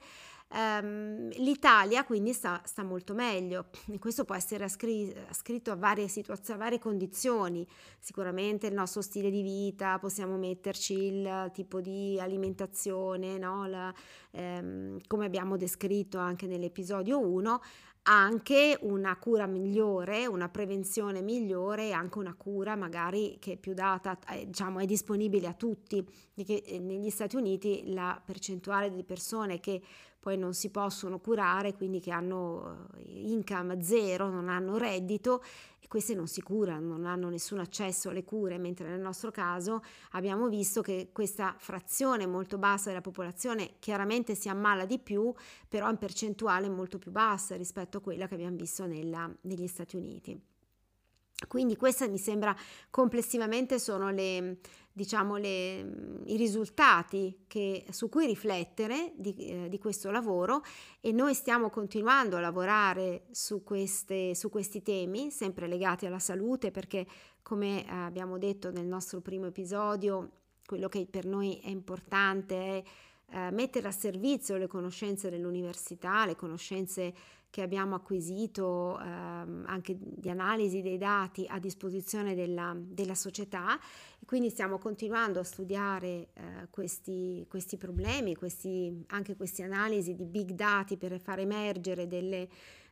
Um, 0.53 1.29
L'Italia 1.37 2.05
quindi 2.05 2.33
sta, 2.33 2.61
sta, 2.65 2.83
molto 2.83 3.15
meglio. 3.15 3.67
Questo 4.01 4.25
può 4.25 4.35
essere 4.35 4.65
ascritto 4.65 5.71
a 5.71 5.77
varie 5.77 6.09
situazioni, 6.09 6.61
a 6.61 6.63
varie 6.65 6.79
condizioni, 6.81 7.67
sicuramente 8.01 8.67
il 8.67 8.75
nostro 8.75 9.01
stile 9.01 9.31
di 9.31 9.43
vita, 9.43 9.99
possiamo 10.01 10.37
metterci 10.37 10.95
il 10.95 11.51
tipo 11.53 11.81
di 11.81 12.19
alimentazione, 12.21 13.39
no? 13.39 13.67
La, 13.67 13.95
um, 14.33 14.99
come 15.07 15.25
abbiamo 15.25 15.57
descritto 15.57 16.19
anche 16.19 16.47
nell'episodio 16.49 17.21
1, 17.21 17.61
anche 18.03 18.79
una 18.81 19.17
cura 19.19 19.47
migliore, 19.47 20.27
una 20.27 20.49
prevenzione 20.49 21.21
migliore 21.21 21.89
e 21.89 21.93
anche 21.93 22.19
una 22.19 22.35
cura 22.35 22.75
magari 22.75 23.37
che 23.39 23.53
è 23.53 23.57
più 23.57 23.75
data, 23.75 24.19
eh, 24.31 24.47
diciamo, 24.47 24.79
è 24.79 24.87
disponibile 24.87 25.47
a 25.47 25.53
tutti, 25.53 26.05
eh, 26.35 26.79
negli 26.79 27.11
Stati 27.11 27.37
Uniti 27.37 27.93
la 27.93 28.21
percentuale 28.25 28.91
di 28.91 29.05
persone 29.05 29.61
che 29.61 29.83
poi 30.21 30.37
non 30.37 30.53
si 30.53 30.71
possono 30.71 31.18
curare, 31.18 31.75
quindi 31.75 31.99
che 31.99 32.12
hanno 32.12 32.89
eh, 32.97 33.31
income 33.31 33.83
zero, 33.83 34.29
non 34.29 34.49
hanno 34.51 34.77
reddito 34.77 35.43
e 35.81 35.89
queste 35.89 36.14
non 36.14 36.27
si 36.27 36.43
curano, 36.43 36.89
non 36.89 37.07
hanno 37.07 37.31
nessun 37.31 37.59
accesso 37.59 38.11
alle 38.11 38.23
cure, 38.23 38.59
mentre 38.59 38.87
nel 38.87 39.01
nostro 39.01 39.31
caso 39.31 39.83
abbiamo 40.11 40.49
visto 40.49 40.83
che 40.83 41.09
questa 41.11 41.55
frazione 41.57 42.27
molto 42.27 42.59
bassa 42.59 42.91
della 42.91 43.01
popolazione 43.01 43.77
chiaramente 43.79 44.35
si 44.35 44.51
ammala 44.51 44.85
di 44.85 44.99
più, 44.99 45.33
però 45.66 45.89
in 45.89 45.97
percentuale 45.97 46.68
molto 46.68 46.99
più 46.99 47.11
bassa 47.11 47.57
rispetto 47.57 47.97
a 47.97 48.01
quella 48.03 48.29
che 48.29 48.35
abbiamo 48.35 48.57
visto 48.57 48.87
nella, 48.87 49.29
negli 49.41 49.66
Stati 49.66 49.97
Uniti. 49.97 50.50
Quindi 51.49 51.76
queste 51.76 52.09
mi 52.09 52.18
sembra 52.18 52.55
complessivamente 52.91 53.78
sono 53.78 54.11
le, 54.11 54.59
diciamo, 54.93 55.36
le, 55.36 56.20
i 56.26 56.36
risultati 56.36 57.45
che, 57.47 57.86
su 57.91 58.09
cui 58.09 58.26
riflettere 58.26 59.12
di, 59.16 59.34
eh, 59.36 59.68
di, 59.68 59.78
questo 59.78 60.11
lavoro 60.11 60.62
e 61.01 61.12
noi 61.12 61.34
stiamo 61.34 61.70
continuando 61.70 62.36
a 62.36 62.41
lavorare 62.41 63.24
su, 63.30 63.62
queste, 63.62 64.34
su 64.34 64.51
questi 64.51 64.82
temi, 64.82 65.30
sempre 65.30 65.66
legati 65.66 66.07
alla 66.07 66.18
salute, 66.18 66.70
perché 66.70 67.07
come 67.43 67.86
eh, 67.86 67.91
abbiamo 67.91 68.38
detto 68.38 68.70
nel 68.70 68.86
nostro 68.86 69.20
primo 69.20 69.47
episodio, 69.47 70.30
quello 70.66 70.88
che 70.88 71.07
per 71.11 71.24
noi 71.24 71.59
è 71.59 71.68
importante 71.68 72.57
è 72.57 72.82
eh, 73.33 73.51
mettere 73.51 73.89
a 73.89 73.93
servizio 73.93 74.57
le 74.57 74.66
conoscenze 74.66 75.31
dell'università, 75.31 76.26
le 76.26 76.37
conoscenze 76.37 77.14
che 77.51 77.62
abbiamo 77.62 77.97
acquisito 77.97 78.99
ehm, 79.01 79.64
anche 79.66 79.97
di 79.99 80.31
analisi 80.31 80.83
dei 80.83 80.99
dati 80.99 81.47
a 81.49 81.59
disposizione 81.59 82.37
della, 82.37 82.76
della 82.76 83.16
società. 83.16 83.78
Quindi 84.24 84.51
stiamo 84.51 84.78
continuando 84.78 85.41
a 85.41 85.45
studiare 85.45 86.28
eh, 86.33 86.68
questi, 86.70 87.45
questi, 87.49 87.76
problemi, 87.76 88.37
questi, 88.37 89.05
anche 89.09 89.35
queste 89.35 89.64
analisi 89.64 90.14
di 90.14 90.24
big 90.24 90.51
dati 90.53 90.97
per 90.97 91.18
far 91.20 91.41
emergere 91.41 92.07
delle 92.07 92.49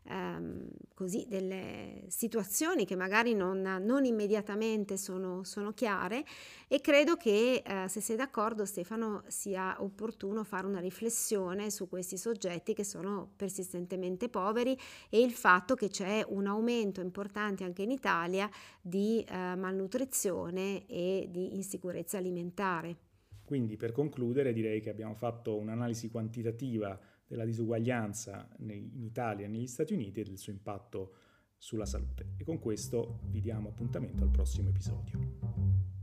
ehm, 0.09 0.69
così, 0.95 1.27
delle 1.29 2.05
situazioni 2.09 2.85
che 2.85 2.97
magari 2.97 3.35
non, 3.35 3.61
non 3.61 4.05
immediatamente 4.05 4.97
sono, 4.97 5.45
sono, 5.45 5.73
chiare 5.73 6.25
e 6.67 6.81
credo 6.81 7.17
che 7.17 7.63
eh, 7.65 7.89
se 7.89 8.01
sei 8.01 8.17
d'accordo 8.17 8.65
Stefano 8.65 9.23
sia 9.29 9.77
opportuno 9.83 10.43
fare 10.45 10.67
una 10.67 10.81
riflessione 10.81 11.71
su 11.71 11.89
questi 11.89 12.17
soggetti 12.17 12.75
che 12.75 12.85
sono 12.85 13.31
persistentemente 13.37 14.29
poveri 14.29 14.77
e 15.09 15.21
il 15.21 15.33
fatto 15.33 15.75
che 15.75 15.89
c'è 15.89 16.25
un 16.27 16.47
aumento 16.47 17.01
importante 17.01 17.65
anche 17.65 17.83
in 17.83 17.91
Italia 17.91 18.51
di 18.81 19.23
eh, 19.23 19.55
malnutrizione 19.55 20.87
e 20.87 21.29
di 21.31 21.55
insicurezza 21.55 22.19
alimentare. 22.19 22.97
Quindi 23.45 23.79
per 23.79 23.93
concludere 23.93 24.53
direi 24.53 24.81
che 24.81 24.91
abbiamo 24.91 25.15
fatto 25.15 25.57
un'analisi 25.57 26.11
quantitativa 26.11 26.99
della 27.29 27.45
disuguaglianza 27.45 28.49
in 28.59 29.05
Italia 29.05 29.47
e 29.47 29.49
negli 29.49 29.67
Stati 29.67 29.93
Uniti 29.93 30.21
e 30.21 30.25
del 30.25 30.39
suo 30.39 30.53
impatto 30.53 31.15
sulla 31.59 31.87
salute. 31.87 32.35
E 32.39 32.45
con 32.45 32.59
questo 32.59 33.21
vi 33.27 33.41
diamo 33.41 33.69
appuntamento 33.69 34.25
al 34.25 34.31
prossimo 34.31 34.71
episodio. 34.71 35.98